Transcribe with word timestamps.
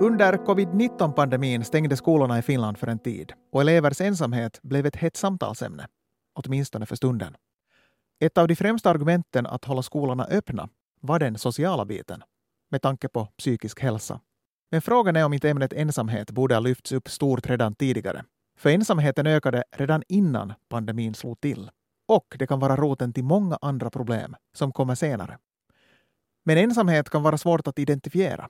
Under 0.00 0.32
covid-19-pandemin 0.32 1.64
stängde 1.64 1.96
skolorna 1.96 2.38
i 2.38 2.42
Finland 2.42 2.78
för 2.78 2.86
en 2.86 2.98
tid 2.98 3.32
och 3.52 3.60
elevers 3.60 4.00
ensamhet 4.00 4.60
blev 4.62 4.86
ett 4.86 4.96
hett 4.96 5.16
samtalsämne, 5.16 5.86
åtminstone 6.34 6.86
för 6.86 6.96
stunden. 6.96 7.36
Ett 8.20 8.38
av 8.38 8.48
de 8.48 8.56
främsta 8.56 8.90
argumenten 8.90 9.46
att 9.46 9.64
hålla 9.64 9.82
skolorna 9.82 10.24
öppna 10.24 10.68
var 11.00 11.18
den 11.18 11.38
sociala 11.38 11.84
biten, 11.84 12.22
med 12.70 12.82
tanke 12.82 13.08
på 13.08 13.24
psykisk 13.38 13.80
hälsa. 13.80 14.20
Men 14.70 14.82
frågan 14.82 15.16
är 15.16 15.24
om 15.24 15.32
inte 15.32 15.50
ämnet 15.50 15.72
ensamhet 15.72 16.30
borde 16.30 16.54
ha 16.54 16.60
lyfts 16.60 16.92
upp 16.92 17.08
stort 17.08 17.46
redan 17.46 17.74
tidigare. 17.74 18.24
För 18.58 18.70
ensamheten 18.70 19.26
ökade 19.26 19.64
redan 19.72 20.02
innan 20.08 20.54
pandemin 20.68 21.14
slog 21.14 21.40
till. 21.40 21.70
Och 22.08 22.36
det 22.38 22.46
kan 22.46 22.60
vara 22.60 22.76
roten 22.76 23.12
till 23.12 23.24
många 23.24 23.58
andra 23.60 23.90
problem 23.90 24.36
som 24.56 24.72
kommer 24.72 24.94
senare. 24.94 25.38
Men 26.44 26.58
ensamhet 26.58 27.10
kan 27.10 27.22
vara 27.22 27.38
svårt 27.38 27.66
att 27.66 27.78
identifiera. 27.78 28.48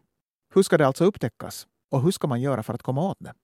Hur 0.58 0.62
ska 0.62 0.78
det 0.78 0.86
alltså 0.86 1.04
upptäckas? 1.04 1.66
Och 1.90 2.02
hur 2.02 2.10
ska 2.10 2.26
man 2.26 2.40
göra 2.40 2.62
för 2.62 2.74
att 2.74 2.82
komma 2.82 3.10
åt 3.10 3.16
det? 3.20 3.34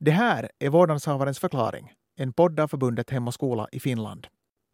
Det 0.00 0.10
här 0.10 0.50
är 0.58 0.70
Vårdnadshavarens 0.70 1.38
förklaring, 1.38 1.92
en 2.16 2.32
podd 2.32 2.60
av 2.60 2.68
förbundet 2.68 3.10
Hem 3.10 3.28
och 3.28 3.34
skola 3.34 3.68
i 3.72 3.80
Finland. 3.80 4.26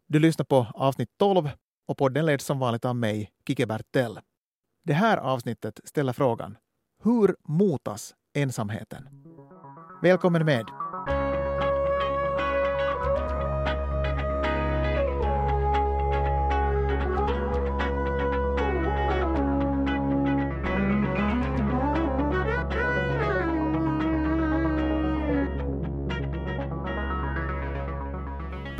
Du 0.07 0.19
lyssnar 0.19 0.45
på 0.45 0.67
avsnitt 0.73 1.09
12 1.19 1.49
och 1.87 1.97
podden 1.97 2.25
leds 2.25 2.45
som 2.45 2.59
vanligt 2.59 2.85
av 2.85 2.95
mig, 2.95 3.31
Kike 3.47 3.65
Bertell. 3.65 4.19
Det 4.83 4.93
här 4.93 5.17
avsnittet 5.17 5.79
ställer 5.83 6.13
frågan 6.13 6.57
Hur 7.03 7.35
motas 7.47 8.15
ensamheten? 8.33 9.09
Välkommen 10.01 10.45
med! 10.45 10.65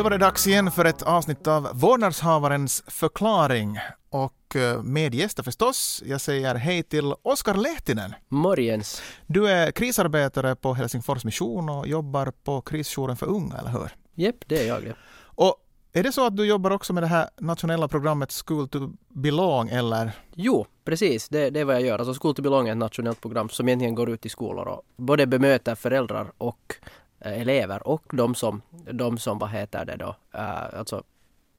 Då 0.01 0.03
var 0.03 0.11
det 0.11 0.17
dags 0.17 0.47
igen 0.47 0.71
för 0.71 0.85
ett 0.85 1.01
avsnitt 1.01 1.47
av 1.47 1.69
Vårdnadshavarens 1.73 2.83
förklaring. 2.87 3.79
Och 4.09 4.55
eh, 4.55 4.83
med 4.83 5.15
gäster 5.15 5.43
förstås. 5.43 6.03
Jag 6.05 6.21
säger 6.21 6.55
hej 6.55 6.83
till 6.83 7.13
Oskar 7.21 7.53
Lehtinen. 7.53 8.13
Morgens. 8.29 9.01
Du 9.27 9.47
är 9.47 9.71
krisarbetare 9.71 10.55
på 10.55 10.73
Helsingfors 10.73 11.25
Mission 11.25 11.69
och 11.69 11.87
jobbar 11.87 12.33
på 12.43 12.61
krisjouren 12.61 13.17
för 13.17 13.25
unga, 13.25 13.57
eller 13.57 13.69
hur? 13.69 13.89
Jepp, 14.15 14.35
det 14.45 14.63
är 14.63 14.67
jag. 14.67 14.83
Ja. 14.87 14.93
Och 15.23 15.55
är 15.93 16.03
det 16.03 16.11
så 16.11 16.25
att 16.25 16.37
du 16.37 16.45
jobbar 16.45 16.71
också 16.71 16.93
med 16.93 17.03
det 17.03 17.07
här 17.07 17.29
nationella 17.37 17.87
programmet 17.87 18.43
School 18.45 18.69
to 18.69 18.89
Belong, 19.09 19.69
eller? 19.69 20.11
Jo, 20.35 20.65
precis. 20.85 21.29
Det, 21.29 21.49
det 21.49 21.59
är 21.59 21.65
vad 21.65 21.75
jag 21.75 21.81
gör. 21.81 21.99
Alltså 21.99 22.13
School 22.21 22.35
to 22.35 22.41
Belong 22.41 22.67
är 22.67 22.71
ett 22.71 22.77
nationellt 22.77 23.21
program 23.21 23.49
som 23.49 23.67
egentligen 23.67 23.95
går 23.95 24.09
ut 24.09 24.25
i 24.25 24.29
skolor 24.29 24.67
och 24.67 24.81
både 24.97 25.27
bemöter 25.27 25.75
föräldrar 25.75 26.31
och 26.37 26.75
elever 27.21 27.87
och 27.87 28.03
de 28.11 28.35
som, 28.35 28.61
de 28.91 29.17
som 29.17 29.39
vad 29.39 29.49
heter 29.49 29.85
det 29.85 29.95
då, 29.95 30.15
uh, 30.35 30.79
alltså 30.79 31.03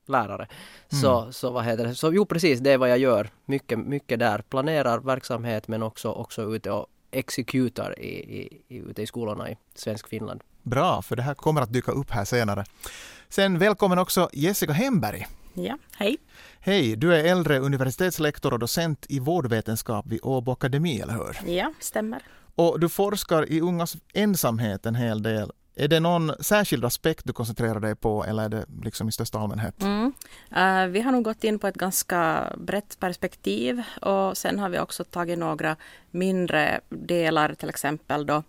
lärare. 0.06 0.48
Mm. 0.92 1.02
Så, 1.02 1.32
så 1.32 1.50
vad 1.50 1.64
heter 1.64 1.86
det, 1.86 1.94
så 1.94 2.12
jo 2.12 2.27
precis 2.27 2.60
det 2.60 2.70
är 2.70 2.78
vad 2.78 2.91
jag 2.91 2.98
gör. 2.98 3.30
Mycket, 3.44 3.78
mycket 3.78 4.19
där. 4.19 4.42
Planerar 4.42 4.98
verksamhet 4.98 5.69
men 5.69 5.82
också, 5.82 6.10
också 6.12 6.42
ute 6.42 6.70
och 6.70 6.86
exekutar 7.10 8.00
i, 8.00 8.08
i, 8.08 8.62
i, 8.69 8.77
ute 8.77 9.02
i 9.02 9.06
skolorna 9.06 9.50
i 9.50 9.56
svensk 9.74 10.08
Finland. 10.08 10.41
Bra, 10.62 11.02
för 11.02 11.16
det 11.16 11.22
här 11.22 11.34
kommer 11.34 11.60
att 11.60 11.72
dyka 11.72 11.92
upp 11.92 12.10
här 12.10 12.24
senare. 12.24 12.64
Sen 13.28 13.58
välkommen 13.58 13.98
också 13.98 14.28
Jessica 14.32 14.72
Hemberg. 14.72 15.26
Ja, 15.54 15.78
hej. 15.97 16.16
Hej, 16.60 16.97
du 16.97 17.14
är 17.14 17.24
äldre 17.24 17.58
universitetslektor 17.58 18.52
och 18.52 18.58
docent 18.58 19.06
i 19.08 19.19
vårdvetenskap 19.19 20.06
vid 20.06 20.20
Åbo 20.22 20.52
Akademi, 20.52 21.00
eller 21.00 21.12
hur? 21.12 21.52
Ja, 21.52 21.72
stämmer. 21.80 22.22
Och 22.55 22.81
du 22.81 22.89
forskar 22.89 23.53
i 23.53 23.61
ungas 23.61 23.97
ensamhet 24.15 24.87
en 24.87 24.94
hel 24.94 25.22
del. 25.22 25.53
Är 25.75 25.88
det 25.88 26.00
någon 26.00 26.32
särskild 26.41 26.84
aspekt 26.84 27.25
du 27.25 27.32
koncentrerar 27.32 27.81
dig 27.81 27.97
på 27.97 28.25
eller 28.25 28.44
är 28.44 28.49
det 28.49 28.66
liksom 28.82 29.09
i 29.09 29.12
största 29.12 29.38
allmänhet? 29.38 29.82
Mm. 29.82 30.12
Uh, 30.56 30.87
vi 30.87 31.00
har 31.00 31.12
nog 31.12 31.25
gått 31.25 31.44
in 31.44 31.59
på 31.59 31.66
ett 31.66 31.75
ganska 31.75 32.53
brett 32.59 33.00
perspektiv 33.00 33.82
och 34.00 34.37
sen 34.37 34.59
har 34.59 34.69
vi 34.69 34.78
också 34.78 35.04
tagit 35.04 35.38
några 35.38 35.76
mindre 36.10 36.81
delar, 36.88 37.54
till 37.54 37.69
exempel 37.69 38.26
då 38.26 38.43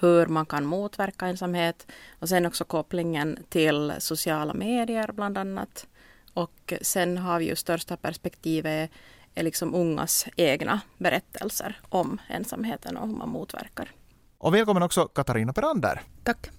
hur 0.00 0.26
man 0.26 0.46
kan 0.46 0.66
motverka 0.66 1.26
ensamhet 1.26 1.86
och 2.18 2.28
sen 2.28 2.46
också 2.46 2.64
kopplingen 2.64 3.38
till 3.48 3.92
sociala 3.98 4.54
medier 4.54 5.12
bland 5.12 5.38
annat. 5.38 5.86
Och 6.34 6.72
sen 6.82 7.18
har 7.18 7.38
vi 7.38 7.44
ju 7.44 7.56
största 7.56 7.96
perspektivet 7.96 8.90
är 9.34 9.42
liksom 9.42 9.74
ungas 9.74 10.26
egna 10.36 10.80
berättelser 10.98 11.80
om 11.88 12.20
ensamheten 12.28 12.96
och 12.96 13.08
hur 13.08 13.14
man 13.14 13.28
motverkar. 13.28 13.90
Och 14.38 14.54
välkommen 14.54 14.82
också 14.82 15.04
Katarina 15.04 15.52
Perander. 15.52 16.00
Tack. 16.24 16.50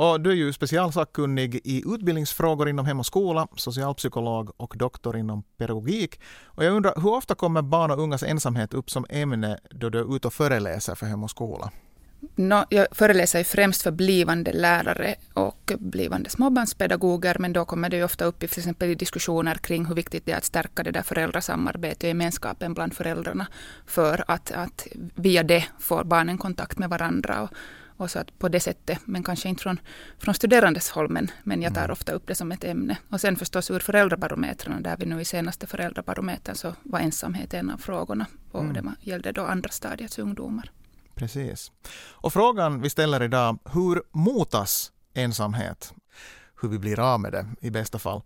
Och 0.00 0.20
du 0.20 0.30
är 0.30 0.34
ju 0.34 0.52
specialsakkunnig 0.52 1.60
i 1.64 1.82
utbildningsfrågor 1.86 2.68
inom 2.68 2.86
Hem 2.86 3.00
och 3.00 3.06
skola, 3.06 3.48
socialpsykolog 3.56 4.50
och 4.56 4.74
doktor 4.76 5.16
inom 5.16 5.42
pedagogik. 5.42 6.20
Och 6.44 6.64
jag 6.64 6.74
undrar, 6.74 6.92
hur 6.96 7.14
ofta 7.14 7.34
kommer 7.34 7.62
barn 7.62 7.90
och 7.90 7.98
ungas 7.98 8.22
ensamhet 8.22 8.74
upp 8.74 8.90
som 8.90 9.06
ämne 9.08 9.58
då 9.70 9.88
du 9.88 9.98
är 9.98 10.16
ute 10.16 10.26
och 10.26 10.34
föreläser 10.34 10.94
för 10.94 11.06
Hem 11.06 11.24
och 11.24 11.30
skola? 11.30 11.70
No, 12.34 12.64
jag 12.68 12.86
föreläser 12.90 13.44
främst 13.44 13.82
för 13.82 13.90
blivande 13.90 14.52
lärare 14.52 15.14
och 15.34 15.72
blivande 15.78 16.30
småbarnspedagoger, 16.30 17.36
men 17.38 17.52
då 17.52 17.64
kommer 17.64 17.88
det 17.90 18.04
ofta 18.04 18.24
upp 18.24 18.42
i, 18.42 18.48
till 18.48 18.58
exempel 18.58 18.90
i 18.90 18.94
diskussioner 18.94 19.54
kring 19.54 19.86
hur 19.86 19.94
viktigt 19.94 20.26
det 20.26 20.32
är 20.32 20.36
att 20.36 20.44
stärka 20.44 20.82
det 20.82 20.90
där 20.90 21.02
föräldrasamarbetet 21.02 22.02
och 22.02 22.08
gemenskapen 22.08 22.74
bland 22.74 22.94
föräldrarna, 22.94 23.46
för 23.86 24.24
att, 24.28 24.50
att 24.50 24.86
via 25.14 25.42
det 25.42 25.64
får 25.78 26.04
barnen 26.04 26.38
kontakt 26.38 26.78
med 26.78 26.90
varandra. 26.90 27.42
Och, 27.42 27.50
och 27.96 28.10
så 28.10 28.18
att 28.18 28.38
på 28.38 28.48
det 28.48 28.60
sättet, 28.60 28.98
men 29.04 29.22
kanske 29.22 29.48
inte 29.48 29.62
från, 29.62 29.80
från 30.18 30.34
studerandes 30.34 30.90
håll, 30.90 31.08
men, 31.08 31.30
men 31.42 31.62
jag 31.62 31.74
tar 31.74 31.80
mm. 31.80 31.92
ofta 31.92 32.12
upp 32.12 32.26
det 32.26 32.34
som 32.34 32.52
ett 32.52 32.64
ämne. 32.64 32.98
Och 33.08 33.20
sen 33.20 33.36
förstås 33.36 33.70
ur 33.70 33.78
föräldrabarometrarna, 33.78 34.80
där 34.80 34.96
vi 34.96 35.06
nu 35.06 35.20
i 35.20 35.24
senaste 35.24 35.66
föräldrabarometern 35.66 36.54
så 36.54 36.74
var 36.82 37.00
ensamhet 37.00 37.54
en 37.54 37.70
av 37.70 37.78
frågorna. 37.78 38.26
Och 38.52 38.64
mm. 38.64 38.74
det 38.74 39.10
gällde 39.10 39.32
då 39.32 39.44
andra 39.44 39.68
stadiets 39.68 40.18
ungdomar. 40.18 40.70
Precis. 41.18 41.72
Och 42.10 42.32
frågan 42.32 42.82
vi 42.82 42.90
ställer 42.90 43.22
idag, 43.22 43.58
hur 43.64 44.02
motas 44.10 44.92
ensamhet? 45.14 45.94
Hur 46.60 46.68
vi 46.68 46.78
blir 46.78 47.00
av 47.00 47.20
med 47.20 47.32
det 47.32 47.46
i 47.60 47.70
bästa 47.70 47.98
fall. 47.98 48.22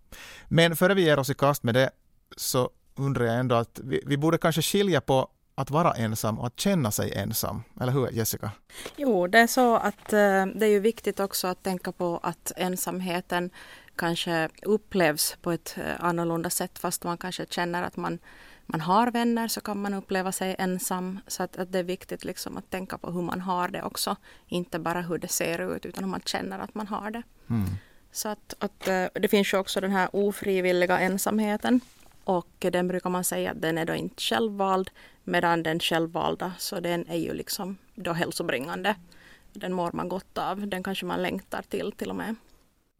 Men 0.47 0.75
före 0.75 0.93
vi 0.93 1.01
ger 1.01 1.19
oss 1.19 1.29
i 1.29 1.33
kast 1.33 1.63
med 1.63 1.75
det 1.75 1.89
så 2.37 2.69
undrar 2.95 3.25
jag 3.25 3.39
ändå 3.39 3.55
att 3.55 3.79
vi, 3.83 4.03
vi 4.05 4.17
borde 4.17 4.37
kanske 4.37 4.61
skilja 4.61 5.01
på 5.01 5.27
att 5.55 5.71
vara 5.71 5.93
ensam 5.93 6.39
och 6.39 6.47
att 6.47 6.59
känna 6.59 6.91
sig 6.91 7.13
ensam. 7.13 7.63
Eller 7.81 7.91
hur 7.91 8.11
Jessica? 8.11 8.51
Jo, 8.95 9.27
det 9.27 9.39
är 9.39 9.47
så 9.47 9.75
att 9.75 10.13
eh, 10.13 10.45
det 10.45 10.65
är 10.65 10.69
ju 10.69 10.79
viktigt 10.79 11.19
också 11.19 11.47
att 11.47 11.63
tänka 11.63 11.91
på 11.91 12.19
att 12.23 12.51
ensamheten 12.55 13.49
kanske 13.95 14.49
upplevs 14.61 15.37
på 15.41 15.51
ett 15.51 15.77
eh, 15.77 16.05
annorlunda 16.05 16.49
sätt 16.49 16.79
fast 16.79 17.03
man 17.03 17.17
kanske 17.17 17.45
känner 17.49 17.83
att 17.83 17.97
man 17.97 18.19
man 18.65 18.81
har 18.81 19.11
vänner 19.11 19.47
så 19.47 19.61
kan 19.61 19.81
man 19.81 19.93
uppleva 19.93 20.31
sig 20.31 20.55
ensam. 20.59 21.19
Så 21.27 21.43
att, 21.43 21.57
att, 21.57 21.71
det 21.71 21.79
är 21.79 21.83
viktigt 21.83 22.25
liksom 22.25 22.57
att 22.57 22.69
tänka 22.69 22.97
på 22.97 23.11
hur 23.11 23.21
man 23.21 23.41
har 23.41 23.67
det 23.67 23.83
också. 23.83 24.15
Inte 24.47 24.79
bara 24.79 25.01
hur 25.01 25.17
det 25.17 25.27
ser 25.27 25.75
ut 25.75 25.85
utan 25.85 26.03
hur 26.03 26.11
man 26.11 26.21
känner 26.25 26.59
att 26.59 26.75
man 26.75 26.87
har 26.87 27.11
det. 27.11 27.23
Mm. 27.49 27.69
Så 28.11 28.29
att, 28.29 28.53
att, 28.59 28.87
eh, 28.87 29.05
det 29.13 29.27
finns 29.27 29.53
ju 29.53 29.57
också 29.57 29.81
den 29.81 29.91
här 29.91 30.09
ofrivilliga 30.13 30.99
ensamheten. 30.99 31.81
Och 32.23 32.55
den 32.59 32.87
brukar 32.87 33.09
man 33.09 33.23
säga 33.23 33.51
att 33.51 33.61
den 33.61 33.77
är 33.77 33.85
då 33.85 33.93
inte 33.95 34.21
självvald. 34.21 34.89
Medan 35.23 35.63
den 35.63 35.79
självvalda, 35.79 36.53
så 36.57 36.79
den 36.79 37.07
är 37.07 37.17
ju 37.17 37.33
liksom 37.33 37.77
då 37.95 38.13
hälsobringande. 38.13 38.95
Den 39.53 39.73
mår 39.73 39.91
man 39.91 40.09
gott 40.09 40.37
av. 40.37 40.67
Den 40.67 40.83
kanske 40.83 41.05
man 41.05 41.21
längtar 41.21 41.61
till 41.61 41.91
till 41.91 42.09
och 42.09 42.15
med. 42.15 42.35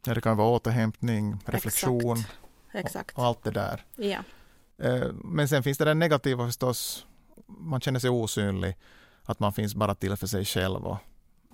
Ja, 0.05 0.13
det 0.13 0.21
kan 0.21 0.37
vara 0.37 0.49
återhämtning, 0.49 1.37
reflektion 1.45 2.17
Exakt. 2.17 2.85
Exakt. 2.85 3.17
Och, 3.17 3.19
och 3.19 3.25
allt 3.25 3.43
det 3.43 3.51
där. 3.51 3.83
Ja. 3.95 4.19
Eh, 4.83 5.07
men 5.23 5.47
sen 5.47 5.63
finns 5.63 5.77
det 5.77 5.85
den 5.85 5.99
negativa 5.99 6.45
förstås. 6.45 7.05
Man 7.47 7.81
känner 7.81 7.99
sig 7.99 8.09
osynlig. 8.09 8.75
Att 9.23 9.39
man 9.39 9.53
finns 9.53 9.75
bara 9.75 9.95
till 9.95 10.15
för 10.15 10.27
sig 10.27 10.45
själv. 10.45 10.85
Och 10.85 10.97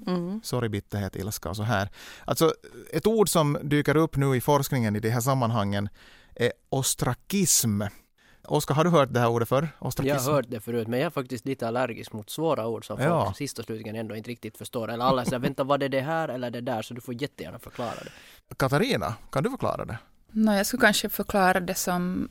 mm. 0.07 0.41
Sorg, 0.43 0.69
bitterhet, 0.69 1.15
ilska 1.15 1.49
och 1.49 1.55
så 1.55 1.63
här. 1.63 1.89
Alltså, 2.25 2.53
ett 2.91 3.07
ord 3.07 3.29
som 3.29 3.57
dyker 3.63 3.97
upp 3.97 4.15
nu 4.15 4.35
i 4.35 4.41
forskningen 4.41 4.95
i 4.95 4.99
de 4.99 5.09
här 5.09 5.21
sammanhangen 5.21 5.89
är 6.35 6.51
ostrakism. 6.69 7.81
Oskar, 8.43 8.75
har 8.75 8.83
du 8.83 8.89
hört 8.89 9.13
det 9.13 9.19
här 9.19 9.29
ordet 9.29 9.49
förr? 9.49 9.67
Ostrakism? 9.79 10.15
Jag 10.15 10.21
har 10.21 10.33
hört 10.33 10.45
det 10.49 10.59
förut, 10.59 10.87
men 10.87 10.99
jag 10.99 11.05
är 11.05 11.09
faktiskt 11.09 11.45
lite 11.45 11.67
allergisk 11.67 12.13
mot 12.13 12.29
svåra 12.29 12.67
ord 12.67 12.85
som 12.85 13.01
ja. 13.01 13.25
folk 13.25 13.37
sist 13.37 13.59
och 13.59 13.65
slutligen 13.65 13.95
ändå 13.95 14.15
inte 14.15 14.29
riktigt 14.29 14.57
förstår. 14.57 14.91
Eller 14.91 15.05
alla 15.05 15.25
säger, 15.25 15.39
vänta, 15.39 15.63
vad 15.63 15.83
är 15.83 15.89
det 15.89 16.01
här 16.01 16.29
eller 16.29 16.51
det 16.51 16.61
där? 16.61 16.81
Så 16.81 16.93
du 16.93 17.01
får 17.01 17.21
jättegärna 17.21 17.59
förklara 17.59 17.95
det. 17.95 18.55
Katarina, 18.55 19.15
kan 19.31 19.43
du 19.43 19.49
förklara 19.49 19.85
det? 19.85 19.97
No, 20.31 20.53
jag 20.53 20.65
skulle 20.65 20.81
kanske 20.81 21.09
förklara 21.09 21.59
det 21.59 21.75
som 21.75 22.29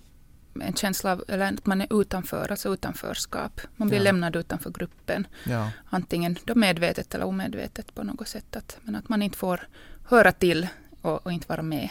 en 0.62 0.74
känsla 0.74 1.12
av 1.12 1.24
eller 1.28 1.52
att 1.52 1.66
man 1.66 1.80
är 1.80 2.00
utanför, 2.00 2.50
alltså 2.50 2.72
utanförskap. 2.74 3.60
Man 3.76 3.88
blir 3.88 3.98
ja. 3.98 4.04
lämnad 4.04 4.36
utanför 4.36 4.70
gruppen. 4.70 5.26
Ja. 5.44 5.70
Antingen 5.90 6.36
då 6.44 6.54
medvetet 6.54 7.14
eller 7.14 7.24
omedvetet 7.24 7.94
på 7.94 8.02
något 8.02 8.28
sätt. 8.28 8.56
Att, 8.56 8.78
men 8.82 8.96
att 8.96 9.08
man 9.08 9.22
inte 9.22 9.38
får 9.38 9.68
höra 10.04 10.32
till 10.32 10.68
och, 11.02 11.26
och, 11.26 11.32
inte 11.32 11.48
vara 11.48 11.62
med. 11.62 11.88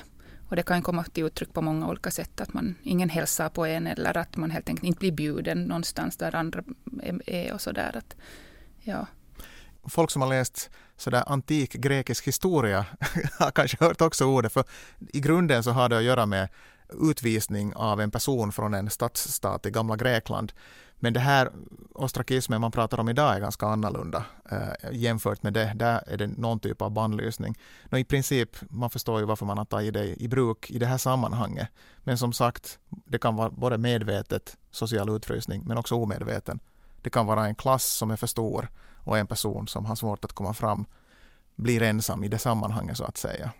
Och 0.49 0.55
det 0.55 0.63
kan 0.63 0.81
komma 0.81 1.03
till 1.03 1.23
uttryck 1.23 1.53
på 1.53 1.61
många 1.61 1.87
olika 1.87 2.11
sätt. 2.11 2.41
Att 2.41 2.53
man 2.53 2.75
ingen 2.83 3.09
hälsar 3.09 3.49
på 3.49 3.65
en 3.65 3.87
eller 3.87 4.17
att 4.17 4.37
man 4.37 4.51
helt 4.51 4.69
enkelt 4.69 4.87
inte 4.87 4.99
blir 4.99 5.11
bjuden 5.11 5.63
någonstans 5.63 6.17
där 6.17 6.35
andra 6.35 6.63
är 7.25 7.53
och 7.53 7.61
sådär. 7.61 8.01
Ja. 8.83 9.07
Folk 9.89 10.11
som 10.11 10.21
har 10.21 10.29
läst 10.29 10.69
sådär 10.97 11.23
antik 11.27 11.73
grekisk 11.73 12.27
historia 12.27 12.85
har 13.39 13.51
kanske 13.51 13.77
hört 13.79 14.01
också 14.01 14.25
ordet, 14.25 14.53
för 14.53 14.63
i 15.13 15.19
grunden 15.19 15.63
så 15.63 15.71
har 15.71 15.89
det 15.89 15.97
att 15.97 16.03
göra 16.03 16.25
med 16.25 16.49
utvisning 16.89 17.75
av 17.75 18.01
en 18.01 18.11
person 18.11 18.51
från 18.51 18.73
en 18.73 18.89
stadsstat 18.89 19.65
i 19.65 19.71
gamla 19.71 19.95
Grekland. 19.95 20.53
Men 20.99 21.13
det 21.13 21.19
här 21.19 21.51
ostrakismen 21.93 22.61
man 22.61 22.71
pratar 22.71 22.99
om 22.99 23.09
idag 23.09 23.35
är 23.35 23.39
ganska 23.39 23.65
annorlunda 23.65 24.25
eh, 24.51 24.91
jämfört 24.91 25.43
med 25.43 25.53
det. 25.53 25.73
Där 25.75 26.03
är 26.07 26.17
det 26.17 26.27
någon 26.27 26.59
typ 26.59 26.81
av 26.81 26.91
bannlysning. 26.91 27.57
I 27.91 28.03
princip, 28.03 28.49
man 28.69 28.89
förstår 28.89 29.19
ju 29.19 29.25
varför 29.25 29.45
man 29.45 29.57
har 29.57 29.65
tagit 29.65 29.93
det 29.93 30.21
i 30.21 30.27
bruk 30.27 30.71
i 30.71 30.79
det 30.79 30.85
här 30.85 30.97
sammanhanget. 30.97 31.67
Men 32.03 32.17
som 32.17 32.33
sagt, 32.33 32.79
det 32.89 33.19
kan 33.19 33.35
vara 33.35 33.49
både 33.49 33.77
medvetet 33.77 34.57
social 34.71 35.09
utfrysning 35.09 35.63
men 35.65 35.77
också 35.77 35.95
omedveten. 35.95 36.59
Det 37.01 37.09
kan 37.09 37.25
vara 37.25 37.45
en 37.45 37.55
klass 37.55 37.85
som 37.85 38.11
är 38.11 38.15
för 38.15 38.27
stor 38.27 38.69
och 39.03 39.17
en 39.17 39.27
person 39.27 39.67
som 39.67 39.85
har 39.85 39.95
svårt 39.95 40.25
att 40.25 40.33
komma 40.33 40.53
fram 40.53 40.85
blir 41.55 41.81
ensam 41.81 42.23
i 42.23 42.27
det 42.27 42.39
sammanhanget 42.39 42.97
så 42.97 43.03
att 43.03 43.17
säga 43.17 43.51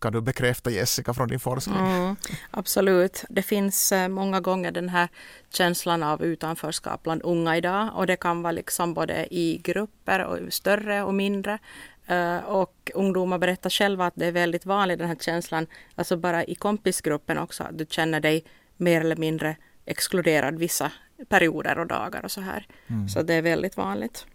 kan 0.00 0.12
du 0.12 0.20
bekräfta 0.20 0.70
Jessica 0.70 1.14
från 1.14 1.28
din 1.28 1.40
forskning? 1.40 1.86
Mm, 1.86 2.16
absolut. 2.50 3.24
Det 3.28 3.42
finns 3.42 3.92
eh, 3.92 4.08
många 4.08 4.40
gånger 4.40 4.72
den 4.72 4.88
här 4.88 5.08
känslan 5.50 6.02
av 6.02 6.22
utanförskap 6.22 7.02
bland 7.02 7.22
unga 7.22 7.56
idag 7.56 7.90
och 7.94 8.06
det 8.06 8.16
kan 8.16 8.42
vara 8.42 8.52
liksom 8.52 8.94
både 8.94 9.34
i 9.34 9.60
grupper 9.64 10.24
och 10.24 10.52
större 10.52 11.02
och 11.02 11.14
mindre. 11.14 11.58
Eh, 12.06 12.38
och 12.38 12.90
ungdomar 12.94 13.38
berättar 13.38 13.70
själva 13.70 14.06
att 14.06 14.14
det 14.16 14.26
är 14.26 14.32
väldigt 14.32 14.66
vanligt 14.66 14.98
den 14.98 15.08
här 15.08 15.16
känslan, 15.20 15.66
alltså 15.94 16.16
bara 16.16 16.44
i 16.44 16.54
kompisgruppen 16.54 17.38
också, 17.38 17.62
att 17.64 17.78
du 17.78 17.86
känner 17.90 18.20
dig 18.20 18.44
mer 18.76 19.00
eller 19.00 19.16
mindre 19.16 19.56
exkluderad 19.86 20.58
vissa 20.58 20.92
perioder 21.28 21.78
och 21.78 21.86
dagar 21.86 22.24
och 22.24 22.30
så 22.30 22.40
här. 22.40 22.66
Mm. 22.86 23.08
Så 23.08 23.22
det 23.22 23.34
är 23.34 23.42
väldigt 23.42 23.76
vanligt. 23.76 24.26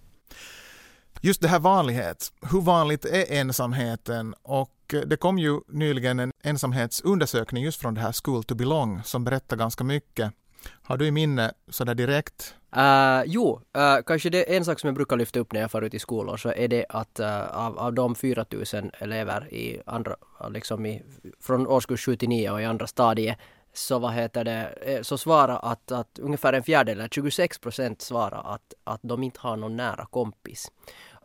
Just 1.25 1.41
det 1.41 1.47
här 1.47 1.59
vanlighet, 1.59 2.33
hur 2.51 2.61
vanligt 2.61 3.05
är 3.05 3.31
ensamheten 3.31 4.35
och 4.41 4.93
eh, 4.93 4.99
det 4.99 5.17
kom 5.17 5.39
ju 5.39 5.59
nyligen 5.67 6.19
en 6.19 6.31
ensamhetsundersökning 6.43 7.63
just 7.63 7.81
från 7.81 7.93
det 7.93 8.01
här 8.01 8.15
School 8.23 8.43
to 8.43 8.55
belong 8.55 9.01
som 9.03 9.23
berättar 9.23 9.57
ganska 9.57 9.83
mycket. 9.83 10.33
Har 10.83 10.97
du 10.97 11.07
i 11.07 11.11
minne 11.11 11.53
sådär 11.69 11.95
direkt? 11.95 12.55
Uh, 12.77 13.23
jo, 13.25 13.61
uh, 13.77 14.03
kanske 14.05 14.29
det 14.29 14.53
är 14.53 14.57
en 14.57 14.65
sak 14.65 14.79
som 14.79 14.87
jag 14.87 14.95
brukar 14.95 15.17
lyfta 15.17 15.39
upp 15.39 15.53
när 15.53 15.61
jag 15.61 15.71
far 15.71 15.81
ut 15.81 15.93
i 15.93 15.99
skolor 15.99 16.37
så 16.37 16.49
är 16.49 16.67
det 16.67 16.85
att 16.89 17.19
uh, 17.19 17.57
av, 17.57 17.79
av 17.79 17.93
de 17.93 18.15
4000 18.15 18.91
elever 18.99 19.53
i 19.53 19.81
andra, 19.85 20.15
liksom 20.49 20.85
i, 20.85 21.03
från 21.39 21.67
årskurs 21.67 22.05
7 22.05 22.15
till 22.15 22.29
9 22.29 22.51
och 22.51 22.61
i 22.61 22.65
andra 22.65 22.87
stadiet 22.87 23.37
så 23.73 23.99
vad 23.99 24.13
heter 24.13 24.43
det, 24.43 24.99
så 25.01 25.17
svara 25.17 25.57
att, 25.57 25.91
att 25.91 26.19
ungefär 26.19 26.53
en 26.53 26.63
fjärdedel, 26.63 27.07
26 27.11 27.59
procent 27.59 28.01
svarar 28.01 28.53
att, 28.53 28.73
att 28.83 28.99
de 29.03 29.23
inte 29.23 29.39
har 29.39 29.57
någon 29.57 29.75
nära 29.75 30.05
kompis. 30.05 30.71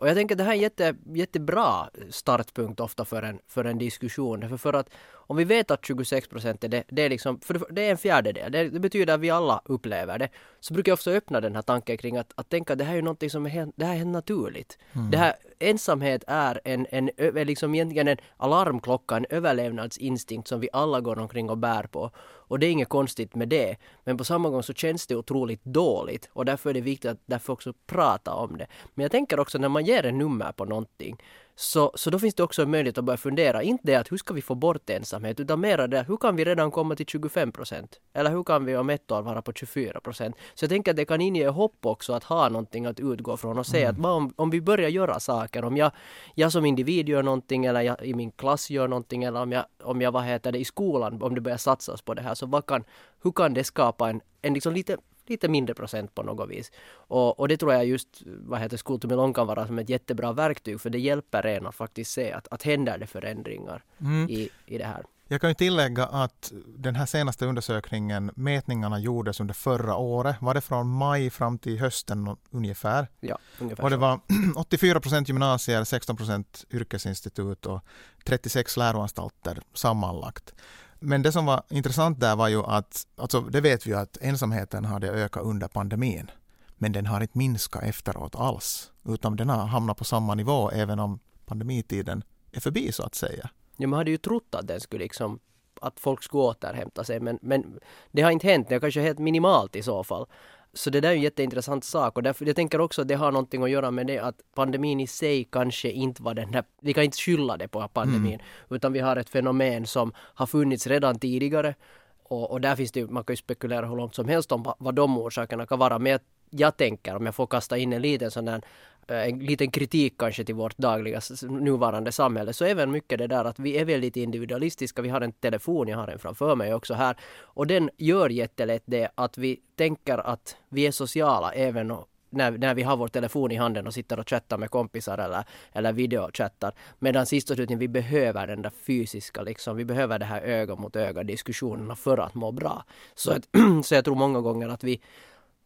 Och 0.01 0.09
jag 0.09 0.17
tänker 0.17 0.35
att 0.35 0.39
det 0.39 0.45
här 0.45 0.51
är 0.51 0.57
en 0.57 0.63
jätte, 0.63 0.95
jättebra 1.15 1.91
startpunkt 2.11 2.81
ofta 2.81 3.05
för 3.05 3.23
en, 3.23 3.39
för 3.49 3.65
en 3.65 3.79
diskussion. 3.79 4.49
För, 4.49 4.57
för 4.57 4.73
att 4.73 4.91
om 5.13 5.37
vi 5.37 5.45
vet 5.45 5.71
att 5.71 5.85
26 5.85 6.29
procent 6.29 6.65
är 6.65 6.69
det, 6.69 6.85
det 6.89 7.03
är 7.03 7.09
liksom, 7.09 7.41
för 7.41 7.67
det 7.71 7.83
är 7.83 7.91
en 7.91 7.99
fjärdedel, 7.99 8.53
det, 8.53 8.69
det, 8.69 8.81
betyder 8.81 9.15
att 9.15 9.21
vi 9.21 9.31
alla 9.31 9.63
upplever 9.65 10.19
det. 10.19 10.29
Så 10.61 10.75
brukar 10.75 10.91
jag 10.91 10.97
ofta 10.97 11.11
öppna 11.11 11.41
den 11.41 11.55
här 11.55 11.63
tanken 11.63 11.99
kring 11.99 12.17
att, 12.17 12.33
att 12.35 12.49
tänka 12.49 12.73
att 12.73 12.79
det 12.79 12.85
här 12.85 12.97
är 12.97 13.03
någonting 13.03 13.31
som 13.31 13.47
är 13.47 13.51
helt, 13.51 13.75
det 13.77 13.85
här 13.85 13.93
är 13.93 13.99
helt 13.99 14.11
naturligt. 14.11 14.79
Mm. 14.93 15.11
Det 15.11 15.19
här, 15.19 15.35
ensamhet 15.61 16.25
är 16.27 16.61
en, 16.65 16.87
en, 16.91 17.11
en, 17.17 17.47
liksom 17.47 17.75
egentligen 17.75 18.09
en 18.09 18.17
alarmklocka, 18.37 19.17
en 19.17 19.27
överlevnadsinstinkt 19.31 20.49
som 20.49 20.61
vi 20.61 20.69
alla 20.73 21.01
går 21.01 21.19
omkring 21.19 21.51
och 21.51 21.59
bär 21.59 21.83
på. 21.83 22.11
Och 22.19 22.59
det 22.59 22.67
är 22.67 22.71
inget 22.71 22.89
konstigt 22.89 23.35
med 23.35 23.49
det. 23.49 23.77
Men 24.05 24.17
på 24.17 24.25
samma 24.25 24.49
gång 24.49 24.63
så 24.63 24.73
känns 24.73 25.07
det 25.07 25.17
otroligt 25.17 25.65
dåligt 25.65 26.29
och 26.33 26.45
därför 26.45 26.71
är 26.71 26.75
det 26.75 26.81
viktigt 26.81 27.11
att 27.11 27.21
därför 27.27 27.53
också 27.53 27.73
prata 27.87 28.35
om 28.35 28.59
det. 28.59 28.67
Men 28.95 29.03
jag 29.03 29.13
tänker 29.13 29.41
också 29.41 29.59
när 29.59 29.69
man 29.69 29.85
ger 29.85 30.07
en 30.07 30.19
nummer 30.19 30.53
på 30.53 30.65
någonting 30.65 31.17
så, 31.61 31.93
så 31.95 32.11
då 32.11 32.19
finns 32.19 32.35
det 32.35 32.43
också 32.43 32.63
en 32.63 32.71
möjlighet 32.71 32.99
att 32.99 33.05
börja 33.05 33.17
fundera, 33.17 33.63
inte 33.63 33.83
det 33.87 33.95
att 33.95 34.13
hur 34.13 34.17
ska 34.17 34.35
vi 34.35 34.43
få 34.43 34.55
bort 34.55 34.91
ensamhet, 34.91 35.41
utan 35.41 35.61
mera 35.61 35.87
det 35.87 36.05
hur 36.09 36.17
kan 36.17 36.37
vi 36.37 36.45
redan 36.45 36.71
komma 36.71 36.97
till 36.97 37.07
25 37.07 37.53
procent? 37.53 38.01
Eller 38.13 38.31
hur 38.31 38.45
kan 38.45 38.65
vi 38.65 38.77
om 38.77 38.91
ett 38.91 39.11
år 39.11 39.23
vara 39.23 39.43
på 39.43 39.53
24 39.53 40.01
procent? 40.01 40.37
Så 40.55 40.65
jag 40.65 40.71
tänker 40.71 40.91
att 40.91 40.97
det 40.97 41.05
kan 41.05 41.21
inge 41.21 41.49
hopp 41.49 41.87
också 41.87 42.13
att 42.13 42.25
ha 42.25 42.49
någonting 42.49 42.87
att 42.87 43.01
utgå 43.01 43.37
från 43.37 43.59
och 43.59 43.67
se 43.67 43.85
mm. 43.85 44.05
att 44.05 44.07
om, 44.07 44.33
om 44.37 44.51
vi 44.51 44.61
börjar 44.61 44.89
göra 44.89 45.21
saker, 45.21 45.65
om 45.65 45.77
jag, 45.77 45.93
jag 46.35 46.53
som 46.53 46.65
individ 46.65 47.09
gör 47.09 47.23
någonting 47.23 47.65
eller 47.65 47.81
jag 47.81 48.03
i 48.03 48.15
min 48.15 48.31
klass 48.31 48.71
gör 48.71 48.89
någonting 48.89 49.25
eller 49.25 49.43
om 49.43 49.53
jag, 49.53 49.65
om 49.83 50.01
jag 50.01 50.13
vad 50.13 50.25
heter 50.25 50.53
det, 50.53 50.59
i 50.59 50.65
skolan, 50.65 51.23
om 51.23 51.35
det 51.35 51.41
börjar 51.41 51.59
satsas 51.59 52.03
på 52.03 52.15
det 52.15 52.23
här, 52.23 52.35
så 52.35 52.47
vad 52.47 52.67
kan, 52.67 52.85
hur 53.23 53.33
kan 53.33 53.55
det 53.55 53.65
skapa 53.65 54.11
en, 54.11 54.21
en 54.43 54.55
liksom 54.55 54.73
lite 54.73 54.97
lite 55.27 55.49
mindre 55.49 55.75
procent 55.75 56.15
på 56.15 56.23
något 56.23 56.51
vis. 56.51 56.73
Och, 56.93 57.41
och 57.41 57.49
det 57.49 57.57
tror 57.57 57.73
jag 57.73 57.87
just, 57.87 58.23
vad 58.25 58.61
heter 58.61 58.81
School 58.85 59.01
to 59.01 59.09
Melon 59.09 59.35
kan 59.35 59.47
vara 59.47 59.67
som 59.67 59.79
ett 59.79 59.89
jättebra 59.89 60.33
verktyg 60.33 60.81
för 60.81 60.91
det 60.91 60.99
hjälper 60.99 61.47
en 61.47 61.67
att 61.67 61.75
faktiskt 61.75 62.11
se 62.11 62.33
att, 62.33 62.49
att 62.51 62.63
händer 62.63 62.99
det 62.99 63.07
förändringar 63.07 63.85
mm. 64.01 64.29
i, 64.29 64.49
i 64.67 64.79
det 64.79 64.85
här. 64.85 65.05
Jag 65.33 65.41
kan 65.41 65.51
ju 65.51 65.55
tillägga 65.55 66.07
att 66.07 66.53
den 66.67 66.95
här 66.95 67.07
senaste 67.07 67.47
undersökningen, 67.47 68.31
mätningarna 68.35 68.99
gjordes 68.99 69.41
under 69.41 69.55
förra 69.55 69.97
året. 69.97 70.37
Var 70.41 70.55
det 70.55 70.61
från 70.61 70.89
maj 70.89 71.31
fram 71.31 71.59
till 71.59 71.79
hösten 71.79 72.37
ungefär? 72.51 73.09
Ja, 73.21 73.39
ungefär 73.61 73.85
Och 73.85 73.91
det 73.91 73.97
var 73.97 74.21
84 74.57 75.01
procent 75.01 75.29
gymnasier, 75.29 75.85
16 75.85 76.17
procent 76.17 76.65
yrkesinstitut 76.71 77.67
och 77.67 77.81
36 78.25 78.77
läroanstalter 78.77 79.63
sammanlagt. 79.75 80.55
Men 81.01 81.23
det 81.23 81.33
som 81.33 81.47
var 81.47 81.63
intressant 81.69 82.21
där 82.21 82.37
var 82.37 82.49
ju 82.49 82.63
att, 82.63 83.07
alltså 83.17 83.41
det 83.41 83.61
vet 83.61 83.87
vi 83.87 83.91
ju 83.91 83.97
att 83.97 84.19
ensamheten 84.21 84.85
hade 84.85 85.11
ökat 85.11 85.43
under 85.43 85.69
pandemin. 85.69 86.31
Men 86.77 86.93
den 86.93 87.07
har 87.07 87.21
inte 87.21 87.39
minskat 87.39 87.83
efteråt 87.83 88.35
alls. 88.35 88.93
Utan 89.09 89.37
den 89.37 89.49
har 89.49 89.67
hamnat 89.67 89.97
på 89.97 90.05
samma 90.05 90.35
nivå 90.35 90.71
även 90.71 90.99
om 90.99 91.19
pandemitiden 91.47 92.23
är 92.53 92.61
förbi 92.61 92.93
så 92.93 93.03
att 93.03 93.15
säga. 93.15 93.51
Ja, 93.77 93.89
man 93.89 93.97
hade 93.97 94.11
ju 94.11 94.17
trott 94.17 94.55
att 94.55 94.67
den 94.67 94.81
skulle 94.81 95.03
liksom 95.03 95.39
att 95.81 96.01
folk 96.01 96.23
skulle 96.23 96.43
återhämta 96.43 97.05
sig 97.05 97.21
men, 97.21 97.39
men 97.43 97.81
det 98.13 98.23
har 98.23 98.31
inte 98.31 98.47
hänt. 98.47 98.69
Det 98.69 98.75
är 98.75 98.81
kanske 98.81 99.01
helt 99.01 99.19
minimalt 99.19 99.77
i 99.77 99.83
så 99.83 100.05
fall. 100.05 100.27
Så 100.73 100.91
det 100.91 101.01
där 101.01 101.09
är 101.09 101.15
en 101.15 101.21
jätteintressant 101.21 101.85
sak 101.85 102.17
och 102.17 102.23
därför, 102.23 102.47
jag 102.47 102.57
tänker 102.57 102.81
också 102.81 103.03
att 103.03 103.09
det 103.09 103.15
har 103.15 103.33
någonting 103.33 103.63
att 103.63 103.71
göra 103.71 103.91
med 103.91 104.07
det 104.07 104.19
att 104.19 104.41
pandemin 104.55 105.01
i 105.01 105.07
sig 105.07 105.45
kanske 105.45 105.91
inte 105.91 106.23
var 106.23 106.35
den 106.35 106.51
där, 106.51 106.65
vi 106.83 106.93
kan 106.93 107.05
inte 107.05 107.19
skylla 107.19 107.57
det 107.57 107.69
på 107.69 107.89
pandemin, 107.89 108.35
mm. 108.35 108.47
utan 108.71 108.93
vi 108.93 109.01
har 109.01 109.17
ett 109.17 109.31
fenomen 109.31 109.87
som 109.87 110.13
har 110.17 110.47
funnits 110.47 110.87
redan 110.87 111.19
tidigare 111.19 111.75
och, 112.23 112.51
och 112.51 112.61
där 112.61 112.77
finns 112.77 112.93
det 112.93 113.11
man 113.11 113.25
kan 113.25 113.33
ju 113.33 113.37
spekulera 113.37 113.87
hur 113.87 113.97
långt 113.97 114.15
som 114.15 114.29
helst 114.29 114.53
om 114.53 114.73
vad 114.79 114.95
de 114.95 115.19
orsakerna 115.19 115.67
kan 115.67 115.79
vara, 115.79 115.99
men 115.99 116.13
jag, 116.13 116.21
jag 116.51 116.77
tänker, 116.77 117.17
om 117.17 117.27
jag 117.27 117.35
får 117.35 117.47
kasta 117.47 117.79
in 117.79 117.93
en 117.93 118.03
liten 118.03 118.31
sån 118.31 118.45
där 118.45 118.63
eh, 119.09 119.29
en 119.29 119.39
liten 119.39 119.71
kritik 119.71 120.15
kanske 120.19 120.45
till 120.45 120.55
vårt 120.55 120.79
dagliga 120.79 121.21
nuvarande 121.49 122.13
samhälle 122.13 122.53
så 122.53 122.65
även 122.65 122.91
mycket 122.91 123.19
det 123.19 123.27
där 123.27 123.45
att 123.45 123.59
vi 123.59 123.79
är 123.79 123.85
väldigt 123.85 124.17
individualistiska. 124.17 125.03
Vi 125.03 125.09
har 125.09 125.21
en 125.21 125.33
telefon, 125.33 125.89
jag 125.89 125.99
har 125.99 126.09
en 126.09 126.19
framför 126.19 126.57
mig 126.57 126.75
också 126.75 126.95
här 126.95 127.17
och 127.41 127.67
den 127.67 127.91
gör 127.97 128.29
jättelätt 128.29 128.83
det 128.87 129.09
att 129.15 129.39
vi 129.39 129.61
tänker 129.77 130.19
att 130.19 130.57
vi 130.69 130.87
är 130.87 130.93
sociala 130.93 131.53
även 131.53 131.93
när, 132.31 132.51
när 132.51 132.75
vi 132.75 132.83
har 132.83 132.97
vår 132.97 133.09
telefon 133.09 133.53
i 133.53 133.57
handen 133.57 133.87
och 133.87 133.95
sitter 133.95 134.19
och 134.19 134.29
chattar 134.29 134.59
med 134.59 134.71
kompisar 134.71 135.19
eller, 135.19 135.45
eller 135.73 135.93
videochattar. 135.93 136.75
Medan 136.99 137.27
sist 137.27 137.51
och 137.51 137.57
slutligen 137.57 137.79
vi 137.79 137.89
behöver 137.89 138.47
den 138.47 138.63
där 138.63 138.73
fysiska 138.87 139.43
liksom, 139.43 139.77
vi 139.77 139.85
behöver 139.85 140.19
det 140.19 140.25
här 140.25 140.43
öga 140.43 140.77
mot 140.77 140.97
öga 140.97 141.25
diskussionerna 141.25 141.97
för 141.97 142.19
att 142.19 142.35
må 142.35 142.53
bra. 142.53 142.85
Så, 143.15 143.33
att, 143.33 143.49
så 143.85 143.95
jag 143.95 144.05
tror 144.05 144.15
många 144.15 144.41
gånger 144.41 144.69
att 144.69 144.85
vi, 144.85 145.01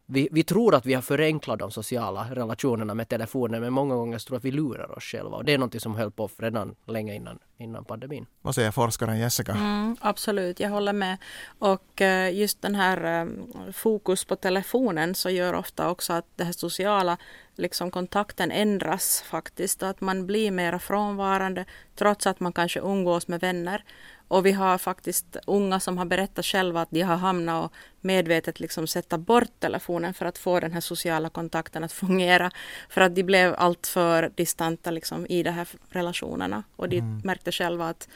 vi, 0.07 0.29
vi 0.31 0.43
tror 0.43 0.75
att 0.75 0.85
vi 0.85 0.93
har 0.93 1.01
förenklat 1.01 1.59
de 1.59 1.71
sociala 1.71 2.27
relationerna 2.31 2.93
med 2.93 3.09
telefonen 3.09 3.61
men 3.61 3.73
många 3.73 3.95
gånger 3.95 4.19
tror 4.19 4.35
jag 4.35 4.39
att 4.39 4.45
vi 4.45 4.51
lurar 4.51 4.97
oss 4.97 5.03
själva 5.03 5.37
och 5.37 5.45
det 5.45 5.53
är 5.53 5.57
något 5.57 5.81
som 5.81 5.95
höll 5.95 6.11
på 6.11 6.29
redan 6.37 6.75
länge 6.87 7.15
innan, 7.15 7.39
innan 7.57 7.85
pandemin. 7.85 8.25
Vad 8.41 8.55
säger 8.55 8.71
forskaren 8.71 9.19
Jessica? 9.19 9.51
Mm, 9.51 9.97
absolut, 10.01 10.59
jag 10.59 10.69
håller 10.69 10.93
med. 10.93 11.17
Och 11.59 12.01
uh, 12.01 12.33
just 12.33 12.61
den 12.61 12.75
här 12.75 13.21
um, 13.21 13.53
fokus 13.73 14.25
på 14.25 14.35
telefonen 14.35 15.15
så 15.15 15.29
gör 15.29 15.53
ofta 15.53 15.89
också 15.89 16.13
att 16.13 16.25
det 16.35 16.43
här 16.43 16.51
sociala 16.51 17.17
liksom 17.55 17.91
kontakten 17.91 18.51
ändras 18.51 19.21
faktiskt. 19.21 19.83
Att 19.83 20.01
man 20.01 20.25
blir 20.25 20.51
mer 20.51 20.77
frånvarande 20.77 21.65
trots 21.95 22.27
att 22.27 22.39
man 22.39 22.53
kanske 22.53 22.79
umgås 22.79 23.27
med 23.27 23.41
vänner. 23.41 23.83
Och 24.27 24.45
vi 24.45 24.51
har 24.51 24.77
faktiskt 24.77 25.37
unga 25.47 25.79
som 25.79 25.97
har 25.97 26.05
berättat 26.05 26.45
själva 26.45 26.81
att 26.81 26.91
de 26.91 27.01
har 27.01 27.15
hamnat 27.15 27.65
och 27.65 27.73
medvetet 28.01 28.59
liksom 28.59 28.87
sätta 28.87 29.17
bort 29.17 29.59
telefonen 29.59 30.13
för 30.13 30.25
att 30.25 30.37
få 30.37 30.59
den 30.59 30.71
här 30.71 30.81
sociala 30.81 31.29
kontakten 31.29 31.83
att 31.83 31.91
fungera. 32.03 32.51
För 32.89 33.01
att 33.01 33.15
de 33.15 33.23
blev 33.23 33.55
alltför 33.57 34.31
distanta 34.35 34.91
liksom 34.91 35.25
i 35.29 35.43
de 35.43 35.51
här 35.51 35.67
relationerna. 35.89 36.63
Och 36.75 36.89
de 36.89 36.97
mm. 36.97 37.21
märkte 37.23 37.51
själva 37.51 37.89
att, 37.89 38.07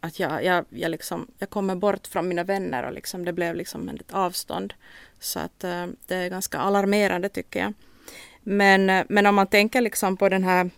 att 0.00 0.18
jag, 0.18 0.44
jag, 0.44 0.64
jag, 0.68 0.90
liksom, 0.90 1.26
jag 1.38 1.50
kommer 1.50 1.74
bort 1.74 2.06
från 2.06 2.28
mina 2.28 2.44
vänner 2.44 2.82
och 2.82 2.92
liksom, 2.92 3.24
det 3.24 3.32
blev 3.32 3.54
liksom 3.54 3.88
ett 3.88 4.12
avstånd. 4.12 4.74
Så 5.20 5.38
att 5.38 5.64
uh, 5.64 5.86
det 6.06 6.14
är 6.14 6.30
ganska 6.30 6.58
alarmerande 6.58 7.28
tycker 7.28 7.60
jag. 7.60 7.72
Men, 8.42 8.90
uh, 8.90 9.02
men 9.08 9.26
om 9.26 9.34
man 9.34 9.46
tänker 9.46 9.80
liksom 9.80 10.16
på 10.16 10.28
den 10.28 10.44
här 10.44 10.70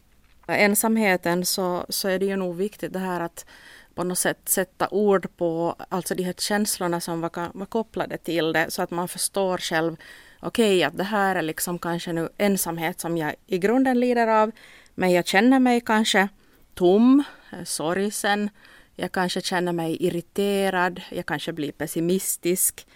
ensamheten 0.47 1.47
så, 1.47 1.87
så 1.88 2.09
är 2.09 2.19
det 2.19 2.26
ju 2.26 2.37
nog 2.37 2.57
viktigt 2.57 2.93
det 2.93 2.99
här 2.99 3.21
att 3.21 3.47
på 3.95 4.05
något 4.05 4.19
sätt 4.19 4.49
sätta 4.49 4.89
ord 4.91 5.37
på 5.37 5.77
alltså 5.89 6.15
de 6.15 6.23
här 6.23 6.33
känslorna 6.33 7.01
som 7.01 7.21
var, 7.21 7.59
var 7.59 7.67
kopplade 7.67 8.19
till 8.19 8.53
det 8.53 8.71
så 8.71 8.83
att 8.83 8.91
man 8.91 9.09
förstår 9.09 9.59
själv 9.59 9.97
okej, 10.41 10.77
okay, 10.77 10.83
att 10.83 10.97
det 10.97 11.05
här 11.05 11.37
är 11.37 11.43
liksom 11.43 11.79
kanske 11.79 12.13
nu 12.13 12.29
ensamhet 12.39 13.01
som 13.01 13.17
jag 13.17 13.35
i 13.47 13.59
grunden 13.59 14.01
lider 14.01 14.27
av, 14.27 14.51
men 14.95 15.13
jag 15.13 15.27
känner 15.27 15.59
mig 15.59 15.81
kanske 15.81 16.29
tom, 16.75 17.23
sorgsen, 17.65 18.51
jag 18.97 19.13
kanske 19.13 19.41
känner 19.41 19.73
mig 19.73 19.97
irriterad, 20.07 21.01
jag 21.11 21.27
kanske 21.27 21.53
blir 21.53 21.73
pessimistisk, 21.73 22.87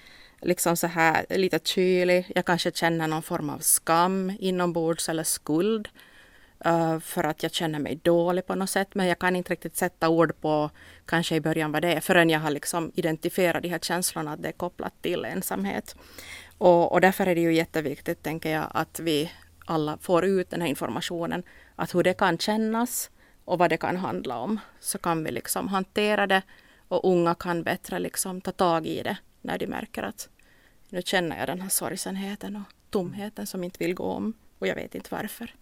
liksom 0.42 0.76
så 0.76 0.86
här 0.86 1.26
lite 1.30 1.58
kylig. 1.64 2.32
Jag 2.34 2.44
kanske 2.44 2.70
känner 2.70 3.06
någon 3.06 3.22
form 3.22 3.50
av 3.50 3.58
skam 3.58 4.32
inombords 4.38 5.08
eller 5.08 5.24
skuld 5.24 5.88
uh, 6.66 6.98
för 6.98 7.24
att 7.24 7.42
jag 7.42 7.52
känner 7.52 7.78
mig 7.78 8.00
dålig 8.02 8.46
på 8.46 8.54
något 8.54 8.70
sätt. 8.70 8.94
Men 8.94 9.06
jag 9.06 9.18
kan 9.18 9.36
inte 9.36 9.52
riktigt 9.52 9.76
sätta 9.76 10.08
ord 10.08 10.40
på 10.40 10.70
kanske 11.06 11.36
i 11.36 11.40
början 11.40 11.72
vad 11.72 11.82
det 11.82 11.92
är 11.92 12.00
förrän 12.00 12.30
jag 12.30 12.40
har 12.40 12.50
liksom 12.50 12.92
identifierat 12.94 13.62
de 13.62 13.68
här 13.68 13.78
känslorna 13.78 14.32
att 14.32 14.42
det 14.42 14.48
är 14.48 14.52
kopplat 14.52 15.02
till 15.02 15.24
ensamhet. 15.24 15.96
Och, 16.58 16.92
och 16.92 17.00
därför 17.00 17.26
är 17.26 17.34
det 17.34 17.40
ju 17.40 17.54
jätteviktigt, 17.54 18.22
tänker 18.22 18.50
jag, 18.50 18.66
att 18.70 19.00
vi 19.00 19.32
alla 19.66 19.98
får 20.00 20.24
ut 20.24 20.50
den 20.50 20.60
här 20.60 20.68
informationen, 20.68 21.42
att 21.76 21.94
hur 21.94 22.02
det 22.02 22.14
kan 22.14 22.38
kännas 22.38 23.10
och 23.44 23.58
vad 23.58 23.70
det 23.70 23.76
kan 23.76 23.96
handla 23.96 24.38
om. 24.38 24.60
Så 24.80 24.98
kan 24.98 25.24
vi 25.24 25.30
liksom 25.30 25.68
hantera 25.68 26.26
det 26.26 26.42
och 26.88 27.10
unga 27.10 27.34
kan 27.34 27.62
bättre 27.62 27.98
liksom 27.98 28.40
ta 28.40 28.52
tag 28.52 28.86
i 28.86 29.02
det 29.02 29.16
när 29.42 29.58
de 29.58 29.66
märker 29.66 30.02
att 30.02 30.28
nu 30.88 31.02
känner 31.02 31.38
jag 31.38 31.46
den 31.46 31.60
här 31.60 31.68
sorgsenheten 31.68 32.56
och 32.56 32.62
tomheten 32.90 33.46
som 33.46 33.64
inte 33.64 33.84
vill 33.84 33.94
gå 33.94 34.04
om 34.04 34.32
och 34.58 34.66
jag 34.66 34.74
vet 34.74 34.94
inte 34.94 35.08
varför. 35.10 35.54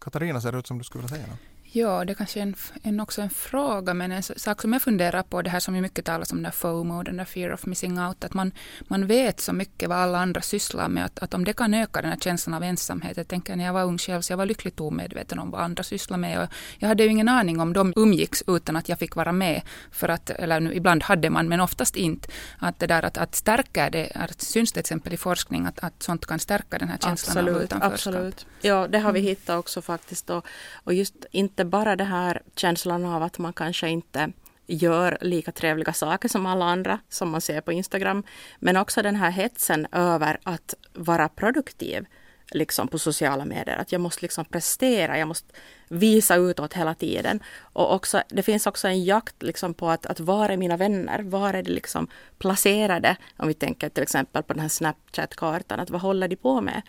Katarina, 0.00 0.40
ser 0.40 0.52
det 0.52 0.58
ut 0.58 0.66
som 0.66 0.78
du 0.78 0.84
skulle 0.84 1.02
vilja 1.02 1.16
säga 1.16 1.26
något? 1.26 1.38
Ja, 1.72 2.04
det 2.04 2.14
kanske 2.14 2.40
är 2.40 2.42
en, 2.42 2.54
en, 2.82 3.00
också 3.00 3.22
en 3.22 3.30
fråga, 3.30 3.94
men 3.94 4.12
en 4.12 4.22
sak 4.22 4.62
som 4.62 4.72
jag 4.72 4.82
funderar 4.82 5.22
på, 5.22 5.42
det 5.42 5.50
här 5.50 5.60
som 5.60 5.76
ju 5.76 5.82
mycket 5.82 6.04
talas 6.04 6.32
om, 6.32 6.38
den 6.38 6.42
där 6.42 6.50
FOMO, 6.50 7.02
den 7.02 7.16
där 7.16 7.24
fear 7.24 7.52
of 7.52 7.66
missing 7.66 8.00
out, 8.00 8.24
att 8.24 8.34
man, 8.34 8.52
man 8.80 9.06
vet 9.06 9.40
så 9.40 9.52
mycket 9.52 9.88
vad 9.88 9.98
alla 9.98 10.18
andra 10.18 10.40
sysslar 10.40 10.88
med, 10.88 11.04
att, 11.04 11.18
att 11.18 11.34
om 11.34 11.44
det 11.44 11.52
kan 11.52 11.74
öka 11.74 12.02
den 12.02 12.10
här 12.10 12.18
känslan 12.18 12.54
av 12.54 12.62
ensamhet, 12.62 13.16
jag 13.16 13.28
tänker 13.28 13.56
när 13.56 13.64
jag 13.64 13.72
var 13.72 13.84
ung 13.84 13.98
själv, 13.98 14.20
så 14.20 14.32
jag 14.32 14.36
var 14.36 14.46
lyckligt 14.46 14.80
omedveten 14.80 15.38
om 15.38 15.50
vad 15.50 15.60
andra 15.60 15.82
sysslar 15.82 16.18
med, 16.18 16.42
och 16.42 16.48
jag 16.78 16.88
hade 16.88 17.02
ju 17.02 17.10
ingen 17.10 17.28
aning 17.28 17.60
om 17.60 17.72
de 17.72 17.92
umgicks 17.96 18.42
utan 18.46 18.76
att 18.76 18.88
jag 18.88 18.98
fick 18.98 19.16
vara 19.16 19.32
med, 19.32 19.62
för 19.90 20.08
att, 20.08 20.30
eller 20.30 20.60
nu, 20.60 20.74
ibland 20.74 21.02
hade 21.02 21.30
man, 21.30 21.48
men 21.48 21.60
oftast 21.60 21.96
inte, 21.96 22.28
att 22.58 22.78
det 22.78 22.86
där 22.86 23.02
att, 23.02 23.18
att 23.18 23.34
stärka 23.34 23.90
det, 23.90 24.12
att 24.14 24.40
syns 24.40 24.72
till 24.72 24.80
exempel 24.80 25.12
i 25.12 25.16
forskning, 25.16 25.66
att, 25.66 25.78
att 25.78 26.02
sånt 26.02 26.26
kan 26.26 26.38
stärka 26.38 26.78
den 26.78 26.88
här 26.88 26.98
känslan 26.98 27.38
absolut, 27.38 27.56
av 27.56 27.62
utanförskap. 27.62 28.14
Absolut, 28.14 28.46
ja 28.60 28.88
det 28.88 28.98
har 28.98 29.12
vi 29.12 29.20
mm. 29.20 29.28
hittat 29.28 29.58
också 29.58 29.82
faktiskt, 29.82 30.30
och, 30.30 30.46
och 30.84 30.94
just 30.94 31.14
inte 31.30 31.59
inte 31.60 31.70
bara 31.70 31.96
det 31.96 32.04
här 32.04 32.42
känslan 32.56 33.04
av 33.04 33.22
att 33.22 33.38
man 33.38 33.52
kanske 33.52 33.88
inte 33.88 34.32
gör 34.66 35.18
lika 35.20 35.52
trevliga 35.52 35.92
saker 35.92 36.28
som 36.28 36.46
alla 36.46 36.64
andra 36.64 36.98
som 37.08 37.30
man 37.30 37.40
ser 37.40 37.60
på 37.60 37.72
Instagram. 37.72 38.22
Men 38.60 38.76
också 38.76 39.02
den 39.02 39.16
här 39.16 39.30
hetsen 39.30 39.86
över 39.92 40.38
att 40.42 40.74
vara 40.94 41.28
produktiv 41.28 42.06
liksom 42.50 42.88
på 42.88 42.98
sociala 42.98 43.44
medier. 43.44 43.76
Att 43.76 43.92
jag 43.92 44.00
måste 44.00 44.22
liksom 44.22 44.44
prestera, 44.44 45.18
jag 45.18 45.28
måste 45.28 45.54
visa 45.88 46.36
utåt 46.36 46.74
hela 46.74 46.94
tiden. 46.94 47.40
Och 47.74 47.94
också, 47.94 48.22
det 48.28 48.42
finns 48.42 48.66
också 48.66 48.88
en 48.88 49.04
jakt 49.04 49.42
liksom 49.42 49.74
på 49.74 49.90
att, 49.90 50.06
att 50.06 50.20
var 50.20 50.48
är 50.48 50.56
mina 50.56 50.76
vänner? 50.76 51.22
Var 51.22 51.54
är 51.54 51.62
de 51.62 51.72
liksom 51.72 52.08
placerade? 52.38 53.16
Om 53.36 53.48
vi 53.48 53.54
tänker 53.54 53.88
till 53.88 54.02
exempel 54.02 54.42
på 54.42 54.52
den 54.52 54.62
här 54.62 54.68
Snapchat-kartan, 54.68 55.80
att 55.80 55.90
vad 55.90 56.00
håller 56.00 56.28
de 56.28 56.36
på 56.36 56.60
med? 56.60 56.82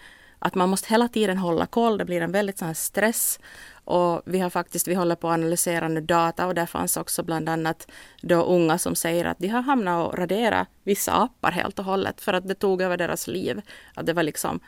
Att 0.43 0.55
man 0.55 0.69
måste 0.69 0.89
hela 0.89 1.07
tiden 1.07 1.37
hålla 1.37 1.65
koll, 1.65 1.97
det 1.97 2.05
blir 2.05 2.21
en 2.21 2.31
väldigt 2.31 2.57
sån 2.57 2.67
här 2.67 2.73
stress 2.73 3.39
och 3.85 4.21
vi 4.25 4.39
har 4.39 4.49
faktiskt, 4.49 4.87
vi 4.87 4.93
håller 4.93 5.15
på 5.15 5.29
att 5.29 5.33
analysera 5.33 5.87
nu 5.87 6.01
data 6.01 6.47
och 6.47 6.55
där 6.55 6.65
fanns 6.65 6.97
också 6.97 7.23
bland 7.23 7.49
annat 7.49 7.91
då 8.21 8.43
unga 8.43 8.77
som 8.77 8.95
säger 8.95 9.25
att 9.25 9.39
de 9.39 9.47
har 9.47 9.61
hamnat 9.61 10.07
och 10.07 10.17
raderat 10.17 10.67
vissa 10.83 11.11
appar 11.11 11.51
helt 11.51 11.79
och 11.79 11.85
hållet 11.85 12.21
för 12.21 12.33
att 12.33 12.47
det 12.47 12.55
tog 12.55 12.81
över 12.81 12.97
deras 12.97 13.27
liv. 13.27 13.61
Att 13.93 14.05
det 14.05 14.13
var 14.13 14.23
liksom 14.23 14.59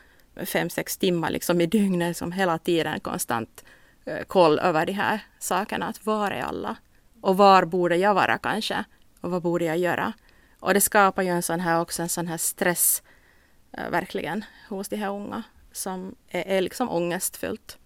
fem, 0.46 0.70
sex 0.70 0.98
timmar 0.98 1.30
liksom 1.30 1.62
i 1.62 1.65
dygnet 1.65 2.18
som 2.18 2.32
hela 2.32 2.58
tiden 2.58 3.00
konstant 3.00 3.63
eh, 4.06 4.24
koll 4.24 4.60
över 4.60 4.86
de 4.86 4.94
här 4.94 5.20
sakerna. 5.39 5.86
Att 5.86 6.06
var 6.06 6.32
är 6.32 6.42
alla? 6.42 6.75
Och 7.22 7.38
var 7.38 7.65
borde 7.65 7.96
jag 7.96 8.13
vara 8.13 8.38
kanske? 8.38 8.84
Och 9.22 9.32
vad 9.32 9.42
borde 9.42 9.65
jag 9.65 9.77
göra? 9.77 10.13
Och 10.60 10.74
det 10.74 10.82
skapar 10.82 11.24
ju 11.24 11.30
en 11.30 11.44
sån 11.44 11.60
här 11.60 11.82
också 11.82 12.01
en 12.01 12.10
sån 12.10 12.27
här 12.27 12.38
stress 12.38 13.03
eh, 13.77 13.89
verkligen 13.89 14.46
hos 14.70 14.89
de 14.89 14.96
här 14.96 15.10
unga 15.10 15.44
som 15.74 16.15
är, 16.27 16.48
är 16.48 16.62
liksom 16.62 16.89
ångestfyllt. 16.89 17.77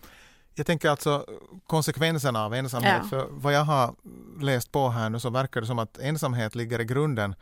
Jag 0.56 0.66
tänker 0.66 0.90
alltså 0.90 1.26
konsekvenserna 1.68 2.46
av 2.46 2.54
ensamhet. 2.54 3.02
Ja. 3.04 3.10
För 3.10 3.28
vad 3.30 3.54
jag 3.54 3.64
har 3.64 3.96
läst 4.42 4.72
på 4.72 4.90
här 4.90 5.10
nu 5.10 5.20
så 5.20 5.30
verkar 5.30 5.62
det 5.62 5.68
som 5.68 5.80
att 5.80 5.98
ensamhet 5.98 6.56
ligger 6.56 6.82
i 6.82 6.86
grunden 6.86 7.36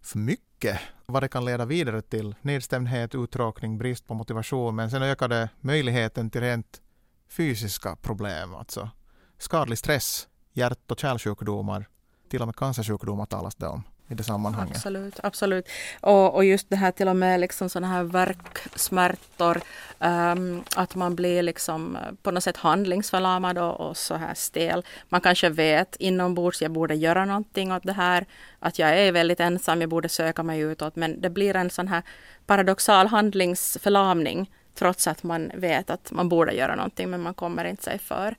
för 0.00 0.18
mycket. 0.18 0.80
Vad 1.06 1.22
det 1.22 1.28
kan 1.28 1.44
leda 1.44 1.64
vidare 1.64 2.02
till. 2.02 2.34
Nedstämdhet, 2.40 3.14
uttråkning, 3.14 3.78
brist 3.78 4.06
på 4.06 4.14
motivation. 4.14 4.76
Men 4.76 4.90
sen 4.90 5.02
ökar 5.02 5.28
det 5.28 5.48
möjligheten 5.60 6.30
till 6.30 6.40
rent 6.40 6.80
fysiska 7.28 7.96
problem. 7.96 8.54
Alltså 8.54 8.90
skadlig 9.38 9.78
stress, 9.78 10.28
hjärt 10.52 10.90
och 10.90 10.98
kärlsjukdomar, 10.98 11.88
till 12.28 12.40
och 12.40 12.48
med 12.48 12.56
cancersjukdomar 12.56 13.26
talas 13.26 13.54
det 13.54 13.66
om 13.66 13.82
i 14.10 14.14
det 14.14 14.22
sammanhanget. 14.22 14.76
Absolut, 14.76 15.20
absolut. 15.22 15.68
Och, 16.00 16.34
och 16.34 16.44
just 16.44 16.70
det 16.70 16.76
här 16.76 16.90
till 16.90 17.08
och 17.08 17.16
med 17.16 17.40
liksom 17.40 17.68
sådana 17.68 17.88
här 17.88 18.02
verksmärtor, 18.02 19.60
um, 19.98 20.64
att 20.76 20.94
man 20.94 21.16
blir 21.16 21.42
liksom 21.42 21.96
eh, 21.96 22.02
på 22.22 22.30
något 22.30 22.44
sätt 22.44 22.56
handlingsförlamad 22.56 23.58
och, 23.58 23.80
och, 23.80 23.96
så 23.96 24.14
här 24.14 24.34
stel. 24.34 24.84
Man 25.08 25.20
kanske 25.20 25.48
vet 25.48 25.96
inombords, 25.96 26.62
jag 26.62 26.70
borde 26.70 26.94
göra 26.94 27.24
någonting 27.24 27.72
åt 27.72 27.82
det 27.82 27.92
här, 27.92 28.26
att 28.58 28.78
jag 28.78 28.98
är 28.98 29.12
väldigt 29.12 29.40
ensam, 29.40 29.80
jag 29.80 29.90
borde 29.90 30.08
söka 30.08 30.42
mig 30.42 30.60
utåt, 30.60 30.96
men 30.96 31.20
det 31.20 31.30
blir 31.30 31.56
en 31.56 31.70
sån 31.70 31.88
här 31.88 32.02
paradoxal 32.46 33.06
handlingsförlamning 33.06 34.50
trots 34.74 35.06
att 35.06 35.22
man 35.22 35.50
vet 35.54 35.90
att 35.90 36.10
man 36.10 36.28
borde 36.28 36.52
göra 36.52 36.74
någonting, 36.74 37.10
men 37.10 37.20
man 37.20 37.34
kommer 37.34 37.64
inte 37.64 37.82
sig 37.82 37.98
för. 37.98 38.34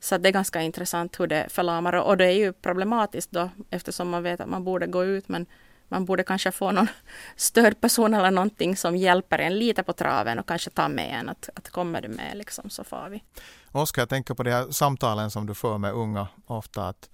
Så 0.00 0.18
det 0.18 0.28
är 0.28 0.32
ganska 0.32 0.62
intressant 0.62 1.20
hur 1.20 1.26
det 1.26 1.46
förlamar 1.48 1.92
och 1.92 2.16
det 2.16 2.26
är 2.26 2.36
ju 2.36 2.52
problematiskt 2.52 3.30
då 3.30 3.50
eftersom 3.70 4.08
man 4.08 4.22
vet 4.22 4.40
att 4.40 4.48
man 4.48 4.64
borde 4.64 4.86
gå 4.86 5.04
ut 5.04 5.28
men 5.28 5.46
man 5.88 6.04
borde 6.04 6.24
kanske 6.24 6.52
få 6.52 6.72
någon 6.72 6.86
stödperson 7.36 8.14
eller 8.14 8.30
någonting 8.30 8.76
som 8.76 8.96
hjälper 8.96 9.38
en 9.38 9.58
lite 9.58 9.82
på 9.82 9.92
traven 9.92 10.38
och 10.38 10.48
kanske 10.48 10.70
ta 10.70 10.88
med 10.88 11.20
en 11.20 11.28
att, 11.28 11.48
att 11.54 11.70
kommer 11.70 12.02
du 12.02 12.08
med 12.08 12.36
liksom 12.36 12.70
så 12.70 12.84
far 12.84 13.08
vi. 13.08 13.24
Oskar, 13.72 14.02
jag 14.02 14.08
tänker 14.08 14.34
på 14.34 14.42
de 14.42 14.50
här 14.50 14.70
samtalen 14.70 15.30
som 15.30 15.46
du 15.46 15.54
för 15.54 15.78
med 15.78 15.92
unga 15.92 16.28
ofta 16.46 16.88
att 16.88 17.10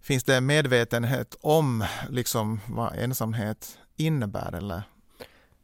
finns 0.00 0.24
det 0.24 0.40
medvetenhet 0.40 1.36
om 1.40 1.84
liksom 2.10 2.60
vad 2.68 2.98
ensamhet 2.98 3.78
innebär 3.96 4.54
eller? 4.54 4.82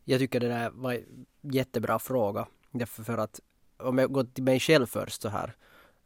Jag 0.04 0.20
tycker 0.20 0.40
det 0.40 0.48
där 0.48 0.70
var 0.70 0.92
en 0.92 1.26
jättebra 1.52 1.98
fråga. 1.98 2.46
Därför 2.70 3.02
för 3.02 3.18
att 3.18 3.40
om 3.78 3.98
jag 3.98 4.12
går 4.12 4.24
till 4.24 4.44
mig 4.44 4.60
själv 4.60 4.86
först 4.86 5.22
så 5.22 5.28
här 5.28 5.54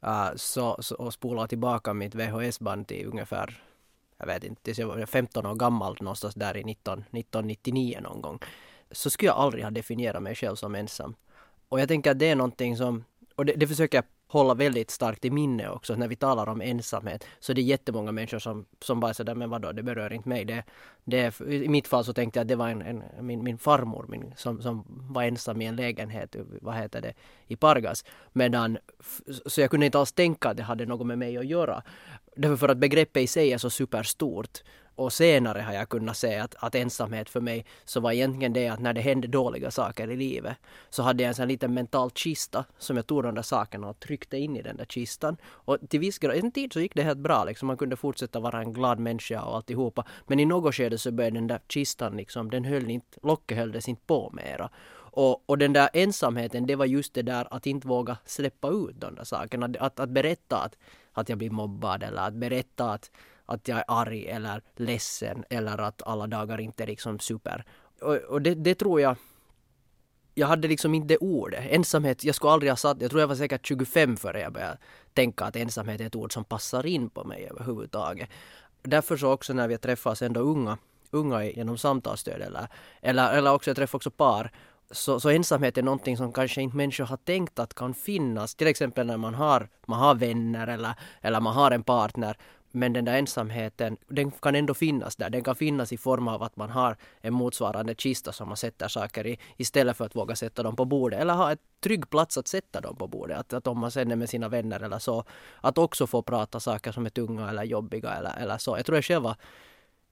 uh, 0.07 0.31
så, 0.37 0.77
så, 0.83 0.95
och 0.95 1.13
spolade 1.13 1.49
tillbaka 1.49 1.95
mitt 1.95 2.15
VHS-band 2.15 2.87
till 2.87 3.07
ungefär, 3.07 3.63
jag 4.19 4.27
vet 4.27 4.45
inte, 4.45 4.63
tills 4.63 4.79
jag 4.79 4.87
var 4.87 5.07
15 5.07 5.47
år 5.47 5.55
gammal 5.55 5.97
någonstans 6.01 6.35
där 6.35 6.57
i 6.57 6.65
19, 6.65 6.99
1999 6.99 7.99
någon 8.03 8.21
gång. 8.23 8.39
Så 8.91 9.11
skulle 9.11 9.29
jag 9.29 9.37
aldrig 9.37 9.65
ha 9.65 9.71
definierat 9.71 10.23
mig 10.23 10.35
själv 10.35 10.57
som 10.57 10.75
ensam. 10.75 11.15
Och 11.69 11.81
jag 11.81 11.89
tänker 11.89 12.11
att 12.11 12.19
det 12.19 12.31
är 12.31 12.37
någonting 12.37 12.77
som, 12.77 13.05
och 13.35 13.47
det, 13.47 13.53
det 13.53 13.67
försöker 13.67 13.99
jag 13.99 14.05
hålla 14.39 14.55
väldigt 14.55 14.91
starkt 14.91 15.25
i 15.25 15.31
minne 15.31 15.69
också 15.69 15.95
när 15.95 16.09
vi 16.09 16.17
talar 16.17 16.49
om 16.49 16.61
ensamhet. 16.61 17.25
Så 17.41 17.53
det 17.53 17.61
är 17.61 17.63
jättemånga 17.63 18.13
människor 18.13 18.39
som, 18.39 18.67
som 18.81 19.01
bara 19.01 19.15
säger 19.15 19.35
men 19.35 19.51
vadå, 19.51 19.73
det 19.73 19.83
berör 19.83 20.13
inte 20.13 20.29
mig. 20.29 20.45
Det, 20.45 20.65
det, 21.05 21.41
I 21.41 21.69
mitt 21.69 21.89
fall 21.89 22.05
så 22.05 22.13
tänkte 22.13 22.39
jag 22.39 22.45
att 22.45 22.49
det 22.49 22.57
var 22.57 22.69
en, 22.69 22.83
en 22.83 23.03
min, 23.21 23.45
min 23.45 23.59
farmor 23.59 24.07
min, 24.09 24.33
som, 24.37 24.63
som 24.63 24.85
var 24.89 25.23
ensam 25.23 25.63
i 25.63 25.67
en 25.67 25.77
lägenhet, 25.77 26.37
vad 26.61 26.75
heter 26.75 27.01
det, 27.01 27.15
i 27.47 27.57
Pargas. 27.57 28.05
Medan, 28.33 28.79
så 29.47 29.61
jag 29.61 29.71
kunde 29.71 29.87
inte 29.87 29.99
alls 29.99 30.13
tänka 30.13 30.49
att 30.49 30.57
det 30.57 30.63
hade 30.63 30.87
något 30.87 31.07
med 31.07 31.19
mig 31.19 31.37
att 31.37 31.47
göra. 31.47 31.83
Därför 32.37 32.57
för 32.57 32.69
att 32.69 32.79
begreppet 32.79 33.23
i 33.23 33.27
sig 33.27 33.53
är 33.53 33.59
så 33.59 33.71
superstort. 33.71 34.63
Och 34.97 35.13
senare 35.13 35.61
har 35.61 35.73
jag 35.73 35.89
kunnat 35.89 36.17
se 36.17 36.39
att, 36.39 36.55
att 36.59 36.75
ensamhet 36.75 37.31
för 37.31 37.41
mig 37.41 37.65
så 37.85 38.01
var 38.01 38.13
egentligen 38.13 38.53
det 38.53 38.69
att 38.69 38.81
när 38.81 38.93
det 38.93 39.01
hände 39.01 39.29
dåliga 39.29 39.71
saker 39.71 40.11
i 40.11 40.17
livet 40.17 40.57
så 40.91 41.03
hade 41.03 41.23
jag 41.23 41.29
en 41.29 41.35
sån 41.35 41.49
liten 41.49 41.75
mental 41.75 42.11
kista 42.11 42.65
som 42.79 42.97
jag 42.97 43.07
tog 43.07 43.23
de 43.23 43.35
där 43.35 43.43
sakerna 43.43 43.89
och 43.89 44.01
tryckte 44.01 44.37
in 44.39 44.57
i 44.57 44.63
den 44.63 44.77
där 44.77 44.85
kistan. 44.85 45.37
Och 45.45 45.79
till 45.89 46.01
viss 46.01 46.19
grad, 46.19 46.37
en 46.37 46.53
tid 46.53 46.73
så 46.73 46.81
gick 46.81 46.95
det 46.95 47.03
helt 47.03 47.19
bra 47.19 47.45
liksom. 47.45 47.67
Man 47.67 47.77
kunde 47.77 47.97
fortsätta 47.97 48.41
vara 48.41 48.61
en 48.61 48.73
glad 48.73 48.99
människa 48.99 49.43
och 49.43 49.57
alltihopa. 49.57 50.05
Men 50.27 50.41
i 50.41 50.45
något 50.45 50.75
skede 50.75 50.99
så 50.99 51.13
började 51.13 51.37
den 51.37 51.47
där 51.47 51.61
kistan 51.69 52.17
liksom, 52.17 52.51
den 52.51 52.65
höll 52.65 52.91
inte, 52.91 53.19
locket 53.23 53.59
hölldes 53.59 53.89
inte 53.89 54.03
på 54.07 54.31
mera. 54.33 54.71
Och, 55.17 55.51
och 55.51 55.59
den 55.59 55.73
där 55.73 55.89
ensamheten, 55.93 56.67
det 56.67 56.77
var 56.77 56.87
just 56.87 57.15
det 57.15 57.23
där 57.23 57.47
att 57.51 57.67
inte 57.67 57.89
våga 57.89 58.17
släppa 58.25 58.69
ut 58.69 59.01
de 59.01 59.15
där 59.15 59.25
sakerna. 59.25 59.71
Att, 59.81 60.01
att 60.01 60.11
berätta 60.11 60.57
att, 60.57 60.77
att 61.13 61.29
jag 61.29 61.39
blir 61.39 61.51
mobbad 61.51 62.03
eller 62.03 62.23
att 62.23 62.35
berätta 62.35 62.93
att 62.93 63.11
att 63.47 63.69
jag 63.69 63.79
är 63.79 63.85
arg 63.89 64.27
eller 64.27 64.63
ledsen 64.77 65.45
eller 65.51 65.81
att 65.81 66.03
alla 66.03 66.27
dagar 66.27 66.61
inte 66.61 66.83
är 66.83 66.87
liksom 66.87 67.19
super. 67.19 67.65
Och, 68.01 68.15
och 68.15 68.43
det, 68.43 68.55
det, 68.55 68.75
tror 68.75 69.01
jag 69.01 69.17
jag 70.35 70.47
hade 70.47 70.69
liksom 70.69 70.95
inte 70.95 71.09
det 71.09 71.17
ordet. 71.17 71.65
Ensamhet, 71.71 72.25
jag 72.25 72.35
skulle 72.35 72.53
aldrig 72.53 72.73
ha 72.73 72.77
satt, 72.77 73.01
jag 73.01 73.11
tror 73.11 73.21
jag 73.21 73.29
var 73.29 73.35
säkert 73.35 73.67
25 73.67 74.17
före 74.17 74.41
jag 74.41 74.53
började 74.53 74.79
tänka 75.15 75.45
att 75.45 75.57
ensamhet 75.57 76.01
är 76.01 76.07
ett 76.07 76.17
ord 76.17 76.33
som 76.33 76.45
passar 76.45 76.87
in 76.87 77.11
på 77.11 77.25
mig 77.25 77.49
överhuvudtaget. 77.51 78.29
Därför 78.83 79.17
så 79.17 79.33
också 79.33 79.53
när 79.53 79.69
vi 79.69 79.79
träffas 79.79 80.23
ändå 80.23 80.41
unga, 80.41 80.79
unga 81.11 81.45
genom 81.45 81.79
samtalsstöd 81.79 82.41
eller, 82.41 82.69
eller, 83.03 83.33
eller 83.33 83.53
också 83.53 83.71
jag 83.71 83.77
träffar 83.77 83.97
också 83.97 84.11
par 84.11 84.51
så, 84.91 85.21
så 85.21 85.31
ensamhet 85.31 85.79
är 85.79 85.83
någonting 85.83 86.17
som 86.17 86.33
kanske 86.33 86.63
inte 86.63 86.77
människor 86.77 87.05
har 87.05 87.17
tänkt 87.17 87.59
att 87.59 87.75
kan 87.75 87.95
finnas. 87.95 88.55
Till 88.55 88.67
exempel 88.67 89.07
när 89.07 89.17
man 89.17 89.35
har, 89.35 89.69
man 89.87 89.99
har 89.99 90.15
vänner 90.15 90.67
eller, 90.67 90.95
eller 91.21 91.41
man 91.41 91.55
har 91.55 91.71
en 91.71 91.83
partner. 91.83 92.37
Men 92.77 92.93
den 92.93 93.05
där 93.05 93.19
ensamheten, 93.19 93.97
den 94.09 94.31
kan 94.31 94.55
ändå 94.55 94.75
finnas 94.75 95.17
där. 95.17 95.31
Den 95.31 95.45
kan 95.45 95.57
finnas 95.57 95.93
i 95.93 95.97
form 95.97 96.29
av 96.29 96.43
att 96.43 96.57
man 96.57 96.71
har 96.71 96.97
en 97.21 97.35
motsvarande 97.35 97.95
kista 97.95 98.33
som 98.33 98.49
man 98.49 98.57
sätter 98.57 98.89
saker 98.89 99.27
i 99.27 99.39
istället 99.57 99.97
för 99.97 100.05
att 100.05 100.17
våga 100.17 100.37
sätta 100.37 100.63
dem 100.63 100.77
på 100.77 100.85
bordet. 100.85 101.21
Eller 101.21 101.35
ha 101.35 101.51
en 101.51 101.59
trygg 101.81 102.11
plats 102.11 102.39
att 102.39 102.49
sätta 102.49 102.81
dem 102.81 102.97
på 102.97 103.07
bordet. 103.07 103.39
Att, 103.39 103.53
att 103.53 103.67
om 103.67 103.79
man 103.79 103.91
sen 103.91 104.11
är 104.11 104.17
med 104.17 104.29
sina 104.29 104.49
vänner 104.49 104.81
eller 104.81 104.99
så, 104.99 105.25
att 105.61 105.79
också 105.79 106.07
få 106.07 106.23
prata 106.23 106.61
saker 106.61 106.93
som 106.93 107.07
är 107.07 107.11
tunga 107.11 107.51
eller 107.51 107.65
jobbiga 107.65 108.11
eller, 108.11 108.37
eller 108.37 108.59
så. 108.59 108.77
Jag 108.77 108.87
tror 108.87 108.97
jag 108.97 109.05
själv 109.05 109.23
var 109.23 109.37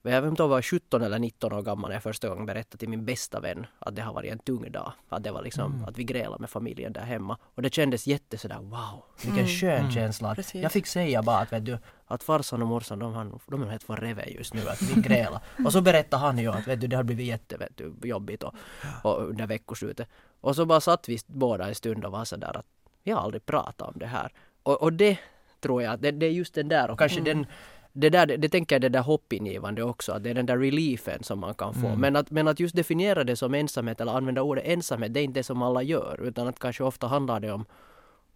men 0.03 0.13
jag 0.13 0.23
vet 0.23 0.29
inte 0.29 0.43
om 0.43 0.51
jag 0.51 0.57
var 0.57 0.63
17 0.63 1.03
eller 1.03 1.19
19 1.19 1.53
år 1.53 1.63
gammal 1.63 1.89
när 1.89 1.97
jag 1.97 2.03
första 2.03 2.29
gången 2.29 2.47
berättade 2.47 2.79
till 2.79 2.89
min 2.89 3.05
bästa 3.05 3.41
vän 3.41 3.67
att 3.79 3.97
det 3.97 4.03
har 4.03 4.13
varit 4.13 4.33
en 4.33 4.39
tung 4.39 4.73
dag. 4.73 4.93
Att 5.09 5.25
det 5.25 5.33
var 5.33 5.43
liksom 5.43 5.73
mm. 5.73 5.85
att 5.85 5.99
vi 5.99 6.05
grälade 6.05 6.41
med 6.41 6.51
familjen 6.51 6.93
där 6.93 7.01
hemma. 7.01 7.39
Och 7.43 7.63
det 7.63 7.75
kändes 7.75 8.07
jätte 8.07 8.39
sådär 8.39 8.59
wow, 8.59 9.05
vilken 9.23 9.39
mm. 9.39 9.49
skön 9.49 9.81
mm. 9.81 9.93
känsla. 9.93 10.35
Precis. 10.35 10.63
Jag 10.63 10.73
fick 10.73 10.87
säga 10.87 11.23
bara 11.23 11.39
att 11.39 11.53
vet 11.53 11.65
du, 11.65 11.79
att 12.07 12.23
farsan 12.23 12.63
och 12.63 12.69
morsan 12.69 12.99
de, 12.99 13.15
har, 13.15 13.41
de 13.47 13.63
är 13.63 13.67
helt 13.67 13.83
förrevet 13.83 14.31
just 14.31 14.55
nu 14.55 14.69
att 14.69 14.83
vi 14.83 15.01
grälar. 15.01 15.41
och 15.65 15.73
så 15.73 15.81
berättade 15.81 16.23
han 16.23 16.39
ju 16.39 16.49
att 16.49 16.69
vet 16.69 16.81
du, 16.81 16.87
det 16.87 16.97
har 16.97 17.03
blivit 17.03 17.27
jätte 17.27 17.57
vet 17.57 17.77
du, 17.77 17.95
jobbigt 18.03 18.43
och, 18.43 18.55
och 19.03 19.29
under 19.29 19.47
veckoslutet. 19.47 20.09
Och 20.41 20.57
så 20.57 20.67
bara 20.67 20.81
satt 20.81 21.09
vi 21.09 21.19
båda 21.27 21.69
en 21.69 21.75
stund 21.75 22.05
och 22.05 22.13
var 22.13 22.25
sådär 22.25 22.57
att 22.57 22.67
vi 23.03 23.11
har 23.11 23.21
aldrig 23.21 23.47
pratat 23.47 23.89
om 23.89 23.95
det 23.97 24.07
här. 24.07 24.33
Och, 24.63 24.83
och 24.83 24.93
det 24.93 25.19
tror 25.61 25.83
jag, 25.83 26.01
det, 26.01 26.11
det 26.11 26.27
är 26.27 26.31
just 26.31 26.55
den 26.55 26.69
där 26.69 26.91
och 26.91 26.99
kanske 26.99 27.21
mm. 27.21 27.25
den 27.37 27.47
det, 27.93 28.11
där, 28.11 28.27
det, 28.27 28.37
det 28.37 28.49
tänker 28.49 28.75
jag 28.75 28.83
det 28.83 28.89
där 28.89 29.03
hoppingivande 29.03 29.83
också, 29.83 30.13
att 30.13 30.23
det 30.23 30.31
är 30.31 30.35
den 30.35 30.47
där 30.47 30.59
reliefen 30.59 31.23
som 31.23 31.39
man 31.39 31.55
kan 31.55 31.75
få. 31.75 31.87
Mm. 31.87 32.01
Men, 32.01 32.17
att, 32.17 32.31
men 32.31 32.49
att 32.49 32.61
just 32.61 32.77
definiera 32.77 33.25
det 33.25 33.37
som 33.37 33.55
ensamhet 33.55 34.01
eller 34.01 34.13
använda 34.13 34.43
ordet 34.43 34.65
ensamhet, 34.67 35.15
det 35.15 35.21
är 35.21 35.25
inte 35.25 35.41
det 35.41 35.45
som 35.45 35.63
alla 35.63 35.83
gör, 35.83 36.21
utan 36.23 36.49
att 36.49 36.59
kanske 36.59 36.85
ofta 36.85 37.07
handlar 37.07 37.41
det 37.41 37.53
om 37.53 37.65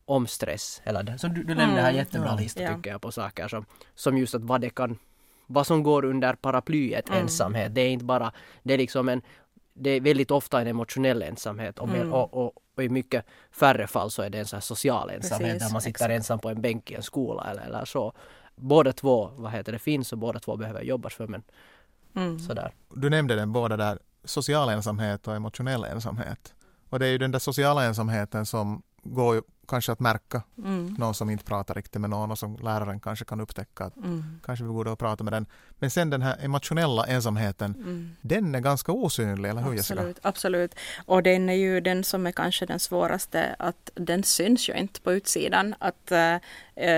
om 0.08 0.26
stress. 0.26 0.82
Eller 0.84 1.02
det, 1.02 1.18
som 1.18 1.34
du, 1.34 1.42
du 1.42 1.54
nämnde 1.54 1.80
här 1.80 1.88
mm. 1.88 1.96
jättebra 1.96 2.28
mm. 2.28 2.42
lista 2.42 2.74
tycker 2.74 2.90
jag 2.90 3.00
på 3.00 3.12
saker 3.12 3.48
som, 3.48 3.64
som 3.94 4.18
just 4.18 4.34
att 4.34 4.42
vad 4.42 4.60
det 4.60 4.70
kan 4.70 4.98
vad 5.46 5.66
som 5.66 5.82
går 5.82 6.04
under 6.04 6.34
paraplyet 6.34 7.08
mm. 7.08 7.22
ensamhet. 7.22 7.74
Det 7.74 7.80
är 7.80 7.88
inte 7.88 8.04
bara, 8.04 8.32
det 8.62 8.74
är 8.74 8.78
liksom 8.78 9.08
en, 9.08 9.22
det 9.74 9.90
är 9.90 10.00
väldigt 10.00 10.30
ofta 10.30 10.60
en 10.60 10.66
emotionell 10.66 11.22
ensamhet 11.22 11.78
och, 11.78 11.88
mm. 11.88 12.12
och, 12.12 12.34
och, 12.34 12.52
och, 12.74 12.84
i 12.84 12.88
mycket 12.88 13.24
färre 13.50 13.86
fall 13.86 14.10
så 14.10 14.22
är 14.22 14.30
det 14.30 14.38
en 14.38 14.46
sån 14.46 14.60
social 14.60 15.10
ensamhet 15.10 15.52
Precis, 15.52 15.68
där 15.68 15.72
man 15.72 15.80
sitter 15.80 15.90
exakt. 15.90 16.10
ensam 16.10 16.38
på 16.38 16.48
en 16.48 16.60
bänk 16.60 16.90
i 16.90 16.94
en 16.94 17.02
skola 17.02 17.46
eller, 17.50 17.62
eller 17.62 17.84
så 17.84 18.12
båda 18.56 18.92
två, 18.92 19.30
vad 19.36 19.52
heter 19.52 19.72
det, 19.72 19.78
finns 19.78 20.12
och 20.12 20.18
båda 20.18 20.38
två 20.38 20.56
behöver 20.56 20.82
jobbas 20.82 21.14
för 21.14 21.26
men 21.26 21.42
mm. 22.14 22.38
sådär. 22.38 22.74
Du 22.94 23.10
nämnde 23.10 23.34
den 23.34 23.52
båda 23.52 23.76
där, 23.76 23.98
social 24.24 24.68
ensamhet 24.68 25.28
och 25.28 25.36
emotionell 25.36 25.84
ensamhet. 25.84 26.54
Och 26.90 26.98
det 26.98 27.06
är 27.06 27.10
ju 27.10 27.18
den 27.18 27.30
där 27.30 27.38
sociala 27.38 27.84
ensamheten 27.84 28.46
som 28.46 28.82
går 29.02 29.42
kanske 29.68 29.92
att 29.92 30.00
märka 30.00 30.42
mm. 30.58 30.94
någon 30.98 31.14
som 31.14 31.30
inte 31.30 31.44
pratar 31.44 31.74
riktigt 31.74 32.00
med 32.00 32.10
någon 32.10 32.30
och 32.30 32.38
som 32.38 32.56
läraren 32.56 33.00
kanske 33.00 33.24
kan 33.24 33.40
upptäcka 33.40 33.84
att 33.84 33.96
mm. 33.96 34.40
kanske 34.42 34.64
vi 34.64 34.70
borde 34.70 34.96
prata 34.96 35.24
med 35.24 35.32
den. 35.32 35.46
Men 35.78 35.90
sen 35.90 36.10
den 36.10 36.22
här 36.22 36.36
emotionella 36.40 37.06
ensamheten, 37.06 37.74
mm. 37.74 38.16
den 38.20 38.54
är 38.54 38.60
ganska 38.60 38.92
osynlig, 38.92 39.50
eller 39.50 39.62
hur 39.62 39.74
Jessica? 39.74 40.00
Absolut, 40.00 40.18
absolut. 40.22 40.74
Och 41.06 41.22
den 41.22 41.48
är 41.48 41.54
ju 41.54 41.80
den 41.80 42.04
som 42.04 42.26
är 42.26 42.32
kanske 42.32 42.66
den 42.66 42.80
svåraste, 42.80 43.56
att 43.58 43.90
den 43.94 44.22
syns 44.22 44.68
ju 44.68 44.74
inte 44.74 45.00
på 45.00 45.12
utsidan. 45.12 45.74
Att 45.78 46.12
äh, 46.12 46.36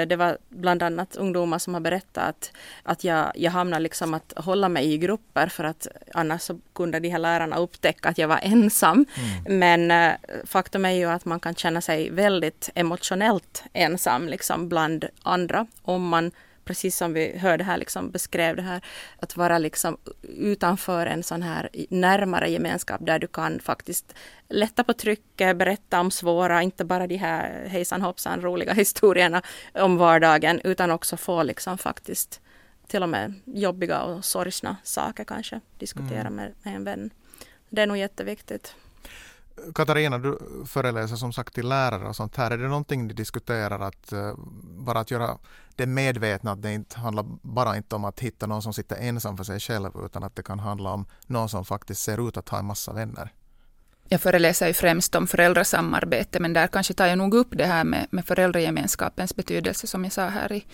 det 0.08 0.16
var 0.16 0.38
bland 0.48 0.82
annat 0.82 1.16
ungdomar 1.16 1.58
som 1.58 1.74
har 1.74 1.80
berättat 1.80 2.28
att, 2.28 2.52
att 2.82 3.04
jag, 3.04 3.32
jag 3.34 3.50
hamnade 3.50 3.82
liksom 3.82 4.14
att 4.14 4.32
hålla 4.36 4.68
mig 4.68 4.92
i 4.92 4.98
grupper 4.98 5.46
för 5.46 5.64
att 5.64 5.86
annars 6.14 6.42
så 6.42 6.58
kunde 6.72 7.00
de 7.00 7.08
här 7.08 7.18
lärarna 7.18 7.56
upptäcka 7.56 8.08
att 8.08 8.18
jag 8.18 8.28
var 8.28 8.40
ensam. 8.42 9.06
Mm. 9.44 9.58
Men 9.58 9.90
äh, 9.90 10.14
faktum 10.44 10.84
är 10.84 10.90
ju 10.90 11.04
att 11.04 11.24
man 11.24 11.40
kan 11.40 11.54
känna 11.54 11.80
sig 11.80 12.10
väldigt 12.10 12.48
väldigt 12.48 12.70
emotionellt 12.74 13.64
ensam 13.72 14.28
liksom 14.28 14.68
bland 14.68 15.04
andra 15.22 15.66
om 15.82 16.08
man 16.08 16.30
precis 16.68 16.96
som 16.96 17.12
vi 17.12 17.38
hörde 17.38 17.64
här, 17.64 17.78
liksom 17.78 18.10
beskrev 18.10 18.56
det 18.56 18.62
här, 18.62 18.80
att 19.18 19.36
vara 19.36 19.58
liksom 19.58 19.96
utanför 20.22 21.06
en 21.06 21.22
sån 21.22 21.42
här 21.42 21.68
närmare 21.90 22.50
gemenskap 22.50 23.00
där 23.06 23.18
du 23.18 23.26
kan 23.26 23.60
faktiskt 23.60 24.14
lätta 24.48 24.84
på 24.84 24.92
trycket, 24.92 25.56
berätta 25.56 26.00
om 26.00 26.10
svåra, 26.10 26.62
inte 26.62 26.84
bara 26.84 27.06
de 27.06 27.16
här 27.16 27.66
hejsan 27.68 28.02
hoppsan 28.02 28.40
roliga 28.40 28.72
historierna 28.84 29.42
om 29.74 29.96
vardagen, 29.96 30.60
utan 30.64 30.90
också 30.90 31.16
få 31.16 31.42
liksom 31.42 31.78
faktiskt 31.78 32.40
till 32.86 33.02
och 33.02 33.08
med 33.08 33.34
jobbiga 33.44 34.02
och 34.02 34.24
sorgsna 34.24 34.76
saker 34.82 35.24
kanske 35.24 35.60
diskutera 35.78 36.20
mm. 36.20 36.34
med, 36.34 36.52
med 36.62 36.74
en 36.74 36.84
vän. 36.84 37.10
Det 37.70 37.82
är 37.82 37.86
nog 37.86 37.96
jätteviktigt. 37.96 38.74
Katarina, 39.74 40.18
du 40.18 40.38
föreläser 40.66 41.16
som 41.16 41.32
sagt 41.32 41.54
till 41.54 41.68
lärare 41.68 42.08
och 42.08 42.16
sånt 42.16 42.36
här. 42.36 42.50
Är 42.50 42.58
det 42.58 42.68
någonting 42.68 43.06
ni 43.06 43.14
diskuterar 43.14 43.80
att 43.80 44.12
eh, 44.12 44.34
bara 44.62 45.00
att 45.00 45.10
göra 45.10 45.38
det 45.76 45.86
medvetna 45.86 46.52
att 46.52 46.62
det 46.62 46.72
inte 46.72 46.98
handlar 46.98 47.24
bara 47.42 47.76
inte 47.76 47.96
om 47.96 48.04
att 48.04 48.20
hitta 48.20 48.46
någon 48.46 48.62
som 48.62 48.74
sitter 48.74 48.96
ensam 48.96 49.36
för 49.36 49.44
sig 49.44 49.60
själv 49.60 49.90
utan 50.04 50.22
att 50.22 50.36
det 50.36 50.42
kan 50.42 50.58
handla 50.58 50.90
om 50.90 51.06
någon 51.26 51.48
som 51.48 51.64
faktiskt 51.64 52.02
ser 52.02 52.28
ut 52.28 52.36
att 52.36 52.48
ha 52.48 52.58
en 52.58 52.64
massa 52.64 52.92
vänner? 52.92 53.32
Jag 54.08 54.20
föreläser 54.20 54.66
ju 54.66 54.72
främst 54.72 55.14
om 55.14 55.26
föräldrasamarbete 55.26 56.40
men 56.40 56.52
där 56.52 56.66
kanske 56.66 56.94
tar 56.94 57.06
jag 57.06 57.18
nog 57.18 57.34
upp 57.34 57.48
det 57.50 57.66
här 57.66 57.84
med, 57.84 58.06
med 58.10 58.24
föräldragemenskapens 58.24 59.36
betydelse 59.36 59.86
som 59.86 60.04
jag 60.04 60.12
sa 60.12 60.26
här 60.26 60.52
i, 60.52 60.64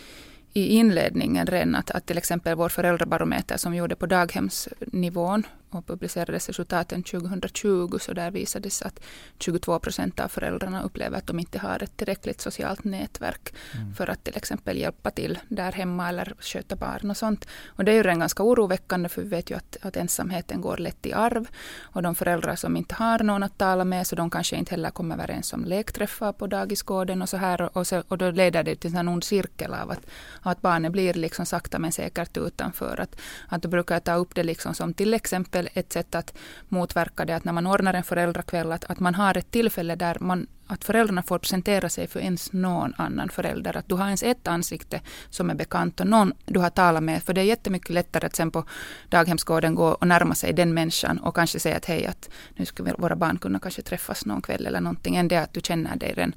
i 0.52 0.66
inledningen 0.66 1.46
redan 1.46 1.74
att, 1.74 1.90
att 1.90 2.06
till 2.06 2.18
exempel 2.18 2.54
vår 2.54 2.68
föräldrabarometer 2.68 3.56
som 3.56 3.72
vi 3.72 3.78
gjorde 3.78 3.96
på 3.96 4.06
daghemsnivån 4.06 5.46
och 5.74 5.86
publicerades 5.86 6.48
resultaten 6.48 7.02
2020 7.02 7.98
så 8.00 8.12
där 8.12 8.30
visades 8.30 8.82
att 8.82 9.00
22 9.38 9.78
procent 9.78 10.20
av 10.20 10.28
föräldrarna 10.28 10.82
upplever 10.82 11.18
att 11.18 11.26
de 11.26 11.38
inte 11.38 11.58
har 11.58 11.82
ett 11.82 11.96
tillräckligt 11.96 12.40
socialt 12.40 12.84
nätverk 12.84 13.54
mm. 13.74 13.94
för 13.94 14.10
att 14.10 14.24
till 14.24 14.36
exempel 14.36 14.78
hjälpa 14.78 15.10
till 15.10 15.38
där 15.48 15.72
hemma 15.72 16.08
eller 16.08 16.34
sköta 16.40 16.76
barn 16.76 17.10
och 17.10 17.16
sånt. 17.16 17.48
Och 17.66 17.84
det 17.84 17.92
är 17.92 17.96
ju 17.96 18.02
redan 18.02 18.18
ganska 18.18 18.42
oroväckande 18.42 19.08
för 19.08 19.22
vi 19.22 19.28
vet 19.28 19.50
ju 19.50 19.56
att, 19.56 19.76
att 19.82 19.96
ensamheten 19.96 20.60
går 20.60 20.76
lätt 20.76 21.06
i 21.06 21.12
arv 21.12 21.46
och 21.80 22.02
de 22.02 22.14
föräldrar 22.14 22.56
som 22.56 22.76
inte 22.76 22.94
har 22.94 23.18
någon 23.18 23.42
att 23.42 23.58
tala 23.58 23.84
med 23.84 24.06
så 24.06 24.16
de 24.16 24.30
kanske 24.30 24.56
inte 24.56 24.70
heller 24.70 24.90
kommer 24.90 25.14
överens 25.14 25.52
om 25.52 25.64
lekträffar 25.64 26.32
på 26.32 26.46
dagisgården 26.46 27.22
och 27.22 27.28
så 27.28 27.36
här 27.36 27.76
och, 27.76 27.86
så, 27.86 28.02
och 28.08 28.18
då 28.18 28.30
leder 28.30 28.62
det 28.64 28.76
till 28.76 28.96
en 28.96 29.08
ond 29.08 29.24
cirkel 29.24 29.74
av 29.74 29.90
att, 29.90 30.06
att 30.42 30.62
barnet 30.62 30.92
blir 30.92 31.14
liksom 31.14 31.46
sakta 31.46 31.78
men 31.78 31.92
säkert 31.92 32.36
utanför. 32.36 33.00
Att, 33.00 33.20
att 33.48 33.62
då 33.62 33.68
brukar 33.68 33.94
jag 33.94 34.04
ta 34.04 34.14
upp 34.14 34.34
det 34.34 34.42
liksom 34.42 34.74
som 34.74 34.94
till 34.94 35.14
exempel 35.14 35.63
väl 35.64 35.70
ett 35.74 35.92
sätt 35.92 36.14
att 36.14 36.34
motverka 36.68 37.24
det 37.24 37.36
att 37.36 37.44
när 37.44 37.52
man 37.52 37.66
ordnar 37.66 37.94
en 37.94 38.04
föräldrakväll 38.04 38.72
att, 38.72 38.84
att 38.84 39.00
man 39.00 39.14
har 39.14 39.36
ett 39.36 39.50
tillfälle 39.50 39.96
där 39.96 40.16
man 40.20 40.46
att 40.66 40.84
föräldrarna 40.84 41.22
får 41.22 41.38
presentera 41.38 41.88
sig 41.88 42.06
för 42.06 42.20
ens 42.20 42.52
någon 42.52 42.94
annan 42.96 43.28
förälder. 43.28 43.76
Att 43.76 43.88
du 43.88 43.94
har 43.94 44.04
ens 44.04 44.22
ett 44.22 44.48
ansikte 44.48 45.00
som 45.30 45.50
är 45.50 45.54
bekant 45.54 46.00
och 46.00 46.06
någon 46.06 46.32
du 46.44 46.60
har 46.60 46.70
talat 46.70 47.02
med. 47.02 47.22
För 47.22 47.34
det 47.34 47.40
är 47.40 47.44
jättemycket 47.44 47.90
lättare 47.90 48.26
att 48.26 48.36
sen 48.36 48.50
på 48.50 48.64
daghemsgården 49.08 49.74
gå 49.74 49.88
och 49.88 50.06
närma 50.06 50.34
sig 50.34 50.52
den 50.52 50.74
människan 50.74 51.18
och 51.18 51.34
kanske 51.34 51.60
säga 51.60 51.76
att 51.76 51.84
hej, 51.84 52.06
att 52.06 52.30
nu 52.56 52.64
skulle 52.64 52.94
våra 52.98 53.16
barn 53.16 53.38
kunna 53.38 53.58
kanske 53.58 53.82
träffas 53.82 54.26
någon 54.26 54.42
kväll 54.42 54.66
eller 54.66 54.80
någonting. 54.80 55.16
Än 55.16 55.28
det 55.28 55.36
att 55.36 55.52
du 55.52 55.60
känner 55.60 55.96
dig 55.96 56.12
den 56.16 56.34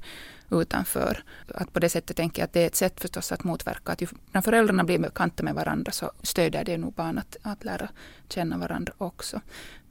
utanför. 0.50 1.24
Att 1.54 1.72
på 1.72 1.80
det 1.80 1.88
sättet 1.88 2.16
tänker 2.16 2.42
jag 2.42 2.46
att 2.46 2.52
det 2.52 2.62
är 2.62 2.66
ett 2.66 2.76
sätt 2.76 3.00
förstås 3.00 3.32
att 3.32 3.44
motverka 3.44 3.92
att 3.92 4.02
ju, 4.02 4.06
när 4.32 4.40
föräldrarna 4.40 4.84
blir 4.84 4.98
bekanta 4.98 5.42
med 5.42 5.54
varandra 5.54 5.92
så 5.92 6.12
stödjer 6.22 6.64
det 6.64 6.78
nog 6.78 6.94
barn 6.94 7.18
att, 7.18 7.36
att 7.42 7.64
lära 7.64 7.88
känna 8.28 8.58
varandra 8.58 8.92
också. 8.98 9.40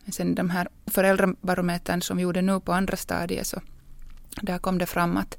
Men 0.03 0.11
sen 0.11 0.35
de 0.35 0.49
här 0.49 0.67
föräldrabarometern 0.85 2.01
som 2.01 2.17
vi 2.17 2.23
gjorde 2.23 2.41
nu 2.41 2.59
på 2.59 2.73
andra 2.73 2.97
stadiet 2.97 3.47
så 3.47 3.61
där 4.41 4.57
kom 4.57 4.77
det 4.77 4.85
fram 4.85 5.17
att 5.17 5.37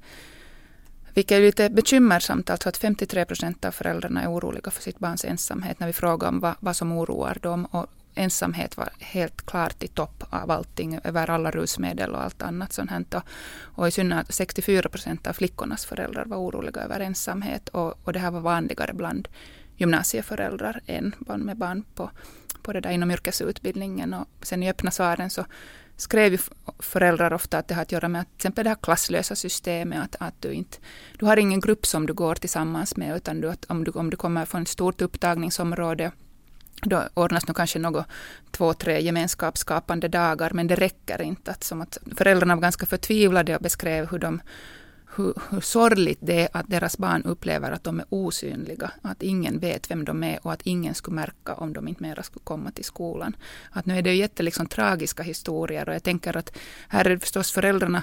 vilket 1.14 1.36
är 1.36 1.40
lite 1.40 1.70
bekymmersamt, 1.70 2.50
alltså 2.50 2.68
att 2.68 2.76
53 2.76 3.24
procent 3.24 3.64
av 3.64 3.70
föräldrarna 3.70 4.22
är 4.22 4.32
oroliga 4.32 4.70
för 4.70 4.82
sitt 4.82 4.98
barns 4.98 5.24
ensamhet 5.24 5.80
när 5.80 5.86
vi 5.86 5.92
frågar 5.92 6.28
om 6.28 6.40
vad, 6.40 6.54
vad 6.60 6.76
som 6.76 6.92
oroar 6.92 7.38
dem. 7.42 7.64
Och 7.64 7.86
ensamhet 8.18 8.76
var 8.76 8.88
helt 8.98 9.46
klart 9.46 9.82
i 9.82 9.88
topp 9.88 10.24
av 10.30 10.50
allting, 10.50 11.00
över 11.04 11.30
alla 11.30 11.50
rusmedel 11.50 12.14
och 12.14 12.22
allt 12.22 12.42
annat 12.42 12.72
sånt 12.72 12.90
här. 12.90 13.04
Och, 13.14 13.22
och 13.78 13.88
i 13.88 13.90
synnerhet 13.90 14.34
64 14.34 14.88
procent 14.88 15.26
av 15.26 15.32
flickornas 15.32 15.86
föräldrar 15.86 16.24
var 16.24 16.36
oroliga 16.36 16.80
över 16.80 17.00
ensamhet 17.00 17.68
och, 17.68 17.98
och 18.04 18.12
det 18.12 18.18
här 18.18 18.30
var 18.30 18.40
vanligare 18.40 18.92
bland 18.92 19.28
gymnasieföräldrar 19.76 20.80
än 20.86 21.14
med 21.26 21.56
barn 21.56 21.84
på, 21.94 22.10
på 22.62 22.72
det 22.72 22.80
där 22.80 22.90
inom 22.90 23.10
yrkesutbildningen. 23.10 24.14
Och 24.14 24.26
sen 24.42 24.62
i 24.62 24.70
öppna 24.70 24.90
svaren 24.90 25.30
så 25.30 25.44
skrev 25.96 26.32
ju 26.32 26.38
föräldrar 26.78 27.32
ofta 27.32 27.58
att 27.58 27.68
det 27.68 27.74
har 27.74 27.82
att 27.82 27.92
göra 27.92 28.08
med 28.08 28.20
att 28.20 28.28
till 28.28 28.36
exempel 28.36 28.64
det 28.64 28.70
här 28.70 28.76
klasslösa 28.82 29.36
systemet, 29.36 30.02
att, 30.02 30.16
att 30.20 30.42
du 30.42 30.52
inte, 30.52 30.78
du 31.18 31.26
har 31.26 31.36
ingen 31.36 31.60
grupp 31.60 31.86
som 31.86 32.06
du 32.06 32.12
går 32.12 32.34
tillsammans 32.34 32.96
med, 32.96 33.16
utan 33.16 33.40
du, 33.40 33.50
att 33.50 33.64
om, 33.64 33.84
du, 33.84 33.90
om 33.90 34.10
du 34.10 34.16
kommer 34.16 34.44
från 34.44 34.62
ett 34.62 34.68
stort 34.68 35.02
upptagningsområde 35.02 36.12
då 36.82 37.02
ordnas 37.14 37.46
nog 37.46 37.56
kanske 37.56 37.78
något 37.78 38.06
två, 38.50 38.74
tre 38.74 39.00
gemenskapsskapande 39.00 40.08
dagar, 40.08 40.50
men 40.54 40.66
det 40.66 40.74
räcker 40.74 41.22
inte. 41.22 41.50
Att, 41.50 41.64
som 41.64 41.80
att 41.80 41.98
föräldrarna 42.16 42.54
var 42.54 42.62
ganska 42.62 42.86
förtvivlade 42.86 43.56
och 43.56 43.62
beskrev 43.62 44.10
hur 44.10 44.18
de 44.18 44.40
hur, 45.16 45.34
hur 45.50 45.60
sorgligt 45.60 46.18
det 46.20 46.40
är 46.40 46.48
att 46.52 46.68
deras 46.68 46.98
barn 46.98 47.22
upplever 47.22 47.72
att 47.72 47.84
de 47.84 48.00
är 48.00 48.06
osynliga, 48.08 48.90
att 49.02 49.22
ingen 49.22 49.58
vet 49.58 49.90
vem 49.90 50.04
de 50.04 50.24
är 50.24 50.46
och 50.46 50.52
att 50.52 50.62
ingen 50.62 50.94
skulle 50.94 51.14
märka 51.14 51.54
om 51.54 51.72
de 51.72 51.88
inte 51.88 52.02
mera 52.02 52.22
skulle 52.22 52.44
komma 52.44 52.70
till 52.70 52.84
skolan. 52.84 53.36
Att 53.70 53.86
nu 53.86 53.98
är 53.98 54.02
det 54.02 54.10
ju 54.10 54.16
jätte 54.16 54.42
liksom, 54.42 54.66
tragiska 54.66 55.22
historier 55.22 55.88
och 55.88 55.94
jag 55.94 56.02
tänker 56.02 56.36
att 56.36 56.56
här 56.88 57.04
är 57.04 57.10
det 57.10 57.18
förstås 57.18 57.52
föräldrarna 57.52 58.02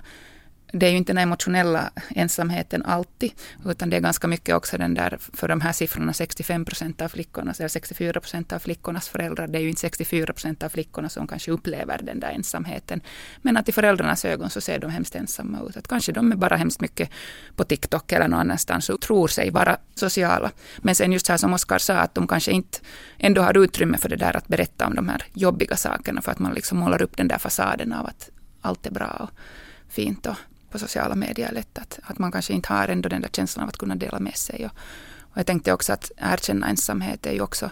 det 0.80 0.86
är 0.86 0.92
ju 0.92 0.98
inte 0.98 1.14
den 1.14 1.24
emotionella 1.24 1.92
ensamheten 2.10 2.84
alltid, 2.86 3.32
utan 3.66 3.90
det 3.90 3.98
är 3.98 4.02
ganska 4.02 4.28
mycket 4.28 4.56
också 4.56 4.78
den 4.78 4.94
där, 4.94 5.18
för 5.34 5.48
de 5.48 5.62
här 5.62 5.72
siffrorna, 5.72 6.14
65 6.14 6.66
procent 6.66 7.02
av 7.02 7.08
flickorna, 7.08 7.54
eller 7.60 7.68
64 7.68 8.20
procent 8.20 8.54
av 8.54 8.60
flickornas 8.60 9.10
föräldrar, 9.10 9.48
det 9.48 9.58
är 9.58 9.62
ju 9.62 9.70
inte 9.70 9.82
64 9.82 10.34
procent 10.34 10.64
av 10.64 10.70
flickorna 10.70 11.10
som 11.10 11.28
kanske 11.28 11.52
upplever 11.52 12.02
den 12.04 12.20
där 12.20 12.32
ensamheten. 12.32 13.02
Men 13.42 13.58
att 13.58 13.70
i 13.70 13.72
föräldrarnas 13.72 14.26
ögon 14.26 14.50
så 14.50 14.62
ser 14.62 14.80
de 14.80 14.92
hemskt 14.92 15.16
ensamma 15.16 15.62
ut. 15.70 15.78
Att 15.78 15.88
kanske 15.88 16.12
de 16.12 16.32
är 16.32 16.36
bara 16.36 16.56
hemskt 16.56 16.82
mycket 16.82 17.10
på 17.56 17.64
TikTok 17.64 18.12
eller 18.12 18.28
någon 18.28 18.40
annanstans 18.40 18.90
och 18.90 19.02
tror 19.02 19.28
sig 19.28 19.50
vara 19.50 19.78
sociala. 19.96 20.52
Men 20.78 20.96
sen 20.96 21.12
just 21.12 21.28
här 21.28 21.38
som 21.38 21.54
Oskar 21.54 21.78
sa, 21.78 21.94
att 21.94 22.16
de 22.16 22.28
kanske 22.28 22.52
inte 22.52 22.80
ändå 23.18 23.42
har 23.42 23.58
utrymme 23.58 23.98
för 23.98 24.10
det 24.10 24.16
där 24.16 24.38
att 24.38 24.48
berätta 24.48 24.88
om 24.88 24.96
de 24.96 25.10
här 25.10 25.24
jobbiga 25.34 25.76
sakerna, 25.76 26.22
för 26.22 26.32
att 26.32 26.40
man 26.40 26.54
liksom 26.54 26.78
målar 26.78 27.02
upp 27.02 27.18
den 27.18 27.28
där 27.28 27.38
fasaden 27.38 27.94
av 27.94 28.06
att 28.06 28.30
allt 28.62 28.86
är 28.86 28.92
bra 28.92 29.08
och 29.08 29.30
fint 29.90 30.26
och 30.26 30.36
på 30.76 30.80
sociala 30.80 31.16
medier 31.16 31.52
lätt. 31.52 31.78
Att, 31.78 32.00
att 32.04 32.20
man 32.20 32.32
kanske 32.32 32.54
inte 32.54 32.74
har 32.74 32.88
ändå 32.88 33.10
den 33.10 33.22
där 33.22 33.30
känslan 33.30 33.64
av 33.64 33.70
att 33.70 33.78
kunna 33.78 33.96
dela 33.96 34.20
med 34.20 34.36
sig. 34.38 34.66
Och, 34.66 34.72
och 35.22 35.38
jag 35.38 35.46
tänkte 35.46 35.74
också 35.74 35.94
att 35.94 36.12
erkänna 36.18 36.68
ensamhet 36.68 37.26
är 37.26 37.34
ju 37.34 37.42
också 37.42 37.72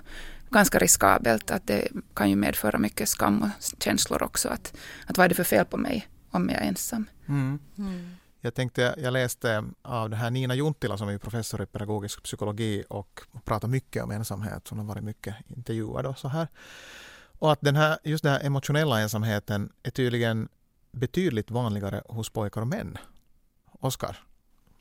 ganska 0.49 0.79
riskabelt. 0.79 1.51
Att 1.51 1.67
det 1.67 1.87
kan 2.13 2.29
ju 2.29 2.35
medföra 2.35 2.79
mycket 2.79 3.09
skam 3.09 3.41
och 3.41 3.81
känslor 3.83 4.23
också. 4.23 4.49
Att, 4.49 4.73
att 5.07 5.17
vad 5.17 5.25
är 5.25 5.29
det 5.29 5.35
för 5.35 5.43
fel 5.43 5.65
på 5.65 5.77
mig 5.77 6.07
om 6.31 6.49
jag 6.49 6.61
är 6.61 6.67
ensam? 6.67 7.05
Mm. 7.27 7.59
Mm. 7.77 8.15
Jag 8.41 8.53
tänkte, 8.53 8.95
jag 8.97 9.13
läste 9.13 9.63
av 9.81 10.09
det 10.09 10.15
här 10.15 10.31
Nina 10.31 10.55
Juntila 10.55 10.97
som 10.97 11.09
är 11.09 11.17
professor 11.17 11.61
i 11.61 11.65
pedagogisk 11.65 12.23
psykologi 12.23 12.83
och 12.89 13.21
pratar 13.45 13.67
mycket 13.67 14.03
om 14.03 14.11
ensamhet. 14.11 14.67
Hon 14.69 14.79
har 14.79 14.85
varit 14.85 15.03
mycket 15.03 15.35
intervjuad 15.47 16.05
och 16.05 16.17
så 16.17 16.27
här. 16.27 16.47
Och 17.39 17.51
att 17.51 17.61
den 17.61 17.75
här, 17.75 17.97
just 18.03 18.23
den 18.23 18.33
här 18.33 18.45
emotionella 18.45 19.01
ensamheten 19.01 19.69
är 19.83 19.91
tydligen 19.91 20.49
betydligt 20.93 21.51
vanligare 21.51 22.01
hos 22.05 22.29
pojkar 22.29 22.61
och 22.61 22.67
män. 22.67 22.97
Oskar, 23.71 24.17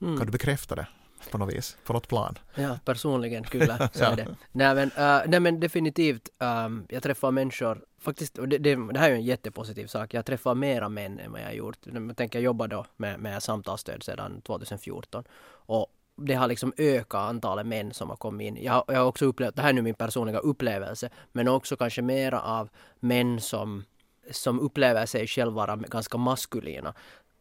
mm. 0.01 0.17
kan 0.17 0.27
du 0.27 0.33
bekräfta 0.33 0.75
det 0.75 0.87
på 1.31 1.39
något 1.39 1.55
vis, 1.55 1.77
på 1.85 1.93
något 1.93 2.09
plan? 2.09 2.39
Ja, 2.55 2.79
personligen 2.85 3.45
skulle 3.45 3.67
jag 3.79 3.95
säga 3.95 4.17
det. 4.17 4.37
Nej 4.53 4.75
men, 4.75 4.89
uh, 4.89 5.31
nej, 5.31 5.41
men 5.41 5.61
definitivt, 5.61 6.29
um, 6.39 6.87
jag 6.89 7.03
träffar 7.03 7.31
människor, 7.31 7.85
faktiskt, 8.01 8.35
det, 8.35 8.47
det, 8.47 8.75
det, 8.93 8.99
här 8.99 9.07
är 9.07 9.11
ju 9.11 9.17
en 9.17 9.23
jättepositiv 9.23 9.87
sak, 9.87 10.15
jag 10.15 10.27
träffar 10.27 10.55
mera 10.55 10.89
män 10.89 11.19
än 11.19 11.33
vad 11.33 11.41
jag 11.41 11.47
har 11.47 11.53
gjort. 11.53 11.79
Jag 11.83 12.17
tänker 12.17 12.41
jobba 12.41 12.67
då 12.67 12.87
med, 12.97 13.21
med 13.21 13.43
samtalsstöd 13.43 14.03
sedan 14.03 14.43
2014. 14.43 15.25
Och 15.45 15.87
det 16.17 16.35
har 16.35 16.49
liksom 16.49 16.73
ökat 16.77 17.21
antalet 17.21 17.67
män 17.67 17.95
som 17.95 18.11
har 18.11 18.17
kommit 18.17 18.47
in. 18.47 18.65
Jag, 18.65 18.85
jag 18.89 18.99
har 18.99 19.07
också 19.07 19.25
upplevt, 19.25 19.57
det 19.57 19.63
här 19.63 19.69
är 19.69 19.73
nu 19.73 19.83
min 19.83 19.95
personliga 19.95 20.39
upplevelse, 20.39 21.11
men 21.33 21.49
också 21.49 21.77
kanske 21.77 22.03
mera 22.03 22.41
av 22.41 22.69
män 23.01 23.41
som 23.41 23.85
som 24.31 24.61
upplever 24.61 25.07
sig 25.07 25.27
själva 25.27 25.53
vara 25.53 25.77
ganska 25.77 26.19
maskulina 26.19 26.95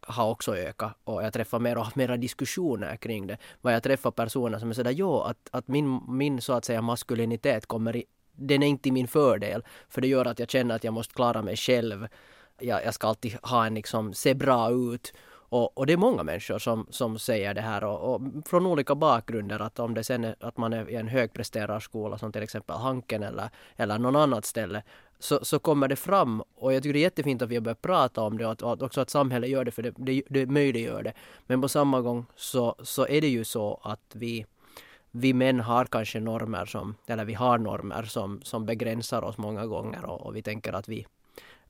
har 0.06 0.30
också 0.30 0.56
ökat 0.56 0.98
och 1.04 1.24
jag 1.24 1.34
träffar 1.34 1.60
mer 1.60 1.78
och 1.78 1.86
har 1.86 1.94
mera 1.96 2.18
diskussioner 2.18 2.96
kring 2.96 3.28
det. 3.28 3.38
Vad 3.62 3.74
jag 3.74 3.84
träffar 3.84 4.12
personer 4.12 4.60
som 4.60 4.70
är 4.70 4.74
sådär, 4.74 4.92
jo 4.92 5.20
att, 5.20 5.50
att 5.52 5.68
min, 5.68 6.02
min 6.08 6.42
så 6.42 6.54
att 6.54 6.66
säga 6.66 6.82
maskulinitet 6.82 7.66
kommer 7.66 7.96
i, 7.96 8.04
den 8.32 8.64
är 8.64 8.68
inte 8.68 8.84
till 8.84 8.94
min 8.94 9.08
fördel. 9.08 9.64
För 9.90 10.02
det 10.02 10.08
gör 10.08 10.26
att 10.26 10.40
jag 10.40 10.50
känner 10.50 10.76
att 10.76 10.84
jag 10.84 10.94
måste 10.94 11.14
klara 11.14 11.42
mig 11.42 11.56
själv. 11.56 12.08
Jag, 12.60 12.86
jag 12.86 12.94
ska 12.94 13.08
alltid 13.08 13.38
ha 13.44 13.66
en 13.66 13.74
liksom, 13.74 14.14
se 14.14 14.34
bra 14.34 14.72
ut. 14.72 15.14
Och, 15.52 15.78
och, 15.78 15.86
det 15.86 15.94
är 15.94 15.98
många 15.98 16.24
människor 16.24 16.60
som, 16.60 16.88
som 16.90 17.20
säger 17.20 17.54
det 17.54 17.62
här 17.62 17.84
och, 17.84 18.16
och, 18.16 18.22
från 18.46 18.66
olika 18.66 18.96
bakgrunder 18.96 19.60
att 19.60 19.80
om 19.80 19.94
det 19.94 20.04
sen 20.04 20.24
är 20.24 20.36
att 20.40 20.58
man 20.58 20.74
är 20.74 20.90
i 20.90 20.96
en 20.96 21.08
högpresterarskola 21.08 22.18
som 22.18 22.32
till 22.32 22.44
exempel 22.44 22.76
Hanken 22.76 23.24
eller, 23.24 23.50
eller 23.76 24.00
någon 24.00 24.16
annat 24.16 24.46
ställe 24.46 24.84
så, 25.20 25.40
så 25.46 25.60
kommer 25.60 25.88
det 25.88 25.96
fram 25.96 26.44
och 26.56 26.74
jag 26.74 26.84
tycker 26.84 26.94
det 26.94 27.00
är 27.00 27.02
jättefint 27.02 27.42
att 27.42 27.50
vi 27.50 27.56
har 27.56 27.62
börjat 27.62 27.82
prata 27.82 28.22
om 28.22 28.38
det 28.38 28.46
och, 28.46 28.52
att, 28.52 28.62
och 28.62 28.82
också 28.82 29.02
att 29.02 29.10
samhället 29.10 29.50
gör 29.50 29.66
det 29.66 29.72
för 29.72 29.84
det, 29.84 29.94
det, 29.98 30.24
det 30.30 30.46
möjliggör 30.46 31.04
det. 31.04 31.14
Men 31.48 31.62
på 31.62 31.70
samma 31.70 32.02
gång 32.02 32.26
så, 32.36 32.76
så 32.84 33.08
är 33.08 33.22
det 33.22 33.28
ju 33.30 33.44
så 33.44 33.80
att 33.84 34.16
vi 34.16 34.46
vi 35.12 35.34
män 35.34 35.60
har 35.60 35.86
kanske 35.86 36.20
normer 36.20 36.66
som, 36.66 36.96
eller 37.08 37.26
vi 37.26 37.34
har 37.34 37.58
normer 37.58 38.04
som, 38.04 38.42
som 38.44 38.66
begränsar 38.66 39.22
oss 39.24 39.38
många 39.38 39.66
gånger 39.66 40.06
och, 40.06 40.26
och 40.26 40.36
vi 40.36 40.42
tänker 40.42 40.74
att 40.74 40.90
vi, 40.90 41.08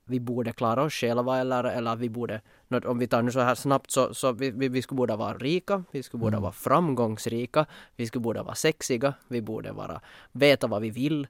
vi 0.05 0.19
borde 0.19 0.51
klara 0.51 0.83
oss 0.83 0.93
själva 0.93 1.37
eller, 1.37 1.63
eller 1.63 1.95
vi 1.95 2.09
borde, 2.09 2.41
om 2.85 2.99
vi 2.99 3.07
tar 3.07 3.21
nu 3.21 3.31
så 3.31 3.39
här 3.39 3.55
snabbt 3.55 3.91
så, 3.91 4.13
så 4.13 4.31
vi, 4.31 4.51
vi, 4.51 4.69
vi 4.69 4.81
skulle 4.81 4.97
borde 4.97 5.15
vara 5.15 5.37
rika, 5.37 5.83
vi 5.91 6.03
skulle 6.03 6.21
borde 6.21 6.37
mm. 6.37 6.41
vara 6.41 6.51
framgångsrika, 6.51 7.65
vi 7.95 8.07
skulle 8.07 8.21
borde 8.21 8.43
vara 8.43 8.55
sexiga, 8.55 9.13
vi 9.27 9.41
borde 9.41 9.71
vara, 9.71 10.01
veta 10.31 10.67
vad 10.67 10.81
vi 10.81 10.89
vill 10.89 11.27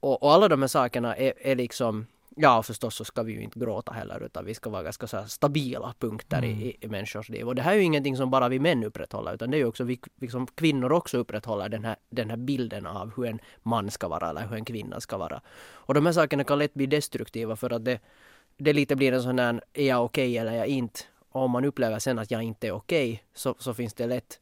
och, 0.00 0.22
och 0.22 0.32
alla 0.32 0.48
de 0.48 0.60
här 0.60 0.68
sakerna 0.68 1.16
är, 1.16 1.32
är 1.36 1.56
liksom 1.56 2.06
Ja, 2.38 2.62
förstås 2.62 2.94
så 2.94 3.04
ska 3.04 3.22
vi 3.22 3.32
ju 3.32 3.42
inte 3.42 3.58
gråta 3.58 3.92
heller 3.92 4.22
utan 4.22 4.44
vi 4.44 4.54
ska 4.54 4.70
vara 4.70 4.82
ganska 4.82 5.06
så 5.06 5.24
stabila 5.26 5.94
punkter 5.98 6.38
mm. 6.38 6.50
i, 6.50 6.76
i 6.80 6.88
människors 6.88 7.28
liv. 7.28 7.48
Och 7.48 7.54
det 7.54 7.62
här 7.62 7.72
är 7.72 7.76
ju 7.76 7.82
ingenting 7.82 8.16
som 8.16 8.30
bara 8.30 8.48
vi 8.48 8.58
män 8.58 8.84
upprätthåller 8.84 9.34
utan 9.34 9.50
det 9.50 9.56
är 9.56 9.58
ju 9.58 9.66
också 9.66 9.84
vi 9.84 10.00
liksom, 10.20 10.46
kvinnor 10.46 10.92
också 10.92 11.18
upprätthåller 11.18 11.68
den 11.68 11.84
här, 11.84 11.96
den 12.10 12.30
här 12.30 12.36
bilden 12.36 12.86
av 12.86 13.12
hur 13.16 13.26
en 13.26 13.40
man 13.62 13.90
ska 13.90 14.08
vara 14.08 14.30
eller 14.30 14.46
hur 14.46 14.56
en 14.56 14.64
kvinna 14.64 15.00
ska 15.00 15.16
vara. 15.16 15.40
Och 15.72 15.94
de 15.94 16.06
här 16.06 16.12
sakerna 16.12 16.44
kan 16.44 16.58
lätt 16.58 16.74
bli 16.74 16.86
destruktiva 16.86 17.56
för 17.56 17.72
att 17.72 17.84
det, 17.84 18.00
det 18.56 18.72
lite 18.72 18.96
blir 18.96 19.12
en 19.12 19.22
sån 19.22 19.38
här, 19.38 19.60
är 19.72 19.86
jag 19.86 20.04
okej 20.04 20.28
okay 20.28 20.36
eller 20.36 20.52
är 20.52 20.56
jag 20.56 20.66
inte? 20.66 21.00
Och 21.28 21.42
om 21.42 21.50
man 21.50 21.64
upplever 21.64 21.98
sen 21.98 22.18
att 22.18 22.30
jag 22.30 22.42
inte 22.42 22.66
är 22.66 22.72
okej 22.72 23.12
okay, 23.12 23.24
så, 23.34 23.54
så 23.58 23.74
finns 23.74 23.94
det 23.94 24.06
lätt 24.06 24.40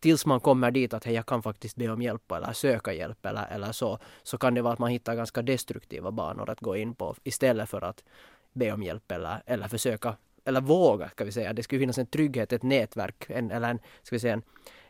tills 0.00 0.26
man 0.26 0.40
kommer 0.40 0.70
dit 0.70 0.94
att 0.94 1.04
hej, 1.04 1.14
jag 1.14 1.26
kan 1.26 1.42
faktiskt 1.42 1.76
be 1.76 1.88
om 1.88 2.02
hjälp 2.02 2.32
eller 2.32 2.52
söka 2.52 2.92
hjälp 2.92 3.26
eller, 3.26 3.46
eller 3.50 3.72
så, 3.72 3.98
så 4.22 4.38
kan 4.38 4.54
det 4.54 4.62
vara 4.62 4.72
att 4.72 4.78
man 4.78 4.90
hittar 4.90 5.14
ganska 5.14 5.42
destruktiva 5.42 6.10
banor 6.10 6.50
att 6.50 6.60
gå 6.60 6.76
in 6.76 6.94
på 6.94 7.14
istället 7.24 7.68
för 7.68 7.84
att 7.84 8.04
be 8.52 8.72
om 8.72 8.82
hjälp 8.82 9.12
eller, 9.12 9.42
eller 9.46 9.68
försöka, 9.68 10.16
eller 10.44 10.60
våga, 10.60 11.08
ska 11.08 11.24
vi 11.24 11.32
säga. 11.32 11.52
Det 11.52 11.62
skulle 11.62 11.80
finnas 11.80 11.98
en 11.98 12.06
trygghet, 12.06 12.52
ett 12.52 12.62
nätverk, 12.62 13.26
en, 13.28 13.50
eller 13.50 13.70
en, 13.70 13.78
ska 14.02 14.16
vi 14.16 14.20
säga, 14.20 14.32
en, 14.32 14.42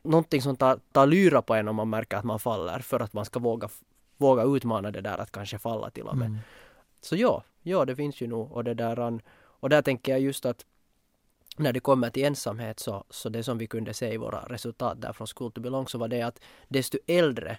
någonting 0.03 0.43
som 0.43 0.57
tar, 0.57 0.81
tar 0.93 1.07
lyra 1.07 1.43
på 1.43 1.55
en 1.55 1.69
om 1.69 1.77
man 1.77 1.91
märker 1.91 2.17
att 2.17 2.25
man 2.25 2.39
faller 2.39 2.79
för 2.79 3.01
att 3.01 3.13
man 3.13 3.25
ska 3.25 3.41
våga, 3.41 3.69
våga 4.17 4.43
utmana 4.43 4.91
det 4.91 5.01
där 5.01 5.19
att 5.19 5.33
kanske 5.33 5.59
falla 5.59 5.91
till 5.91 6.05
och 6.05 6.17
med. 6.17 6.27
Mm. 6.27 6.39
Så 7.01 7.17
ja, 7.17 7.45
ja, 7.63 7.85
det 7.85 7.97
finns 7.97 8.21
ju 8.21 8.27
nog 8.27 8.53
och 8.53 8.65
det 8.65 8.75
där, 8.75 9.21
och 9.41 9.69
där 9.69 9.83
tänker 9.83 10.13
jag 10.13 10.21
just 10.21 10.47
att 10.47 10.65
när 11.59 11.73
det 11.73 11.81
kommer 11.81 12.11
till 12.11 12.25
ensamhet 12.25 12.81
så, 12.81 13.05
så 13.11 13.29
det 13.29 13.43
som 13.43 13.59
vi 13.59 13.67
kunde 13.67 13.95
se 13.95 14.13
i 14.13 14.17
våra 14.17 14.41
resultat 14.41 15.01
där 15.01 15.13
från 15.13 15.27
School 15.27 15.53
to 15.53 15.61
Belong 15.61 15.89
så 15.89 15.99
var 15.99 16.09
det 16.09 16.23
att 16.23 16.41
desto 16.69 16.99
äldre 17.07 17.59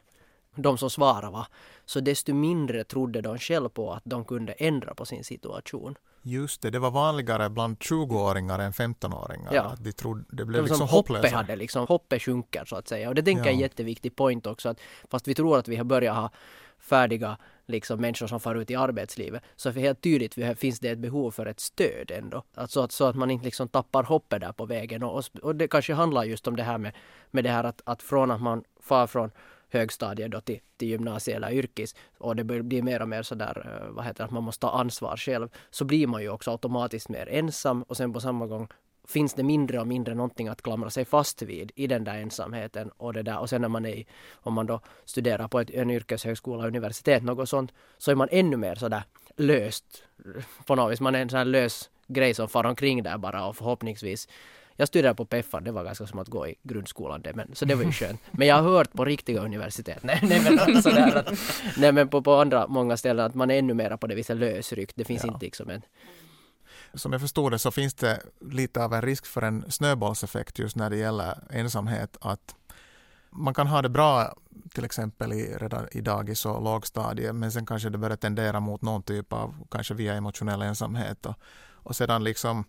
de 0.55 0.77
som 0.77 0.89
svarade 0.89 1.31
var, 1.31 1.47
så 1.85 1.99
desto 1.99 2.33
mindre 2.33 2.83
trodde 2.83 3.21
de 3.21 3.37
själva 3.37 3.69
på 3.69 3.93
att 3.93 4.03
de 4.05 4.25
kunde 4.25 4.53
ändra 4.53 4.93
på 4.93 5.05
sin 5.05 5.23
situation. 5.23 5.95
Just 6.21 6.61
det, 6.61 6.69
det 6.69 6.79
var 6.79 6.91
vanligare 6.91 7.49
bland 7.49 7.77
20-åringar 7.77 8.59
än 8.59 8.71
15-åringar. 8.71 9.53
Ja. 9.53 9.75
De 9.79 9.91
trodde, 9.91 10.23
det 10.29 10.45
blev 10.45 10.63
det 10.63 10.69
liksom 10.69 10.87
hopplösa. 10.87 11.35
Hade 11.35 11.55
liksom, 11.55 11.87
hoppet 11.87 12.21
sjunker 12.21 12.65
så 12.65 12.75
att 12.75 12.87
säga. 12.87 13.09
Och 13.09 13.15
det 13.15 13.23
tänker 13.23 13.43
jag 13.43 13.47
är 13.47 13.53
en 13.53 13.59
jätteviktig 13.59 14.15
point 14.15 14.47
också. 14.47 14.69
Att 14.69 14.79
fast 15.09 15.27
vi 15.27 15.35
tror 15.35 15.57
att 15.57 15.67
vi 15.67 15.75
har 15.75 15.83
börjat 15.83 16.15
ha 16.15 16.31
färdiga 16.79 17.37
liksom 17.69 18.01
människor 18.01 18.27
som 18.27 18.39
far 18.39 18.55
ut 18.55 18.71
i 18.71 18.75
arbetslivet. 18.75 19.43
Så 19.55 19.73
för 19.73 19.79
helt 19.79 20.01
tydligt 20.01 20.59
finns 20.59 20.79
det 20.79 20.89
ett 20.89 20.99
behov 20.99 21.31
för 21.31 21.45
ett 21.45 21.59
stöd 21.59 22.11
ändå. 22.11 22.43
Alltså 22.55 22.81
att, 22.81 22.91
så 22.91 23.05
att 23.05 23.15
man 23.15 23.31
inte 23.31 23.45
liksom 23.45 23.67
tappar 23.67 24.03
hoppet 24.03 24.41
där 24.41 24.51
på 24.51 24.65
vägen. 24.65 25.03
Och, 25.03 25.23
och 25.41 25.55
det 25.55 25.67
kanske 25.67 25.93
handlar 25.93 26.23
just 26.23 26.47
om 26.47 26.55
det 26.55 26.63
här 26.63 26.77
med, 26.77 26.95
med 27.31 27.43
det 27.43 27.49
här 27.49 27.63
att, 27.63 27.81
att 27.85 28.03
från 28.03 28.31
att 28.31 28.41
man 28.41 28.63
far 28.79 29.07
från 29.07 29.31
högstadiet 29.69 30.31
då 30.31 30.41
till, 30.41 30.59
till 30.77 30.87
gymnasiet 30.87 31.37
eller 31.37 31.51
yrkes 31.51 31.95
och 32.17 32.35
det 32.35 32.43
blir 32.43 32.81
mer 32.81 33.01
och 33.01 33.09
mer 33.09 33.23
sådär, 33.23 33.53
där 33.53 33.81
eh, 33.87 33.93
vad 33.93 34.05
heter 34.05 34.17
det, 34.17 34.25
att 34.25 34.31
man 34.31 34.43
måste 34.43 34.61
ta 34.61 34.71
ansvar 34.71 35.17
själv, 35.17 35.49
så 35.69 35.85
blir 35.85 36.07
man 36.07 36.21
ju 36.21 36.29
också 36.29 36.51
automatiskt 36.51 37.09
mer 37.09 37.29
ensam 37.29 37.83
och 37.83 37.97
sen 37.97 38.13
på 38.13 38.19
samma 38.19 38.47
gång 38.47 38.67
finns 39.09 39.33
det 39.33 39.43
mindre 39.43 39.79
och 39.79 39.87
mindre 39.87 40.15
någonting 40.15 40.47
att 40.47 40.61
klamra 40.61 40.89
sig 40.89 41.05
fast 41.05 41.41
vid 41.41 41.71
i 41.75 41.87
den 41.87 42.03
där 42.03 42.15
ensamheten 42.15 42.91
och 42.97 43.13
det 43.13 43.23
där. 43.23 43.39
Och 43.39 43.49
sen 43.49 43.61
när 43.61 43.69
man 43.69 43.85
är, 43.85 44.05
om 44.33 44.53
man 44.53 44.65
då 44.65 44.81
studerar 45.05 45.47
på 45.47 45.59
ett, 45.59 45.69
en 45.69 45.89
yrkeshögskola, 45.89 46.67
universitet, 46.67 47.23
något 47.23 47.49
sånt, 47.49 47.71
så 47.97 48.11
är 48.11 48.15
man 48.15 48.27
ännu 48.31 48.57
mer 48.57 48.75
sådär 48.75 49.03
löst 49.35 50.03
på 50.65 50.75
något 50.75 50.91
vis. 50.91 51.01
Man 51.01 51.15
är 51.15 51.21
en 51.21 51.29
sån 51.29 51.37
här 51.37 51.45
lös 51.45 51.89
grej 52.07 52.33
som 52.33 52.47
far 52.49 52.63
omkring 52.63 53.03
där 53.03 53.17
bara 53.17 53.45
och 53.45 53.55
förhoppningsvis 53.55 54.27
jag 54.75 54.87
studerade 54.87 55.15
på 55.15 55.25
Peffan, 55.25 55.63
det 55.63 55.71
var 55.71 55.83
ganska 55.83 56.07
som 56.07 56.19
att 56.19 56.27
gå 56.27 56.47
i 56.47 56.55
grundskolan 56.63 57.21
det, 57.21 57.33
men, 57.33 57.55
så 57.55 57.65
det 57.65 57.75
var 57.75 57.83
ju 57.83 57.91
skönt. 57.91 58.21
Men 58.31 58.47
jag 58.47 58.55
har 58.55 58.69
hört 58.69 58.93
på 58.93 59.05
riktiga 59.05 59.41
universitet, 59.41 60.03
nej, 60.03 60.19
nej 60.23 60.41
men 60.43 60.81
sådär 60.81 61.15
att, 61.15 61.33
nej 61.77 61.91
men 61.91 62.09
på, 62.09 62.21
på 62.21 62.33
andra 62.33 62.67
många 62.67 62.97
ställen 62.97 63.25
att 63.25 63.35
man 63.35 63.51
är 63.51 63.59
ännu 63.59 63.73
mera 63.73 63.97
på 63.97 64.07
det 64.07 64.15
viset 64.15 64.37
lösryckt. 64.37 64.95
Det 64.95 65.05
finns 65.05 65.23
ja. 65.23 65.33
inte 65.33 65.45
liksom 65.45 65.69
en 65.69 65.81
som 66.93 67.11
jag 67.11 67.21
förstår 67.21 67.51
det 67.51 67.59
så 67.59 67.71
finns 67.71 67.93
det 67.93 68.21
lite 68.41 68.83
av 68.83 68.93
en 68.93 69.01
risk 69.01 69.25
för 69.25 69.41
en 69.41 69.71
snöbollseffekt 69.71 70.59
just 70.59 70.75
när 70.75 70.89
det 70.89 70.97
gäller 70.97 71.37
ensamhet. 71.49 72.17
Att 72.21 72.55
man 73.29 73.53
kan 73.53 73.67
ha 73.67 73.81
det 73.81 73.89
bra 73.89 74.33
till 74.73 74.85
exempel 74.85 75.33
i, 75.33 75.57
redan 75.57 75.87
i 75.91 76.01
dagis 76.01 76.45
och 76.45 76.63
lågstadiet 76.63 77.35
men 77.35 77.51
sen 77.51 77.65
kanske 77.65 77.89
det 77.89 77.97
börjar 77.97 78.17
tendera 78.17 78.59
mot 78.59 78.81
någon 78.81 79.03
typ 79.03 79.33
av 79.33 79.55
kanske 79.71 79.93
via 79.93 80.13
emotionell 80.13 80.61
ensamhet 80.61 81.25
och, 81.25 81.35
och 81.71 81.95
sedan 81.95 82.23
liksom 82.23 82.63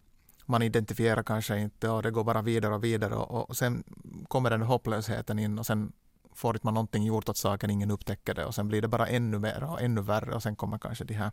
man 0.47 0.63
identifierar 0.63 1.23
kanske 1.23 1.59
inte 1.59 1.89
och 1.89 2.03
det 2.03 2.11
går 2.11 2.25
bara 2.25 2.43
vidare 2.43 2.75
och 2.75 2.85
vidare 2.85 3.15
och, 3.15 3.51
och 3.51 3.57
sen 3.57 3.85
kommer 4.29 4.51
den 4.51 4.63
hopplösheten 4.63 5.39
in 5.39 5.59
och 5.59 5.67
sen 5.67 5.93
får 6.35 6.57
inte 6.57 6.67
man 6.67 6.75
någonting 6.75 7.05
gjort 7.05 7.29
åt 7.29 7.37
saken, 7.37 7.71
ingen 7.71 7.91
upptäcker 7.91 8.35
det 8.35 8.45
och 8.45 8.55
sen 8.55 8.69
blir 8.69 8.83
det 8.83 8.89
bara 8.89 9.07
ännu 9.07 9.39
mer 9.39 9.65
och 9.65 9.83
ännu 9.83 10.01
värre 10.01 10.35
och 10.35 10.43
sen 10.43 10.57
kommer 10.57 10.79
kanske 10.79 11.05
de 11.05 11.15
här 11.15 11.31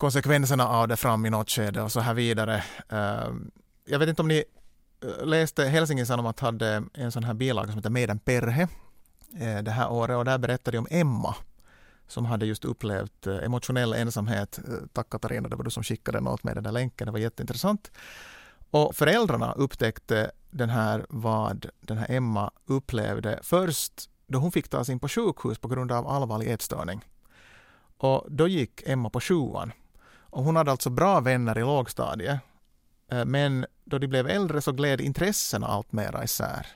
konsekvenserna 0.00 0.68
av 0.68 0.88
det 0.88 0.96
fram 0.96 1.26
i 1.26 1.30
något 1.30 1.50
skede 1.50 1.82
och 1.82 1.92
så 1.92 2.00
här 2.00 2.14
vidare. 2.14 2.64
Ehm, 2.88 3.50
jag 3.84 3.98
vet 3.98 4.08
inte 4.08 4.22
om 4.22 4.28
ni 4.28 4.44
eh, 5.04 5.26
läste 5.26 5.64
Helsingin 5.64 6.06
Sanomat 6.06 6.40
hade 6.40 6.82
en 6.94 7.12
sån 7.12 7.24
här 7.24 7.34
bilaga 7.34 7.66
som 7.66 7.76
heter 7.76 7.90
Meidän 7.90 8.18
perhe 8.18 8.68
eh, 9.40 9.62
det 9.62 9.70
här 9.70 9.90
året 9.90 10.16
och 10.16 10.24
där 10.24 10.38
berättade 10.38 10.76
de 10.76 10.78
om 10.78 10.86
Emma 10.90 11.34
som 12.06 12.24
hade 12.24 12.46
just 12.46 12.64
upplevt 12.64 13.26
eh, 13.26 13.36
emotionell 13.36 13.92
ensamhet. 13.92 14.60
Tack 14.92 15.10
Katarina, 15.10 15.48
det 15.48 15.56
var 15.56 15.64
du 15.64 15.70
som 15.70 15.82
skickade 15.82 16.18
den 16.18 16.28
åt 16.28 16.44
mig, 16.44 16.54
den 16.54 16.64
där 16.64 16.72
länken, 16.72 17.06
det 17.06 17.12
var 17.12 17.18
jätteintressant. 17.18 17.90
Och 18.70 18.96
föräldrarna 18.96 19.52
upptäckte 19.52 20.30
den 20.50 20.70
här 20.70 21.06
vad 21.08 21.66
den 21.80 21.98
här 21.98 22.06
Emma 22.10 22.50
upplevde 22.66 23.38
först 23.42 24.10
då 24.26 24.38
hon 24.38 24.52
fick 24.52 24.68
tas 24.68 24.88
in 24.88 25.00
på 25.00 25.08
sjukhus 25.08 25.58
på 25.58 25.68
grund 25.68 25.92
av 25.92 26.08
allvarlig 26.08 26.50
ätstörning. 26.52 27.04
Och 27.96 28.26
då 28.28 28.48
gick 28.48 28.82
Emma 28.86 29.10
på 29.10 29.20
sjuan. 29.20 29.72
Och 30.30 30.44
hon 30.44 30.56
hade 30.56 30.70
alltså 30.70 30.90
bra 30.90 31.20
vänner 31.20 31.58
i 31.58 31.60
lågstadiet. 31.60 32.40
Eh, 33.10 33.24
men 33.24 33.66
då 33.84 33.98
de 33.98 34.06
blev 34.06 34.26
äldre 34.26 34.60
så 34.60 34.72
gled 34.72 35.00
intressena 35.00 35.66
allt 35.66 35.92
mera 35.92 36.24
isär. 36.24 36.66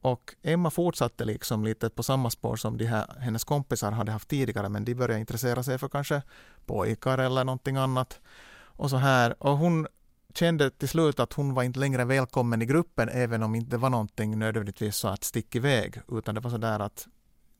Och 0.00 0.34
Emma 0.42 0.70
fortsatte 0.70 1.24
liksom 1.24 1.64
lite 1.64 1.90
på 1.90 2.02
samma 2.02 2.30
spår 2.30 2.56
som 2.56 2.76
de 2.76 2.84
här, 2.84 3.06
hennes 3.20 3.44
kompisar 3.44 3.92
hade 3.92 4.12
haft 4.12 4.28
tidigare 4.28 4.68
men 4.68 4.84
de 4.84 4.94
började 4.94 5.20
intressera 5.20 5.62
sig 5.62 5.78
för 5.78 5.88
kanske 5.88 6.22
pojkar 6.66 7.18
eller 7.18 7.44
någonting 7.44 7.76
annat. 7.76 8.20
Och 8.60 8.90
så 8.90 8.96
här. 8.96 9.42
Och 9.42 9.58
hon 9.58 9.86
kände 10.34 10.70
till 10.70 10.88
slut 10.88 11.20
att 11.20 11.32
hon 11.32 11.54
var 11.54 11.62
inte 11.62 11.78
längre 11.78 12.04
välkommen 12.04 12.62
i 12.62 12.66
gruppen 12.66 13.08
även 13.08 13.42
om 13.42 13.54
inte 13.54 13.76
var 13.76 13.90
någonting 13.90 14.38
nödvändigtvis 14.38 14.96
så 14.96 15.08
att 15.08 15.24
stick 15.24 15.54
iväg 15.54 16.00
utan 16.08 16.34
det 16.34 16.40
var 16.40 16.50
så 16.50 16.56
där 16.58 16.80
att 16.80 17.08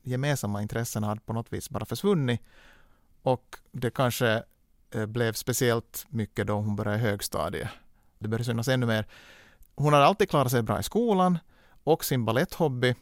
gemensamma 0.02 0.62
intressen 0.62 1.02
hade 1.02 1.20
på 1.20 1.32
något 1.32 1.52
vis 1.52 1.70
bara 1.70 1.84
försvunnit 1.84 2.40
och 3.22 3.56
det 3.72 3.90
kanske 3.90 4.42
Eh, 4.90 5.06
blev 5.06 5.32
speciellt 5.32 6.06
mycket 6.08 6.46
då 6.46 6.54
hon 6.54 6.76
började 6.76 6.98
i 6.98 7.00
högstadiet. 7.00 7.68
Det 8.18 8.28
började 8.28 8.44
synas 8.44 8.68
ännu 8.68 8.86
mer. 8.86 9.06
Hon 9.74 9.92
hade 9.92 10.06
alltid 10.06 10.30
klarat 10.30 10.50
sig 10.50 10.62
bra 10.62 10.80
i 10.80 10.82
skolan 10.82 11.38
och 11.84 12.04
sin 12.04 12.24
baletthobby 12.24 12.94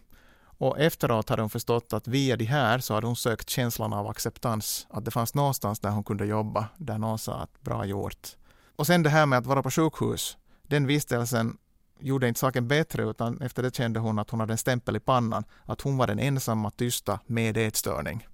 och 0.59 0.79
efteråt 0.79 1.29
hade 1.29 1.43
hon 1.43 1.51
förstått 1.51 1.93
att 1.93 2.09
via 2.09 2.37
det 2.37 2.45
här 2.45 2.79
så 2.79 2.95
hade 2.95 3.07
hon 3.07 3.17
sökt 3.17 3.51
känslan 3.51 3.93
av 3.93 4.07
acceptans, 4.07 4.87
att 4.91 5.05
det 5.05 5.11
fanns 5.11 5.35
någonstans 5.35 5.81
där 5.81 5.91
hon 5.91 6.05
kunde 6.05 6.27
jobba, 6.27 6.69
där 6.77 6.99
någon 6.99 7.19
sa 7.19 7.35
att 7.35 7.63
bra 7.63 7.85
gjort. 7.85 8.29
Och 8.77 8.87
sen 8.87 9.03
det 9.03 9.11
här 9.11 9.27
med 9.27 9.39
att 9.39 9.47
vara 9.47 9.63
på 9.63 9.71
sjukhus, 9.71 10.37
den 10.63 10.87
vistelsen 10.87 11.57
gjorde 12.01 12.29
inte 12.29 12.41
saken 12.41 12.69
bättre 12.69 13.11
utan 13.11 13.41
efter 13.41 13.63
det 13.63 13.77
kände 13.77 14.01
hon 14.01 14.19
att 14.19 14.31
hon 14.31 14.41
hade 14.41 14.53
en 14.53 14.59
stämpel 14.59 14.97
i 14.97 15.01
pannan, 15.01 15.45
att 15.65 15.81
hon 15.81 15.97
var 15.97 16.07
den 16.07 16.19
ensamma 16.19 16.71
tysta 16.71 17.21
med 17.27 17.57
ätstörning. 17.57 18.27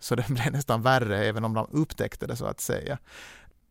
Så 0.00 0.14
det 0.14 0.26
blev 0.28 0.52
nästan 0.52 0.82
värre 0.82 1.24
även 1.24 1.44
om 1.44 1.54
de 1.54 1.66
upptäckte 1.70 2.26
det 2.26 2.36
så 2.36 2.46
att 2.46 2.60
säga. 2.60 2.98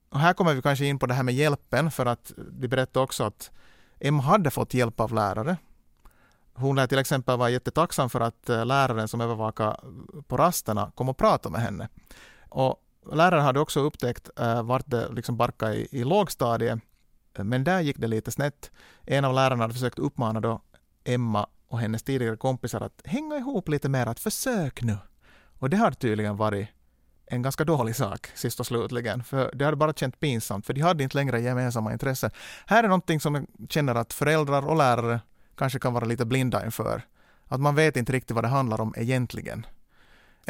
Och 0.10 0.20
här 0.20 0.34
kommer 0.34 0.54
vi 0.54 0.62
kanske 0.62 0.86
in 0.86 1.00
på 1.00 1.06
det 1.06 1.14
här 1.14 1.24
med 1.24 1.36
hjälpen 1.36 1.92
för 1.92 2.06
att 2.06 2.32
de 2.38 2.68
berättade 2.68 3.04
också 3.04 3.24
att 3.24 3.52
Emma 4.00 4.24
hade 4.24 4.52
fått 4.52 4.74
hjälp 4.74 5.00
av 5.00 5.14
lärare. 5.14 5.58
Hon 6.54 6.76
lär 6.76 6.88
till 6.88 7.00
exempel 7.00 7.38
vara 7.38 7.50
jättetacksam 7.50 8.10
för 8.10 8.22
att 8.22 8.50
eh, 8.50 8.66
läraren 8.66 9.08
som 9.08 9.22
övervakade 9.22 9.78
på 10.28 10.38
rasterna 10.38 10.92
kom 10.96 11.10
och 11.10 11.18
pratade 11.18 11.54
med 11.54 11.62
henne. 11.62 11.90
Och 12.50 12.84
läraren 13.14 13.44
hade 13.44 13.60
också 13.60 13.80
upptäckt 13.80 14.30
eh, 14.40 14.64
vart 14.64 14.84
det 14.86 15.10
liksom 15.10 15.38
barkade 15.38 15.76
i, 15.76 15.88
i 15.92 16.04
lågstadiet, 16.04 16.80
men 17.38 17.64
där 17.64 17.80
gick 17.80 17.98
det 17.98 18.08
lite 18.08 18.32
snett. 18.32 18.72
En 19.06 19.26
av 19.26 19.34
lärarna 19.34 19.64
hade 19.64 19.74
försökt 19.74 20.00
uppmana 20.00 20.40
då 20.40 20.62
Emma 21.04 21.48
och 21.68 21.80
hennes 21.80 22.04
tidigare 22.04 22.38
kompisar 22.38 22.82
att 22.82 23.02
hänga 23.06 23.38
ihop 23.38 23.70
lite 23.70 23.90
mer, 23.90 24.08
att 24.08 24.20
försök 24.20 24.82
nu. 24.82 24.98
Och 25.60 25.70
det 25.70 25.78
har 25.78 25.92
tydligen 25.92 26.38
varit 26.38 26.68
en 27.26 27.42
ganska 27.42 27.64
dålig 27.64 27.96
sak 27.96 28.28
sist 28.36 28.60
och 28.60 28.66
slutligen, 28.66 29.24
för 29.24 29.52
det 29.54 29.66
hade 29.66 29.78
bara 29.78 29.94
känt 29.94 30.20
pinsamt, 30.20 30.66
för 30.66 30.74
de 30.74 30.82
hade 30.82 31.04
inte 31.04 31.18
längre 31.18 31.42
gemensamma 31.42 31.92
intressen. 31.94 32.32
Här 32.66 32.84
är 32.84 32.88
någonting 32.88 33.20
som 33.20 33.36
jag 33.36 33.46
känner 33.70 33.96
att 33.96 34.14
föräldrar 34.14 34.68
och 34.68 34.78
lärare 34.78 35.20
kanske 35.56 35.80
kan 35.80 35.94
vara 35.94 36.06
lite 36.06 36.26
blinda 36.26 36.66
inför. 36.66 37.02
Att 37.48 37.60
man 37.60 37.76
vet 37.76 37.98
inte 37.98 38.12
riktigt 38.12 38.36
vad 38.36 38.44
det 38.44 38.48
handlar 38.48 38.82
om 38.82 38.94
egentligen. 38.98 39.66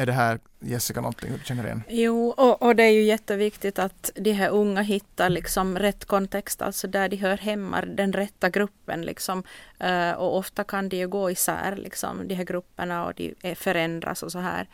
Är 0.00 0.06
det 0.06 0.12
här, 0.12 0.38
Jessica, 0.60 1.00
någonting 1.00 1.32
du 1.32 1.44
känner 1.44 1.64
igen? 1.64 1.82
Jo, 1.88 2.34
och, 2.36 2.62
och, 2.62 2.76
det 2.76 2.82
är 2.82 2.90
ju 2.90 3.02
jätteviktigt 3.02 3.78
att 3.78 4.10
de 4.14 4.32
här 4.32 4.48
unga 4.48 4.82
hittar 4.82 5.30
liksom 5.30 5.78
rätt 5.78 6.04
kontext, 6.04 6.62
alltså 6.62 6.88
där 6.88 7.08
de 7.08 7.16
hör 7.16 7.36
hemma, 7.36 7.80
den 7.80 8.12
rätta 8.12 8.48
gruppen. 8.48 9.02
Liksom. 9.02 9.42
Uh, 9.84 10.12
och 10.12 10.36
ofta 10.36 10.64
kan 10.64 10.88
de 10.88 10.96
ju 10.96 11.08
gå 11.08 11.30
isär, 11.30 11.76
liksom, 11.76 12.28
de 12.28 12.34
här 12.34 12.44
grupperna, 12.44 13.06
och 13.06 13.14
de 13.14 13.54
förändras 13.54 14.22
och 14.22 14.32
så 14.32 14.38
här. 14.38 14.68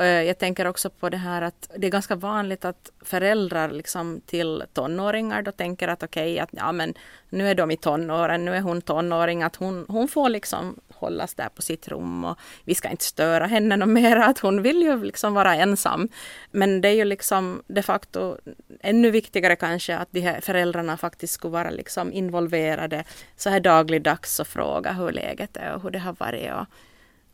Uh, 0.00 0.04
jag 0.06 0.38
tänker 0.38 0.66
också 0.66 0.90
på 0.90 1.08
det 1.08 1.16
här 1.16 1.42
att 1.42 1.70
det 1.76 1.86
är 1.86 1.90
ganska 1.90 2.16
vanligt 2.16 2.64
att 2.64 2.90
föräldrar 3.00 3.70
liksom, 3.70 4.20
till 4.26 4.62
tonåringar 4.72 5.42
då 5.42 5.52
tänker 5.52 5.88
att 5.88 6.02
okej, 6.02 6.32
okay, 6.32 6.38
att 6.38 6.50
ja 6.52 6.72
men 6.72 6.94
nu 7.28 7.48
är 7.48 7.54
de 7.54 7.70
i 7.70 7.76
tonåren, 7.76 8.44
nu 8.44 8.56
är 8.56 8.60
hon 8.60 8.82
tonåring, 8.82 9.42
att 9.42 9.56
hon, 9.56 9.86
hon 9.88 10.08
får 10.08 10.28
liksom 10.28 10.80
hållas 11.04 11.34
där 11.34 11.48
på 11.48 11.62
sitt 11.62 11.88
rum 11.88 12.24
och 12.24 12.38
vi 12.64 12.74
ska 12.74 12.88
inte 12.88 13.04
störa 13.04 13.46
henne 13.46 13.76
något 13.76 13.88
mer, 13.88 14.16
att 14.16 14.38
hon 14.38 14.62
vill 14.62 14.82
ju 14.82 15.04
liksom 15.04 15.34
vara 15.34 15.54
ensam. 15.54 16.08
Men 16.50 16.80
det 16.80 16.88
är 16.88 16.92
ju 16.92 17.04
liksom 17.04 17.62
de 17.66 17.82
facto 17.82 18.36
ännu 18.80 19.10
viktigare 19.10 19.56
kanske 19.56 19.96
att 19.96 20.08
de 20.10 20.20
här 20.20 20.40
föräldrarna 20.40 20.96
faktiskt 20.96 21.34
skulle 21.34 21.52
vara 21.52 21.70
liksom 21.70 22.12
involverade 22.12 23.04
så 23.36 23.50
här 23.50 23.60
dagligdags 23.60 24.40
och 24.40 24.46
fråga 24.46 24.92
hur 24.92 25.12
läget 25.12 25.56
är 25.56 25.74
och 25.74 25.82
hur 25.82 25.90
det 25.90 25.98
har 25.98 26.16
varit 26.18 26.52
och 26.52 26.66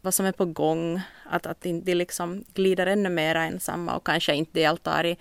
vad 0.01 0.15
som 0.15 0.27
är 0.27 0.33
på 0.33 0.45
gång. 0.45 1.01
Att, 1.31 1.47
att 1.47 1.61
de 1.61 1.95
liksom 1.95 2.45
glider 2.55 2.87
ännu 2.87 3.09
mer 3.09 3.35
ensamma 3.35 3.97
och 3.97 4.07
kanske 4.07 4.35
inte 4.35 4.61
deltar 4.61 5.07
i 5.07 5.17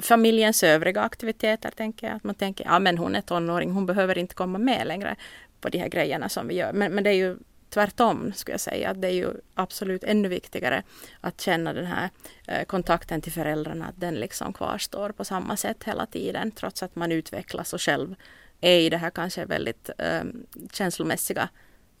familjens 0.00 0.62
övriga 0.62 1.00
aktiviteter, 1.00 1.70
tänker 1.70 2.06
jag. 2.06 2.16
Att 2.16 2.24
man 2.24 2.34
tänker, 2.34 2.64
ja 2.64 2.78
men 2.78 2.98
hon 2.98 3.14
är 3.14 3.20
tonåring, 3.20 3.70
hon 3.70 3.86
behöver 3.86 4.18
inte 4.18 4.34
komma 4.34 4.58
med 4.58 4.86
längre 4.86 5.16
på 5.60 5.68
de 5.68 5.78
här 5.78 5.88
grejerna 5.88 6.28
som 6.28 6.48
vi 6.48 6.54
gör. 6.54 6.72
Men, 6.72 6.94
men 6.94 7.04
det 7.04 7.10
är 7.10 7.14
ju 7.14 7.36
tvärtom, 7.74 8.32
skulle 8.32 8.52
jag 8.52 8.60
säga. 8.60 8.90
Att 8.90 9.00
det 9.00 9.08
är 9.08 9.12
ju 9.12 9.30
absolut 9.54 10.04
ännu 10.04 10.28
viktigare 10.28 10.82
att 11.20 11.40
känna 11.40 11.72
den 11.72 11.86
här 11.86 12.10
eh, 12.46 12.64
kontakten 12.64 13.20
till 13.20 13.32
föräldrarna, 13.32 13.86
att 13.86 14.00
den 14.00 14.14
liksom 14.14 14.52
kvarstår 14.52 15.10
på 15.10 15.24
samma 15.24 15.56
sätt 15.56 15.84
hela 15.84 16.06
tiden, 16.06 16.50
trots 16.50 16.82
att 16.82 16.96
man 16.96 17.12
utvecklas 17.12 17.72
och 17.72 17.80
själv 17.80 18.14
är 18.60 18.78
i 18.78 18.90
det 18.90 18.96
här 18.96 19.10
kanske 19.10 19.44
väldigt 19.44 19.90
um, 19.98 20.46
känslomässiga 20.72 21.48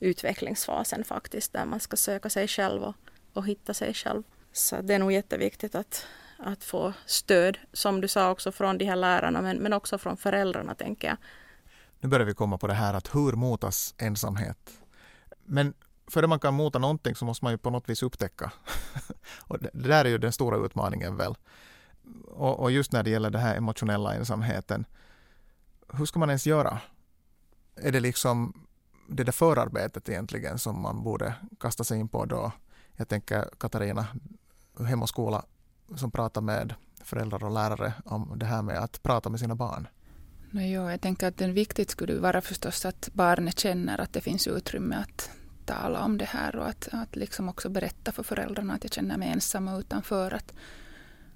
utvecklingsfasen 0.00 1.04
faktiskt, 1.04 1.52
där 1.52 1.64
man 1.64 1.80
ska 1.80 1.96
söka 1.96 2.30
sig 2.30 2.48
själv 2.48 2.82
och, 2.82 2.94
och 3.32 3.46
hitta 3.46 3.74
sig 3.74 3.94
själv. 3.94 4.22
Så 4.52 4.82
det 4.82 4.94
är 4.94 4.98
nog 4.98 5.12
jätteviktigt 5.12 5.74
att, 5.74 6.06
att 6.38 6.64
få 6.64 6.92
stöd, 7.06 7.58
som 7.72 8.00
du 8.00 8.08
sa 8.08 8.30
också 8.30 8.52
från 8.52 8.78
de 8.78 8.84
här 8.84 8.96
lärarna, 8.96 9.42
men, 9.42 9.56
men 9.56 9.72
också 9.72 9.98
från 9.98 10.16
föräldrarna, 10.16 10.74
tänker 10.74 11.08
jag. 11.08 11.16
Nu 12.00 12.08
börjar 12.08 12.26
vi 12.26 12.34
komma 12.34 12.58
på 12.58 12.66
det 12.66 12.74
här 12.74 12.94
att 12.94 13.14
hur 13.14 13.32
motas 13.32 13.94
ensamhet? 13.98 14.83
Men 15.46 15.74
före 16.06 16.26
man 16.26 16.40
kan 16.40 16.54
mota 16.54 16.78
någonting 16.78 17.14
så 17.14 17.24
måste 17.24 17.44
man 17.44 17.52
ju 17.52 17.58
på 17.58 17.70
något 17.70 17.88
vis 17.88 18.02
upptäcka. 18.02 18.52
och 19.40 19.58
det, 19.58 19.70
det, 19.72 19.88
där 19.88 20.04
är 20.04 20.08
ju 20.08 20.18
den 20.18 20.32
stora 20.32 20.56
utmaningen 20.56 21.16
väl. 21.16 21.34
Och, 22.24 22.60
och, 22.60 22.70
just 22.70 22.92
när 22.92 23.02
det 23.02 23.10
gäller 23.10 23.30
den 23.30 23.40
här 23.40 23.56
emotionella 23.56 24.14
ensamheten. 24.14 24.84
Hur 25.88 26.06
ska 26.06 26.18
man 26.18 26.30
ens 26.30 26.46
göra? 26.46 26.80
Är 27.76 27.92
det 27.92 28.00
liksom 28.00 28.66
det 29.08 29.24
där 29.24 29.32
förarbetet 29.32 30.08
egentligen 30.08 30.58
som 30.58 30.82
man 30.82 31.02
borde 31.02 31.34
kasta 31.60 31.84
sig 31.84 31.98
in 31.98 32.08
på 32.08 32.24
då? 32.24 32.52
Jag 32.96 33.08
tänker 33.08 33.48
Katarina, 33.58 34.06
Hem 34.78 35.02
och 35.02 35.08
skola 35.08 35.44
som 35.96 36.10
pratar 36.10 36.40
med 36.40 36.74
föräldrar 37.04 37.44
och 37.44 37.50
lärare 37.50 37.92
om 38.04 38.32
det 38.36 38.46
här 38.46 38.62
med 38.62 38.78
att 38.78 39.02
prata 39.02 39.30
med 39.30 39.40
sina 39.40 39.54
barn. 39.54 39.88
No, 40.50 40.60
jo, 40.60 40.90
jag 40.90 41.00
tänker 41.00 41.28
att 41.28 41.36
det 41.36 41.46
viktigt 41.46 41.90
skulle 41.90 42.20
vara 42.20 42.40
förstås 42.40 42.84
att 42.84 43.08
barnet 43.12 43.58
känner 43.58 44.00
att 44.00 44.12
det 44.12 44.20
finns 44.20 44.46
utrymme 44.46 44.96
att 44.96 45.30
tala 45.66 46.04
om 46.04 46.18
det 46.18 46.24
här 46.24 46.56
och 46.56 46.68
att, 46.68 46.88
att 46.92 47.16
liksom 47.16 47.48
också 47.48 47.68
berätta 47.68 48.12
för 48.12 48.22
föräldrarna 48.22 48.74
att 48.74 48.84
jag 48.84 48.92
känner 48.92 49.16
mig 49.16 49.28
ensam 49.28 49.68
och 49.68 49.78
utanför. 49.78 50.34
Att, 50.34 50.52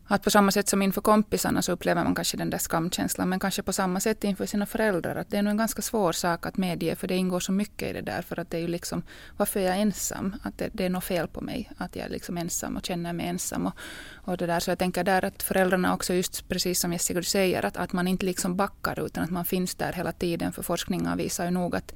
att 0.06 0.22
på 0.22 0.30
samma 0.30 0.50
sätt 0.50 0.68
som 0.68 0.82
inför 0.82 1.00
kompisarna 1.00 1.62
så 1.62 1.72
upplever 1.72 2.04
man 2.04 2.14
kanske 2.14 2.36
den 2.36 2.50
där 2.50 2.58
skamkänslan 2.58 3.28
men 3.28 3.40
kanske 3.40 3.62
på 3.62 3.72
samma 3.72 4.00
sätt 4.00 4.24
inför 4.24 4.46
sina 4.46 4.66
föräldrar. 4.66 5.16
Att 5.16 5.30
det 5.30 5.36
är 5.36 5.42
nog 5.42 5.50
en 5.50 5.56
ganska 5.56 5.82
svår 5.82 6.12
sak 6.12 6.46
att 6.46 6.56
medge 6.56 6.96
för 6.96 7.08
det 7.08 7.16
ingår 7.16 7.40
så 7.40 7.52
mycket 7.52 7.90
i 7.90 7.92
det 7.92 8.00
där. 8.00 8.22
För 8.22 8.40
att 8.40 8.50
det 8.50 8.56
är 8.56 8.60
ju 8.60 8.68
liksom, 8.68 9.02
varför 9.36 9.60
är 9.60 9.64
jag 9.64 9.78
ensam? 9.78 10.36
Att 10.42 10.58
det, 10.58 10.70
det 10.72 10.84
är 10.84 10.90
något 10.90 11.04
fel 11.04 11.28
på 11.28 11.40
mig. 11.40 11.70
Att 11.76 11.96
jag 11.96 12.10
liksom 12.10 12.36
är 12.36 12.44
liksom 12.44 12.68
ensam 12.68 12.76
och 12.76 12.86
känner 12.86 13.12
mig 13.12 13.26
ensam. 13.26 13.66
Och, 13.66 13.74
och 14.14 14.36
det 14.36 14.46
där. 14.46 14.60
Så 14.60 14.70
jag 14.70 14.78
tänker 14.78 15.04
där 15.04 15.24
att 15.24 15.42
föräldrarna 15.42 15.94
också 15.94 16.14
just 16.14 16.48
precis 16.48 16.80
som 16.80 16.92
Jessica 16.92 17.20
du 17.20 17.24
säger 17.24 17.64
att, 17.64 17.76
att 17.76 17.92
man 17.92 18.08
inte 18.08 18.26
liksom 18.26 18.56
backar 18.56 19.06
utan 19.06 19.24
att 19.24 19.30
man 19.30 19.44
finns 19.44 19.74
där 19.74 19.92
hela 19.92 20.12
tiden. 20.12 20.52
För 20.52 20.62
forskningen 20.62 21.16
visar 21.16 21.44
ju 21.44 21.50
nog 21.50 21.76
att, 21.76 21.94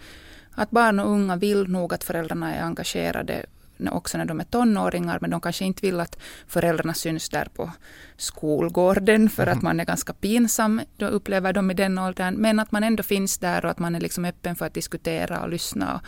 att 0.54 0.70
barn 0.70 1.00
och 1.00 1.10
unga 1.10 1.36
vill 1.36 1.68
nog 1.68 1.94
att 1.94 2.04
föräldrarna 2.04 2.54
är 2.54 2.62
engagerade 2.62 3.46
också 3.90 4.18
när 4.18 4.24
de 4.24 4.40
är 4.40 4.44
tonåringar, 4.44 5.18
men 5.20 5.30
de 5.30 5.40
kanske 5.40 5.64
inte 5.64 5.86
vill 5.86 6.00
att 6.00 6.18
föräldrarna 6.46 6.94
syns 6.94 7.28
där 7.28 7.48
på 7.54 7.70
skolgården, 8.16 9.30
för 9.30 9.46
att 9.46 9.56
mhm. 9.56 9.64
man 9.64 9.80
är 9.80 9.84
ganska 9.84 10.12
pinsam, 10.12 10.80
då 10.96 11.06
upplever 11.06 11.52
de 11.52 11.70
i 11.70 11.74
den 11.74 11.98
åldern, 11.98 12.34
men 12.34 12.60
att 12.60 12.72
man 12.72 12.84
ändå 12.84 13.02
finns 13.02 13.38
där 13.38 13.64
och 13.64 13.70
att 13.70 13.78
man 13.78 13.94
är 13.94 14.00
liksom 14.00 14.24
öppen 14.24 14.56
för 14.56 14.66
att 14.66 14.74
diskutera 14.74 15.42
och 15.42 15.48
lyssna. 15.48 16.00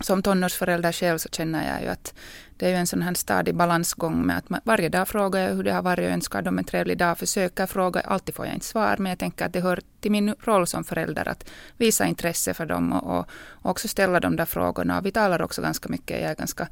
Som 0.00 0.22
tonårsförälder 0.22 0.92
själv 0.92 1.18
så 1.18 1.28
känner 1.28 1.72
jag 1.72 1.82
ju 1.82 1.88
att 1.88 2.14
det 2.56 2.66
är 2.66 2.70
ju 2.70 2.76
en 2.76 2.86
sån 2.86 3.02
här 3.02 3.14
stadig 3.14 3.54
balansgång 3.54 4.26
med 4.26 4.38
att 4.38 4.50
man, 4.50 4.60
varje 4.64 4.88
dag 4.88 5.08
frågar 5.08 5.40
jag 5.40 5.54
hur 5.54 5.62
det 5.62 5.72
har 5.72 5.82
varit 5.82 6.04
och 6.04 6.10
önskar 6.10 6.42
dem 6.42 6.58
en 6.58 6.64
trevlig 6.64 6.98
dag, 6.98 7.18
försöker 7.18 7.66
fråga, 7.66 8.00
alltid 8.00 8.34
får 8.34 8.46
jag 8.46 8.54
inte 8.54 8.66
svar, 8.66 8.96
men 8.98 9.10
jag 9.10 9.18
tänker 9.18 9.46
att 9.46 9.52
det 9.52 9.60
hör 9.60 9.80
till 10.00 10.10
min 10.10 10.34
roll 10.40 10.66
som 10.66 10.84
förälder 10.84 11.28
att 11.28 11.50
visa 11.76 12.06
intresse 12.06 12.54
för 12.54 12.66
dem 12.66 12.92
och, 12.92 13.18
och 13.18 13.70
också 13.70 13.88
ställa 13.88 14.20
de 14.20 14.36
där 14.36 14.44
frågorna. 14.44 14.98
Och 14.98 15.06
vi 15.06 15.12
talar 15.12 15.42
också 15.42 15.62
ganska 15.62 15.88
mycket, 15.88 16.20
jag 16.20 16.30
är 16.30 16.34
ganska 16.34 16.68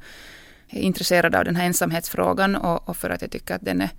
intresserad 0.69 1.35
av 1.35 1.45
den 1.45 1.55
här 1.55 1.65
ensamhetsfrågan 1.65 2.55
och, 2.55 2.89
och 2.89 2.97
för 2.97 3.09
att 3.09 3.21
jag 3.21 3.31
tycker 3.31 3.55
att 3.55 3.65
den 3.65 3.81
är 3.81 3.89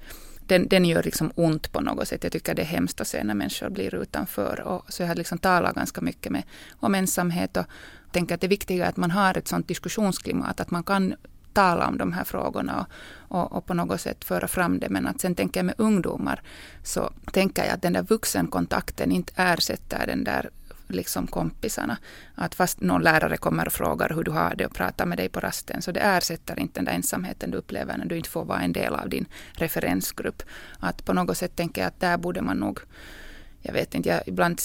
den, 0.46 0.68
den 0.68 0.84
gör 0.84 1.02
liksom 1.02 1.32
ont 1.34 1.72
på 1.72 1.80
något 1.80 2.08
sätt. 2.08 2.22
Jag 2.22 2.32
tycker 2.32 2.54
det 2.54 2.62
är 2.62 2.66
hemskt 2.66 3.00
att 3.00 3.08
se 3.08 3.24
när 3.24 3.34
människor 3.34 3.68
blir 3.68 3.94
utanför. 3.94 4.60
Och, 4.60 4.84
så 4.88 5.02
jag 5.02 5.08
har 5.08 5.14
liksom 5.14 5.38
talat 5.38 5.74
ganska 5.74 6.00
mycket 6.00 6.32
med, 6.32 6.42
om 6.80 6.94
ensamhet 6.94 7.56
och 7.56 7.66
tänker 8.12 8.34
att 8.34 8.40
det 8.40 8.48
viktiga 8.48 8.84
är 8.84 8.88
att 8.88 8.96
man 8.96 9.10
har 9.10 9.38
ett 9.38 9.48
sånt 9.48 9.68
diskussionsklimat, 9.68 10.60
att 10.60 10.70
man 10.70 10.82
kan 10.82 11.14
tala 11.52 11.88
om 11.88 11.98
de 11.98 12.12
här 12.12 12.24
frågorna 12.24 12.86
och, 13.28 13.38
och, 13.38 13.52
och, 13.52 13.66
på 13.66 13.74
något 13.74 14.00
sätt 14.00 14.24
föra 14.24 14.48
fram 14.48 14.78
det. 14.78 14.88
Men 14.88 15.06
att 15.06 15.20
sen 15.20 15.34
tänker 15.34 15.60
jag 15.60 15.66
med 15.66 15.74
ungdomar 15.78 16.42
så 16.82 17.10
tänker 17.32 17.64
jag 17.64 17.74
att 17.74 17.82
den 17.82 17.92
där 17.92 18.02
vuxenkontakten 18.02 19.12
inte 19.12 19.32
ersätter 19.36 20.06
den 20.06 20.24
där 20.24 20.50
liksom 20.88 21.26
kompisarna. 21.26 21.96
Att 22.34 22.54
fast 22.54 22.80
någon 22.80 23.02
lärare 23.02 23.36
kommer 23.36 23.66
och 23.66 23.72
frågar 23.72 24.08
hur 24.14 24.24
du 24.24 24.30
har 24.30 24.54
det 24.54 24.66
och 24.66 24.74
pratar 24.74 25.06
med 25.06 25.18
dig 25.18 25.28
på 25.28 25.40
rasten, 25.40 25.82
så 25.82 25.92
det 25.92 26.00
ersätter 26.00 26.60
inte 26.60 26.78
den 26.78 26.84
där 26.84 26.92
ensamheten 26.92 27.50
du 27.50 27.58
upplever 27.58 27.96
när 27.96 28.06
du 28.06 28.16
inte 28.16 28.28
får 28.28 28.44
vara 28.44 28.60
en 28.60 28.72
del 28.72 28.94
av 28.94 29.08
din 29.08 29.26
referensgrupp. 29.52 30.42
Att 30.78 31.04
på 31.04 31.12
något 31.12 31.38
sätt 31.38 31.56
tänker 31.56 31.80
jag 31.80 31.88
att 31.88 32.00
där 32.00 32.16
borde 32.16 32.42
man 32.42 32.56
nog, 32.56 32.80
jag 33.62 33.72
vet 33.72 33.94
inte, 33.94 34.08
jag, 34.08 34.20
ibland 34.26 34.60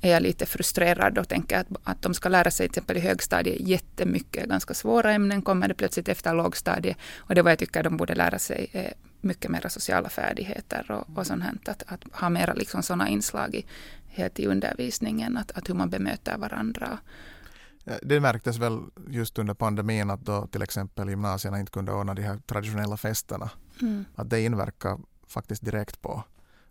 är 0.00 0.10
jag 0.10 0.22
lite 0.22 0.46
frustrerad 0.46 1.18
och 1.18 1.28
tänker 1.28 1.58
att, 1.58 1.66
att 1.84 2.02
de 2.02 2.14
ska 2.14 2.28
lära 2.28 2.50
sig 2.50 2.68
till 2.68 2.70
exempel 2.70 2.96
i 2.96 3.00
högstadiet 3.00 3.68
jättemycket 3.68 4.48
ganska 4.48 4.74
svåra 4.74 5.12
ämnen 5.12 5.42
kommer 5.42 5.68
det 5.68 5.74
plötsligt 5.74 6.08
efter 6.08 6.34
lågstadiet. 6.34 6.96
Och 7.16 7.34
det 7.34 7.42
vad 7.42 7.52
jag 7.52 7.58
tycker 7.58 7.82
de 7.82 7.96
borde 7.96 8.14
lära 8.14 8.38
sig 8.38 8.70
är 8.72 8.92
mycket 9.20 9.50
mera 9.50 9.68
sociala 9.68 10.08
färdigheter 10.08 10.90
och, 10.90 11.18
och 11.18 11.26
sånt 11.26 11.42
här. 11.42 11.54
Att, 11.66 11.82
att 11.86 12.00
ha 12.12 12.28
mera 12.28 12.54
liksom 12.54 12.82
sådana 12.82 13.08
inslag 13.08 13.54
i, 13.54 13.66
i 14.36 14.46
undervisningen, 14.46 15.36
att, 15.36 15.50
att 15.50 15.68
hur 15.68 15.74
man 15.74 15.90
bemöter 15.90 16.38
varandra. 16.38 16.98
Det 18.02 18.20
märktes 18.20 18.58
väl 18.58 18.78
just 19.08 19.38
under 19.38 19.54
pandemin 19.54 20.10
att 20.10 20.20
då 20.20 20.46
till 20.46 20.62
exempel 20.62 21.08
gymnasierna 21.08 21.60
inte 21.60 21.72
kunde 21.72 21.92
ordna 21.92 22.14
de 22.14 22.22
här 22.22 22.38
traditionella 22.46 22.96
festerna. 22.96 23.50
Mm. 23.82 24.04
Att 24.14 24.30
det 24.30 24.40
inverkar 24.40 24.98
faktiskt 25.26 25.64
direkt 25.64 26.02
på 26.02 26.24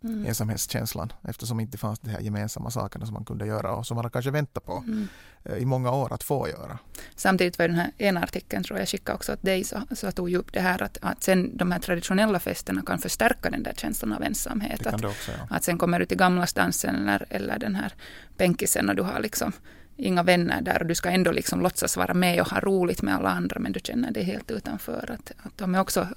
mm. 0.03 0.25
ensamhetskänslan 0.25 1.13
eftersom 1.23 1.59
inte 1.59 1.77
fanns 1.77 1.99
de 1.99 2.09
här 2.09 2.19
gemensamma 2.19 2.71
sakerna 2.71 3.05
som 3.05 3.13
man 3.13 3.25
kunde 3.25 3.45
göra 3.45 3.75
och 3.75 3.88
som 3.88 3.95
man 3.95 4.09
kanske 4.09 4.31
väntat 4.31 4.65
på 4.65 4.83
mm. 4.88 5.07
Eh, 5.43 5.57
i 5.57 5.65
många 5.65 5.91
år 5.91 6.13
att 6.13 6.23
få 6.23 6.47
göra. 6.47 6.79
Samtidigt 7.15 7.59
var 7.59 7.67
den 7.67 7.77
här 7.77 7.91
ena 7.97 8.23
artikeln, 8.23 8.63
tror 8.63 8.79
jag 8.79 8.88
skickade 8.88 9.15
också 9.15 9.33
åt 9.33 9.41
dig, 9.41 9.63
så, 9.63 9.81
så 9.91 10.12
tog 10.12 10.29
ju 10.29 10.38
upp 10.38 10.53
det 10.53 10.59
här 10.59 10.83
att, 10.83 10.97
att 11.01 11.23
sen 11.23 11.57
de 11.57 11.71
här 11.71 11.79
traditionella 11.79 12.39
festerna 12.39 12.81
kan 12.85 12.99
förstärka 12.99 13.49
den 13.49 13.63
där 13.63 13.73
känslan 13.73 14.13
av 14.13 14.23
ensamhet. 14.23 14.88
Att, 14.88 15.05
också, 15.05 15.31
ja. 15.31 15.55
att 15.55 15.63
sen 15.63 15.77
kommer 15.77 15.99
du 15.99 16.05
till 16.05 16.17
gamlasdansen 16.17 16.95
eller, 16.95 17.25
eller 17.29 17.59
den 17.59 17.75
här 17.75 17.93
bänkisen 18.38 18.89
och 18.89 18.95
du 18.95 19.01
har 19.01 19.19
liksom 19.19 19.53
inga 19.99 20.23
vänner 20.23 20.62
där 20.62 20.81
och 20.81 20.88
du 20.88 20.95
ska 20.95 21.09
ändå 21.09 21.31
liksom 21.31 21.62
låtsas 21.62 21.97
vara 21.97 22.13
med 22.13 22.41
och 22.41 22.49
ha 22.49 22.59
roligt 22.59 23.01
med 23.01 23.15
alla 23.15 23.29
andra 23.29 23.59
men 23.59 23.71
du 23.71 23.79
känner 23.83 24.12
dig 24.12 24.23
helt 24.23 24.51
utanför. 24.51 25.12
Att, 25.12 25.31
att 25.45 25.57
de 25.57 25.75
är 25.75 25.79
också 25.79 26.07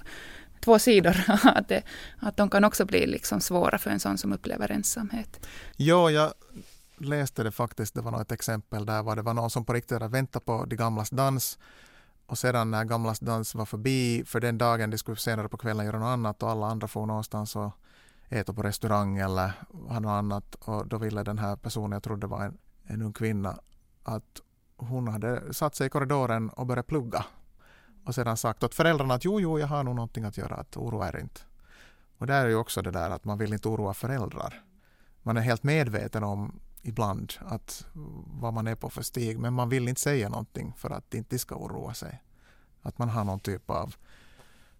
två 0.63 0.79
sidor. 0.79 1.23
att, 1.43 1.67
det, 1.67 1.83
att 2.19 2.37
de 2.37 2.49
kan 2.49 2.63
också 2.63 2.85
bli 2.85 3.07
liksom 3.07 3.41
svåra 3.41 3.77
för 3.77 3.89
en 3.89 3.99
sån 3.99 4.17
som 4.17 4.33
upplever 4.33 4.71
ensamhet. 4.71 5.47
Ja, 5.77 6.11
jag 6.11 6.33
läste 6.97 7.43
det 7.43 7.51
faktiskt. 7.51 7.93
Det 7.93 8.01
var 8.01 8.11
något 8.11 8.31
exempel 8.31 8.85
där 8.85 9.03
var 9.03 9.15
det 9.15 9.21
var 9.21 9.33
någon 9.33 9.49
som 9.49 9.65
på 9.65 9.73
riktigt 9.73 9.91
hade 9.91 10.07
väntat 10.07 10.45
på 10.45 10.65
de 10.65 10.75
gamlas 10.75 11.09
dans 11.09 11.59
och 12.25 12.37
sedan 12.37 12.71
när 12.71 12.83
gamlas 12.83 13.19
dans 13.19 13.55
var 13.55 13.65
förbi 13.65 14.23
för 14.25 14.39
den 14.39 14.57
dagen 14.57 14.89
de 14.89 14.97
skulle 14.97 15.17
senare 15.17 15.49
på 15.49 15.57
kvällen 15.57 15.85
göra 15.85 15.99
något 15.99 16.07
annat 16.13 16.43
och 16.43 16.49
alla 16.49 16.67
andra 16.67 16.87
får 16.87 17.05
någonstans 17.05 17.55
och 17.55 17.71
äta 18.29 18.53
på 18.53 18.63
restaurang 18.63 19.17
eller 19.17 19.51
ha 19.87 19.99
något 19.99 20.09
annat 20.09 20.55
och 20.55 20.87
då 20.87 20.97
ville 20.97 21.23
den 21.23 21.37
här 21.37 21.55
personen, 21.55 21.91
jag 21.91 22.03
trodde 22.03 22.27
var 22.27 22.43
en, 22.43 22.57
en 22.83 23.01
ung 23.01 23.13
kvinna, 23.13 23.59
att 24.03 24.41
hon 24.77 25.07
hade 25.07 25.53
satt 25.53 25.75
sig 25.75 25.87
i 25.87 25.89
korridoren 25.89 26.49
och 26.49 26.65
börjat 26.65 26.87
plugga 26.87 27.25
och 28.05 28.15
sedan 28.15 28.37
sagt 28.37 28.63
åt 28.63 28.75
föräldrarna 28.75 29.13
att 29.13 29.25
jo, 29.25 29.39
jo, 29.39 29.59
jag 29.59 29.67
har 29.67 29.83
nog 29.83 29.95
någonting 29.95 30.23
att 30.23 30.37
göra, 30.37 30.55
att 30.55 30.77
oroa 30.77 31.07
er 31.07 31.19
inte. 31.19 31.41
Och 32.17 32.27
där 32.27 32.45
är 32.45 32.49
ju 32.49 32.55
också 32.55 32.81
det 32.81 32.91
där 32.91 33.09
att 33.09 33.25
man 33.25 33.37
vill 33.37 33.53
inte 33.53 33.67
oroa 33.67 33.93
föräldrar. 33.93 34.63
Man 35.21 35.37
är 35.37 35.41
helt 35.41 35.63
medveten 35.63 36.23
om 36.23 36.59
ibland 36.81 37.33
att 37.39 37.85
vad 38.25 38.53
man 38.53 38.67
är 38.67 38.75
på 38.75 38.89
för 38.89 39.01
stig, 39.01 39.39
men 39.39 39.53
man 39.53 39.69
vill 39.69 39.87
inte 39.87 40.01
säga 40.01 40.29
någonting 40.29 40.73
för 40.77 40.89
att 40.89 41.13
inte 41.13 41.39
ska 41.39 41.55
oroa 41.55 41.93
sig. 41.93 42.23
Att 42.81 42.97
man 42.97 43.09
har 43.09 43.23
någon 43.23 43.39
typ 43.39 43.69
av, 43.69 43.95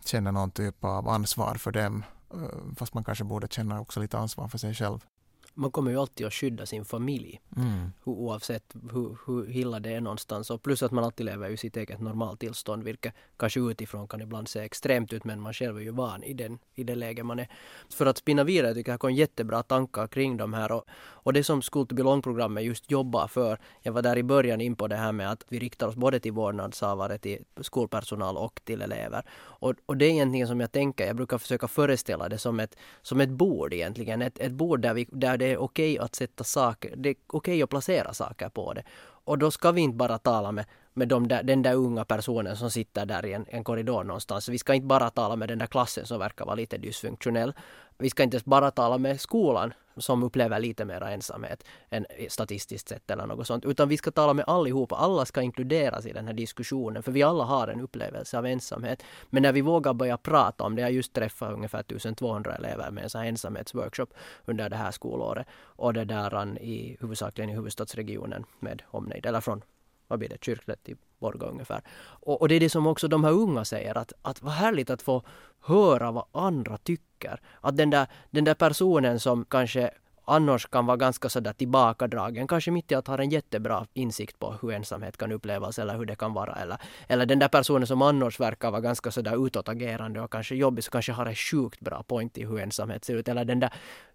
känner 0.05 0.31
någon 0.31 0.51
typ 0.51 0.83
av 0.83 1.09
ansvar 1.09 1.55
för 1.55 1.71
dem, 1.71 2.03
eh, 2.33 2.75
fast 2.75 2.93
man 2.93 3.03
kanske 3.03 3.23
borde 3.23 3.47
känna 3.47 3.81
också 3.81 3.99
lite 3.99 4.17
ansvar 4.17 4.47
för 4.47 4.57
sig 4.57 4.73
själv 4.73 5.05
man 5.53 5.71
kommer 5.71 5.91
ju 5.91 5.97
alltid 5.97 6.27
att 6.27 6.33
skydda 6.33 6.65
sin 6.65 6.85
familj. 6.85 7.41
Mm. 7.57 7.91
Oavsett 8.03 8.75
hur, 8.91 9.17
hur 9.27 9.57
illa 9.57 9.79
det 9.79 9.89
är 9.89 10.01
någonstans. 10.01 10.49
Och 10.49 10.63
plus 10.63 10.83
att 10.83 10.91
man 10.91 11.03
alltid 11.03 11.25
lever 11.25 11.49
i 11.49 11.57
sitt 11.57 11.77
eget 11.77 12.01
normaltillstånd. 12.01 12.83
Vilket 12.83 13.13
kanske 13.37 13.59
utifrån 13.59 14.07
kan 14.07 14.21
ibland 14.21 14.47
se 14.47 14.59
extremt 14.59 15.13
ut. 15.13 15.23
Men 15.23 15.41
man 15.41 15.53
själv 15.53 15.77
är 15.77 15.81
ju 15.81 15.91
van 15.91 16.23
i, 16.23 16.33
den, 16.33 16.59
i 16.75 16.83
det 16.83 16.95
läge 16.95 17.23
man 17.23 17.39
är. 17.39 17.47
För 17.89 18.05
att 18.05 18.17
spinna 18.17 18.43
vidare 18.43 18.73
tycker 18.73 18.91
jag 18.91 18.99
kom 18.99 19.13
jättebra 19.13 19.63
tankar 19.63 20.07
kring 20.07 20.37
de 20.37 20.53
här. 20.53 20.71
Och, 20.71 20.85
och 21.23 21.33
det 21.33 21.43
som 21.43 21.61
School 21.61 21.87
to 21.87 21.95
Belong-programmet 21.95 22.63
just 22.63 22.91
jobbar 22.91 23.27
för. 23.27 23.59
Jag 23.81 23.93
var 23.93 24.01
där 24.01 24.17
i 24.17 24.23
början 24.23 24.61
in 24.61 24.75
på 24.75 24.87
det 24.87 24.95
här 24.95 25.11
med 25.11 25.31
att 25.31 25.45
vi 25.49 25.59
riktar 25.59 25.87
oss 25.87 25.95
både 25.95 26.19
till 26.19 26.31
vårdnadshavare, 26.31 27.17
till 27.17 27.43
skolpersonal 27.61 28.37
och 28.37 28.61
till 28.63 28.81
elever. 28.81 29.23
Och, 29.63 29.73
och 29.85 29.97
det 29.97 30.05
är 30.05 30.09
egentligen 30.09 30.47
som 30.47 30.59
jag 30.59 30.71
tänker. 30.71 31.07
Jag 31.07 31.15
brukar 31.15 31.37
försöka 31.37 31.67
föreställa 31.67 32.29
det 32.29 32.37
som 32.37 32.59
ett, 32.59 32.77
som 33.01 33.21
ett 33.21 33.29
bord 33.29 33.73
egentligen. 33.73 34.21
Ett, 34.21 34.39
ett 34.39 34.51
bord 34.51 34.79
där, 34.79 34.93
vi, 34.93 35.07
där 35.11 35.42
det 35.43 35.51
är 35.51 35.57
okej 35.57 35.93
okay 35.93 36.05
att 36.05 36.15
sätta 36.15 36.43
saker, 36.43 36.93
det 36.95 37.09
är 37.09 37.15
okej 37.27 37.37
okay 37.37 37.63
att 37.63 37.69
placera 37.69 38.13
saker 38.13 38.49
på 38.49 38.73
det. 38.73 38.83
Och 39.25 39.37
då 39.37 39.51
ska 39.51 39.71
vi 39.71 39.81
inte 39.81 39.97
bara 39.97 40.17
tala 40.17 40.51
med, 40.51 40.65
med 40.93 41.07
de 41.07 41.27
där, 41.27 41.43
den 41.43 41.61
där 41.61 41.73
unga 41.73 42.05
personen 42.05 42.57
som 42.57 42.71
sitter 42.71 43.05
där 43.05 43.25
i 43.25 43.33
en, 43.33 43.45
en 43.49 43.63
korridor 43.63 44.03
någonstans. 44.03 44.49
Vi 44.49 44.57
ska 44.57 44.73
inte 44.73 44.87
bara 44.87 45.09
tala 45.09 45.35
med 45.35 45.49
den 45.49 45.59
där 45.59 45.67
klassen 45.67 46.05
som 46.05 46.19
verkar 46.19 46.45
vara 46.45 46.55
lite 46.55 46.77
dysfunktionell. 46.77 47.53
Vi 47.97 48.09
ska 48.09 48.23
inte 48.23 48.39
bara 48.45 48.71
tala 48.71 48.97
med 48.97 49.21
skolan 49.21 49.73
som 49.97 50.23
upplever 50.23 50.59
lite 50.59 50.85
mer 50.85 51.01
ensamhet 51.01 51.63
än 51.89 52.05
statistiskt 52.29 52.89
sett 52.89 53.11
eller 53.11 53.25
något 53.25 53.47
sånt. 53.47 53.65
Utan 53.65 53.89
vi 53.89 53.97
ska 53.97 54.11
tala 54.11 54.33
med 54.33 54.45
allihopa. 54.47 54.95
Alla 54.95 55.25
ska 55.25 55.41
inkluderas 55.41 56.05
i 56.05 56.13
den 56.13 56.27
här 56.27 56.33
diskussionen. 56.33 57.03
För 57.03 57.11
vi 57.11 57.23
alla 57.23 57.43
har 57.43 57.67
en 57.67 57.81
upplevelse 57.81 58.37
av 58.37 58.45
ensamhet. 58.45 59.03
Men 59.29 59.43
när 59.43 59.51
vi 59.51 59.61
vågar 59.61 59.93
börja 59.93 60.17
prata 60.17 60.63
om 60.63 60.75
det. 60.75 60.81
Jag 60.81 60.91
just 60.91 61.13
träffat 61.13 61.51
ungefär 61.51 61.79
1200 61.79 62.55
elever 62.55 62.91
med 62.91 63.03
en 63.03 63.09
sån 63.09 63.21
här 63.21 63.27
ensamhetsworkshop 63.27 64.13
under 64.45 64.69
det 64.69 64.75
här 64.75 64.91
skolåret. 64.91 65.47
Och 65.53 65.93
det 65.93 66.05
där 66.05 66.59
i 66.61 66.97
huvudsakligen 66.99 67.49
i 67.49 67.53
huvudstadsregionen 67.53 68.45
med 68.59 68.81
omnejd. 68.91 69.25
Eller 69.25 69.41
från 69.41 69.61
vad 70.07 70.19
blir 70.19 70.29
det, 70.29 70.43
kyrklet 70.43 70.89
i 70.89 70.95
Borgå 71.19 71.45
ungefär. 71.45 71.81
Och, 72.25 72.41
och, 72.41 72.47
det 72.49 72.55
är 72.55 72.59
det 72.59 72.69
som 72.69 72.87
också 72.87 73.07
de 73.07 73.23
här 73.23 73.31
unga 73.31 73.65
säger, 73.65 73.97
att, 73.97 74.13
att 74.21 74.41
vad 74.41 74.53
härligt 74.53 74.89
att 74.89 75.01
få 75.01 75.23
höra 75.61 76.11
vad 76.11 76.25
andra 76.31 76.77
tycker. 76.77 77.39
Att 77.61 77.77
den 77.77 77.89
där, 77.89 78.07
den 78.31 78.43
där 78.43 78.53
personen 78.53 79.19
som 79.19 79.45
kanske 79.45 79.91
annars 80.25 80.65
kan 80.65 80.85
vara 80.85 80.97
ganska 80.97 81.29
sådär 81.29 81.53
tillbakadragen, 81.53 82.47
kanske 82.47 82.71
mitt 82.71 82.91
i 82.91 82.95
att 82.95 83.07
ha 83.07 83.17
en 83.17 83.29
jättebra 83.29 83.87
insikt 83.93 84.39
på 84.39 84.55
hur 84.61 84.71
ensamhet 84.71 85.17
kan 85.17 85.31
upplevas 85.31 85.79
eller 85.79 85.97
hur 85.97 86.05
det 86.05 86.15
kan 86.15 86.33
vara. 86.33 86.55
Eller, 86.55 86.77
eller 87.07 87.25
den 87.25 87.39
där 87.39 87.47
personen 87.47 87.87
som 87.87 88.01
annars 88.01 88.39
verkar 88.39 88.71
vara 88.71 88.81
ganska 88.81 89.11
sådär 89.11 89.47
utåtagerande 89.47 90.21
och 90.21 90.31
kanske 90.31 90.55
jobbig, 90.55 90.83
så 90.83 90.91
kanske 90.91 91.11
har 91.11 91.25
en 91.25 91.35
sjukt 91.35 91.79
bra 91.79 92.03
point 92.03 92.37
i 92.37 92.45
hur 92.45 92.59
ensamhet 92.59 93.05
ser 93.05 93.15
ut. 93.15 93.27
Eller 93.27 93.45
den 93.45 93.59
där 93.59 93.73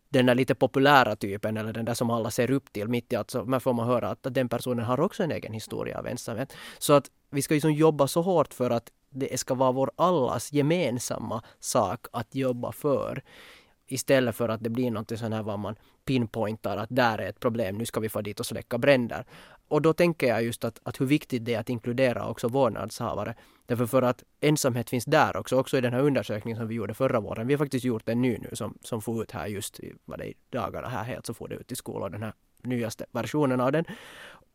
den 0.09 0.27
där 0.27 0.35
lite 0.35 0.55
populära 0.55 1.17
typen 1.17 1.57
eller 1.57 1.73
den 1.73 1.85
där 1.85 1.95
som 1.95 2.11
alla 2.11 2.31
ser 2.31 2.51
upp 2.51 2.73
till 2.73 2.89
mitt 2.89 3.13
i 3.13 3.17
allt 3.17 3.31
så 3.31 3.61
får 3.61 3.73
man 3.73 3.87
höra 3.87 4.09
att 4.11 4.27
den 4.31 4.49
personen 4.49 4.85
har 4.85 5.01
också 5.01 5.23
en 5.23 5.33
egen 5.33 5.53
historia 5.53 5.99
av 5.99 6.07
ensamhet. 6.07 6.53
Så 6.79 6.93
att 6.93 7.11
vi 7.31 7.43
ska 7.43 7.55
liksom 7.55 7.73
jobba 7.73 8.07
så 8.09 8.23
hårt 8.23 8.55
för 8.55 8.71
att 8.71 8.93
det 9.11 9.41
ska 9.41 9.55
vara 9.55 9.73
vår 9.73 9.91
allas 9.97 10.53
gemensamma 10.53 11.43
sak 11.61 12.07
att 12.13 12.35
jobba 12.35 12.73
för. 12.73 13.23
Istället 13.87 14.37
för 14.37 14.49
att 14.49 14.65
det 14.65 14.71
blir 14.71 14.91
något 14.91 15.19
sånt 15.19 15.35
här 15.35 15.43
vad 15.43 15.59
man 15.59 15.77
pinpointar 16.05 16.77
att 16.77 16.89
där 16.91 17.19
är 17.19 17.29
ett 17.29 17.41
problem, 17.41 17.79
nu 17.79 17.87
ska 17.87 18.01
vi 18.01 18.09
få 18.09 18.21
dit 18.21 18.41
och 18.41 18.47
släcka 18.47 18.79
bränder. 18.79 19.25
Och 19.69 19.83
då 19.83 19.93
tänker 19.93 20.27
jag 20.27 20.45
just 20.45 20.65
att, 20.65 20.81
att 20.83 21.01
hur 21.01 21.07
viktigt 21.07 21.45
det 21.45 21.55
är 21.55 21.61
att 21.61 21.69
inkludera 21.69 22.29
också 22.29 22.49
vårdnadshavare. 22.49 23.35
Därför 23.67 23.87
för 23.87 24.03
att 24.03 24.25
ensamhet 24.41 24.91
finns 24.91 25.05
där 25.05 25.37
också, 25.37 25.57
också 25.57 25.79
i 25.79 25.81
den 25.81 25.93
här 25.93 26.01
undersökningen 26.01 26.59
som 26.59 26.69
vi 26.69 26.75
gjorde 26.75 26.95
förra 26.95 27.21
våren. 27.21 27.47
Vi 27.47 27.55
har 27.55 27.59
faktiskt 27.59 27.85
gjort 27.85 28.09
en 28.09 28.23
ny 28.23 28.39
nu 28.39 28.51
som, 28.53 28.79
som 28.83 29.03
får 29.03 29.23
ut 29.23 29.31
här 29.31 29.47
just 29.47 29.81
i 29.81 29.93
vad 30.05 30.19
det 30.19 30.29
är, 30.29 30.35
dagarna 30.51 30.89
här 30.89 31.05
helt 31.05 31.27
så 31.27 31.35
får 31.35 31.49
det 31.49 31.55
ut 31.55 31.73
i 31.73 31.77
skolan, 31.77 32.13
den 32.13 32.23
här 32.23 32.33
nyaste 32.63 33.07
versionen 33.13 33.61
av 33.61 33.73
den. 33.73 33.85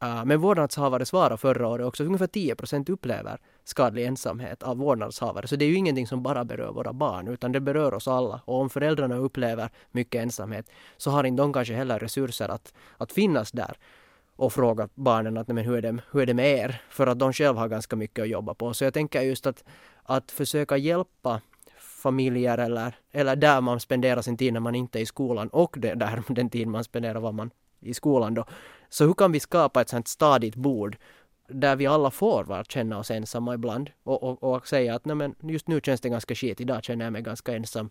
Uh, 0.04 0.26
men 0.26 0.40
vårdnadshavare 0.40 1.06
svarar 1.06 1.38
förra 1.38 1.68
året 1.68 1.86
också 1.86 2.04
att 2.04 2.08
ungefär 2.08 2.28
10 2.28 2.56
procent 2.56 2.90
upplever 2.90 3.38
skadlig 3.64 4.06
ensamhet 4.06 4.64
av 4.64 4.78
vårdnadshavare. 4.78 5.48
Så 5.48 5.56
det 5.56 5.66
är 5.66 5.70
ju 5.70 5.76
ingenting 5.76 6.08
som 6.08 6.24
bara 6.24 6.46
berör 6.46 6.72
våra 6.72 6.94
barn 6.94 7.28
utan 7.28 7.52
det 7.52 7.60
berör 7.60 7.94
oss 7.94 8.08
alla. 8.08 8.42
Och 8.46 8.60
om 8.60 8.70
föräldrarna 8.70 9.16
upplever 9.16 9.70
mycket 9.92 10.22
ensamhet 10.22 10.70
så 10.98 11.12
har 11.12 11.24
inte 11.24 11.42
de 11.42 11.54
kanske 11.54 11.74
heller 11.74 12.00
resurser 12.00 12.50
att, 12.50 12.74
att 12.98 13.12
finnas 13.12 13.52
där 13.52 13.78
och 14.36 14.54
fråga 14.54 14.90
barnen 14.96 15.38
att 15.38 15.48
men 15.48 15.66
hur, 15.66 15.78
är 15.78 15.82
det, 15.82 15.98
hur 16.12 16.22
är 16.22 16.26
det 16.26 16.34
med 16.34 16.58
er? 16.58 16.82
För 16.90 17.08
att 17.08 17.20
de 17.20 17.34
själva 17.34 17.62
har 17.62 17.68
ganska 17.68 17.96
mycket 17.96 18.24
att 18.24 18.30
jobba 18.30 18.54
på. 18.54 18.74
Så 18.74 18.84
jag 18.84 18.94
tänker 18.94 19.22
just 19.22 19.48
att, 19.48 19.64
att 20.04 20.32
försöka 20.32 20.78
hjälpa 20.78 21.42
familjer 21.78 22.58
eller, 22.58 22.96
eller 23.12 23.36
där 23.36 23.62
man 23.62 23.80
spenderar 23.80 24.22
sin 24.22 24.38
tid 24.38 24.54
när 24.54 24.60
man 24.60 24.76
inte 24.76 25.00
är 25.00 25.02
i 25.02 25.06
skolan 25.06 25.48
och 25.48 25.76
det, 25.80 25.94
där 25.94 26.24
den 26.34 26.50
tid 26.50 26.68
man 26.68 26.84
spenderar 26.84 27.20
var 27.20 27.32
man 27.32 27.52
i 27.80 27.94
skolan 27.94 28.34
då. 28.34 28.46
Så 28.90 29.06
hur 29.06 29.14
kan 29.14 29.32
vi 29.32 29.40
skapa 29.40 29.82
ett 29.82 29.90
sånt 29.90 30.08
stadigt 30.08 30.56
bord 30.56 30.98
där 31.48 31.76
vi 31.76 31.88
alla 31.88 32.12
får 32.12 32.44
vara 32.44 32.64
känna 32.64 32.98
oss 32.98 33.12
ensamma 33.12 33.54
ibland 33.54 33.90
och, 34.04 34.24
och, 34.24 34.44
och 34.44 34.68
säga 34.68 34.96
att 34.96 35.06
nej 35.06 35.16
men 35.16 35.36
just 35.42 35.68
nu 35.68 35.82
känns 35.84 36.02
det 36.02 36.10
ganska 36.10 36.36
skit, 36.36 36.62
idag 36.62 36.84
känner 36.84 37.06
jag 37.06 37.14
mig 37.14 37.22
ganska 37.22 37.56
ensam. 37.56 37.90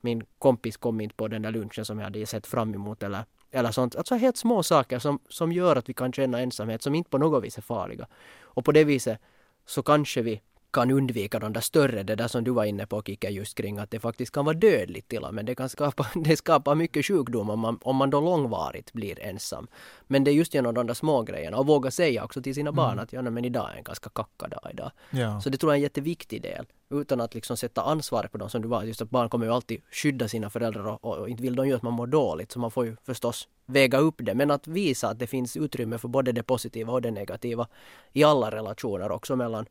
Min 0.00 0.24
kompis 0.38 0.76
kom 0.76 1.00
inte 1.00 1.14
på 1.14 1.28
den 1.28 1.42
där 1.42 1.50
lunchen 1.50 1.84
som 1.84 1.98
jag 1.98 2.04
hade 2.04 2.26
sett 2.26 2.46
fram 2.46 2.74
emot 2.74 3.02
eller, 3.02 3.24
eller 3.52 3.70
sånt. 3.70 3.96
Alltså 3.96 4.14
helt 4.14 4.36
små 4.36 4.62
saker 4.62 4.98
som, 4.98 5.18
som 5.28 5.52
gör 5.52 5.76
att 5.76 5.88
vi 5.88 5.94
kan 5.94 6.12
känna 6.12 6.40
ensamhet 6.40 6.82
som 6.82 6.94
inte 6.94 7.10
på 7.10 7.18
något 7.18 7.44
vis 7.44 7.58
är 7.58 7.62
farliga. 7.62 8.06
Och 8.40 8.64
på 8.64 8.72
det 8.72 8.84
viset 8.84 9.18
så 9.66 9.82
kanske 9.82 10.22
vi 10.22 10.40
kan 10.72 10.90
undvika 10.90 11.38
de 11.38 11.52
där 11.52 11.60
större, 11.60 12.02
det 12.02 12.14
där 12.14 12.28
som 12.28 12.44
du 12.44 12.50
var 12.50 12.64
inne 12.64 12.86
på 12.86 13.02
Kike 13.02 13.30
just 13.30 13.54
kring 13.54 13.78
att 13.78 13.90
det 13.90 14.00
faktiskt 14.00 14.32
kan 14.32 14.44
vara 14.44 14.56
dödligt 14.56 15.08
till 15.08 15.24
och 15.24 15.34
med. 15.34 15.46
Det 15.46 15.54
kan 15.54 15.68
skapa, 15.68 16.06
det 16.24 16.36
skapar 16.36 16.74
mycket 16.74 17.06
sjukdom 17.06 17.50
om 17.50 17.60
man, 17.60 17.78
om 17.82 17.96
man 17.96 18.10
då 18.10 18.20
långvarigt 18.20 18.92
blir 18.92 19.20
ensam. 19.20 19.66
Men 20.06 20.24
det 20.24 20.30
är 20.30 20.32
just 20.32 20.54
genom 20.54 20.74
de 20.74 20.86
där 20.86 20.94
små 20.94 21.22
grejerna 21.22 21.56
och 21.56 21.66
våga 21.66 21.90
säga 21.90 22.24
också 22.24 22.42
till 22.42 22.54
sina 22.54 22.68
mm. 22.68 22.76
barn 22.76 22.98
att 22.98 23.12
ja, 23.12 23.22
men 23.22 23.44
idag 23.44 23.70
är 23.72 23.76
en 23.76 23.82
ganska 23.82 24.10
kacka 24.10 24.48
dag 24.48 24.68
idag. 24.72 24.90
Ja. 25.10 25.40
Så 25.40 25.50
det 25.50 25.58
tror 25.58 25.72
jag 25.72 25.76
är 25.76 25.78
en 25.78 25.82
jätteviktig 25.82 26.42
del. 26.42 26.66
Utan 26.90 27.20
att 27.20 27.34
liksom 27.34 27.56
sätta 27.56 27.82
ansvar 27.82 28.28
på 28.32 28.38
dem 28.38 28.50
som 28.50 28.62
du 28.62 28.68
var. 28.68 28.82
Just 28.82 29.02
att 29.02 29.10
barn 29.10 29.28
kommer 29.28 29.46
ju 29.46 29.52
alltid 29.52 29.80
skydda 29.90 30.28
sina 30.28 30.50
föräldrar 30.50 30.86
och, 30.86 31.04
och, 31.04 31.16
och 31.18 31.28
inte 31.28 31.42
vill 31.42 31.56
de 31.56 31.68
ju 31.68 31.74
att 31.74 31.82
man 31.82 31.92
mår 31.92 32.06
dåligt. 32.06 32.52
Så 32.52 32.58
man 32.58 32.70
får 32.70 32.86
ju 32.86 32.96
förstås 33.04 33.48
väga 33.66 33.98
upp 33.98 34.14
det. 34.18 34.34
Men 34.34 34.50
att 34.50 34.66
visa 34.66 35.08
att 35.08 35.18
det 35.18 35.26
finns 35.26 35.56
utrymme 35.56 35.98
för 35.98 36.08
både 36.08 36.32
det 36.32 36.42
positiva 36.42 36.92
och 36.92 37.02
det 37.02 37.10
negativa 37.10 37.68
i 38.12 38.24
alla 38.24 38.50
relationer 38.50 39.10
också 39.10 39.36
mellan 39.36 39.66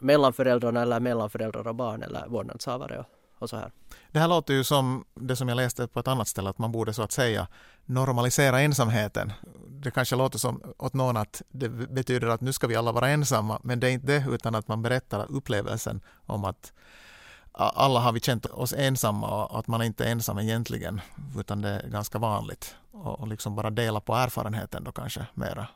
mellan 0.00 0.32
föräldrarna 0.32 0.82
eller 0.82 1.00
mellan 1.00 1.30
föräldrar 1.30 1.66
och 1.66 1.74
barn 1.74 2.02
eller 2.02 2.26
vårdnadshavare 2.28 2.98
och, 2.98 3.06
och 3.38 3.50
så 3.50 3.56
här. 3.56 3.72
Det 4.10 4.18
här 4.18 4.28
låter 4.28 4.54
ju 4.54 4.64
som 4.64 5.04
det 5.14 5.36
som 5.36 5.48
jag 5.48 5.56
läste 5.56 5.86
på 5.86 6.00
ett 6.00 6.08
annat 6.08 6.28
ställe 6.28 6.50
att 6.50 6.58
man 6.58 6.72
borde 6.72 6.92
så 6.92 7.02
att 7.02 7.12
säga 7.12 7.46
normalisera 7.84 8.60
ensamheten. 8.60 9.32
Det 9.68 9.90
kanske 9.90 10.16
låter 10.16 10.38
som 10.38 10.62
åt 10.78 10.94
någon 10.94 11.16
att 11.16 11.42
det 11.48 11.68
betyder 11.68 12.26
att 12.28 12.40
nu 12.40 12.52
ska 12.52 12.66
vi 12.66 12.76
alla 12.76 12.92
vara 12.92 13.08
ensamma 13.08 13.60
men 13.62 13.80
det 13.80 13.88
är 13.88 13.90
inte 13.90 14.06
det 14.06 14.24
utan 14.30 14.54
att 14.54 14.68
man 14.68 14.82
berättar 14.82 15.26
upplevelsen 15.30 16.00
om 16.26 16.44
att 16.44 16.72
alla 17.52 18.00
har 18.00 18.12
vi 18.12 18.20
känt 18.20 18.46
oss 18.46 18.72
ensamma 18.72 19.44
och 19.44 19.58
att 19.58 19.66
man 19.66 19.82
inte 19.82 20.04
är 20.04 20.12
ensam 20.12 20.38
egentligen 20.38 21.00
utan 21.38 21.62
det 21.62 21.68
är 21.68 21.88
ganska 21.88 22.18
vanligt 22.18 22.76
och 22.92 23.28
liksom 23.28 23.56
bara 23.56 23.70
dela 23.70 24.00
på 24.00 24.14
erfarenheten 24.14 24.84
då 24.84 24.92
kanske 24.92 25.26
mera. 25.34 25.68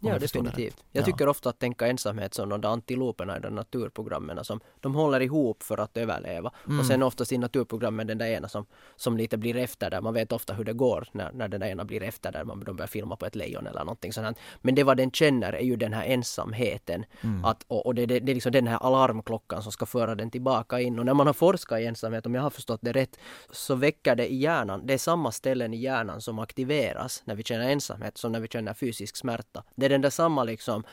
Ja, 0.00 0.18
definitivt. 0.18 0.84
Jag 0.92 1.04
tycker 1.04 1.28
ofta 1.28 1.48
att 1.48 1.58
tänka 1.58 1.86
ensamhet 1.86 2.34
som 2.34 2.48
de 2.48 2.60
där 2.60 2.68
antiloperna 2.68 3.36
i 3.36 3.40
de 3.40 3.54
naturprogrammen 3.54 4.44
som 4.44 4.60
de 4.80 4.94
håller 4.94 5.20
ihop 5.20 5.62
för 5.62 5.78
att 5.78 5.96
överleva. 5.96 6.52
Mm. 6.66 6.80
Och 6.80 6.86
sen 6.86 7.02
oftast 7.02 7.32
i 7.32 7.38
naturprogrammen 7.38 8.06
den 8.06 8.18
där 8.18 8.26
ena 8.26 8.48
som, 8.48 8.66
som 8.96 9.16
lite 9.16 9.36
blir 9.36 9.56
efter 9.56 9.90
där. 9.90 10.00
Man 10.00 10.14
vet 10.14 10.32
ofta 10.32 10.54
hur 10.54 10.64
det 10.64 10.72
går 10.72 11.08
när, 11.12 11.32
när 11.32 11.48
den 11.48 11.60
där 11.60 11.68
ena 11.68 11.84
blir 11.84 12.02
efter 12.02 12.32
där. 12.32 12.44
Man, 12.44 12.64
de 12.64 12.76
börjar 12.76 12.88
filma 12.88 13.16
på 13.16 13.26
ett 13.26 13.36
lejon 13.36 13.66
eller 13.66 13.80
någonting 13.80 14.12
sånt. 14.12 14.38
Men 14.60 14.74
det 14.74 14.84
vad 14.84 14.96
den 14.96 15.10
känner 15.10 15.52
är 15.52 15.64
ju 15.64 15.76
den 15.76 15.92
här 15.92 16.04
ensamheten. 16.04 17.04
Mm. 17.20 17.44
Att, 17.44 17.64
och, 17.68 17.86
och 17.86 17.94
det, 17.94 18.06
det, 18.06 18.20
det 18.20 18.32
är 18.32 18.34
liksom 18.34 18.52
den 18.52 18.66
här 18.66 18.78
alarmklockan 18.78 19.62
som 19.62 19.72
ska 19.72 19.86
föra 19.86 20.14
den 20.14 20.30
tillbaka 20.30 20.80
in. 20.80 20.98
Och 20.98 21.06
när 21.06 21.14
man 21.14 21.26
har 21.26 21.34
forskat 21.34 21.80
i 21.80 21.86
ensamhet, 21.86 22.26
om 22.26 22.34
jag 22.34 22.42
har 22.42 22.50
förstått 22.50 22.80
det 22.82 22.92
rätt, 22.92 23.18
så 23.50 23.74
väcker 23.74 24.14
det 24.16 24.32
i 24.32 24.36
hjärnan, 24.36 24.86
det 24.86 24.94
är 24.94 24.98
samma 24.98 25.32
ställen 25.32 25.74
i 25.74 25.76
hjärnan 25.76 26.20
som 26.20 26.38
aktiveras 26.38 27.22
när 27.24 27.34
vi 27.34 27.42
känner 27.42 27.70
ensamhet 27.70 28.18
som 28.18 28.32
när 28.32 28.40
vi 28.40 28.48
känner 28.48 28.74
fysisk 28.74 29.16
smärta. 29.16 29.64
Det 29.74 29.87
är 29.88 29.90
den 29.90 30.00
där 30.00 30.10
samma 30.10 30.44
liksom 30.44 30.84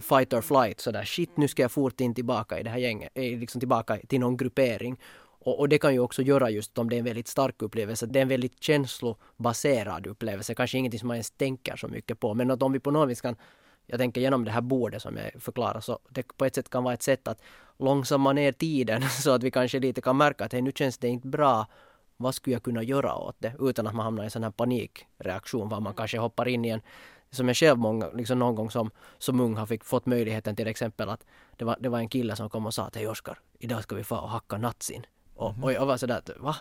fight 0.00 0.32
or 0.32 0.40
flight 0.40 0.80
sådär 0.80 1.04
shit 1.04 1.36
nu 1.36 1.48
ska 1.48 1.62
jag 1.62 1.72
fort 1.72 2.00
in 2.00 2.14
tillbaka 2.14 2.60
i 2.60 2.62
det 2.62 2.70
här 2.70 2.78
gänget, 2.78 3.12
liksom 3.14 3.60
tillbaka 3.60 3.98
till 4.08 4.20
någon 4.20 4.36
gruppering. 4.36 4.96
Och, 5.42 5.58
och, 5.58 5.68
det 5.68 5.78
kan 5.78 5.92
ju 5.92 6.00
också 6.00 6.22
göra 6.22 6.50
just 6.50 6.78
om 6.78 6.90
det 6.90 6.96
är 6.96 6.98
en 6.98 7.04
väldigt 7.04 7.28
stark 7.28 7.62
upplevelse. 7.62 8.06
Det 8.06 8.18
är 8.18 8.22
en 8.22 8.28
väldigt 8.28 8.62
känslobaserad 8.62 10.06
upplevelse, 10.06 10.54
kanske 10.54 10.78
ingenting 10.78 11.00
som 11.00 11.06
man 11.06 11.14
ens 11.14 11.30
tänker 11.30 11.76
så 11.76 11.88
mycket 11.88 12.20
på. 12.20 12.34
Men 12.34 12.50
att 12.50 12.62
om 12.62 12.72
vi 12.72 12.80
på 12.80 12.90
något 12.90 13.08
vis 13.08 13.20
kan, 13.20 13.36
jag 13.86 13.98
tänker 13.98 14.20
genom 14.20 14.44
det 14.44 14.50
här 14.50 14.60
bordet 14.60 15.02
som 15.02 15.16
jag 15.16 15.42
förklarar, 15.42 15.80
så 15.80 15.98
det 16.08 16.36
på 16.36 16.44
ett 16.44 16.54
sätt 16.54 16.70
kan 16.70 16.84
vara 16.84 16.94
ett 16.94 17.02
sätt 17.02 17.28
att 17.28 17.42
långsamma 17.78 18.32
ner 18.32 18.52
tiden 18.52 19.02
så 19.22 19.30
att 19.30 19.42
vi 19.42 19.50
kanske 19.50 19.78
lite 19.78 20.00
kan 20.00 20.16
märka 20.16 20.44
att 20.44 20.52
hey, 20.52 20.62
nu 20.62 20.72
känns 20.74 20.98
det 20.98 21.08
inte 21.08 21.28
bra. 21.28 21.66
Vad 22.16 22.34
skulle 22.34 22.54
jag 22.54 22.62
kunna 22.62 22.82
göra 22.82 23.14
åt 23.14 23.36
det? 23.38 23.54
Utan 23.60 23.86
att 23.86 23.94
man 23.94 24.04
hamnar 24.04 24.22
i 24.22 24.24
en 24.24 24.30
sån 24.30 24.42
här 24.42 24.50
panikreaktion, 24.50 25.68
var 25.68 25.80
man 25.80 25.94
kanske 25.94 26.18
hoppar 26.18 26.48
in 26.48 26.64
i 26.64 26.68
en 26.68 26.80
som 27.30 27.48
jag 27.48 27.56
själv 27.56 27.78
många, 27.78 28.10
liksom 28.10 28.38
någon 28.38 28.54
gång 28.54 28.70
som, 28.70 28.90
som 29.18 29.40
ung 29.40 29.56
har 29.56 29.66
fick, 29.66 29.84
fått 29.84 30.06
möjligheten 30.06 30.56
till 30.56 30.66
exempel 30.66 31.08
att 31.08 31.26
det 31.56 31.64
var, 31.64 31.76
det 31.80 31.88
var 31.88 31.98
en 31.98 32.08
kille 32.08 32.36
som 32.36 32.50
kom 32.50 32.66
och 32.66 32.74
sa 32.74 32.86
att 32.86 32.96
hej 32.96 33.08
Oskar, 33.08 33.38
idag 33.58 33.82
ska 33.82 33.96
vi 33.96 34.04
få 34.04 34.16
och 34.16 34.30
hacka 34.30 34.58
natsin. 34.58 35.06
Och, 35.34 35.50
mm. 35.50 35.64
och 35.64 35.72
jag 35.72 35.86
var 35.86 35.96
sådär, 35.96 36.22
va? 36.36 36.56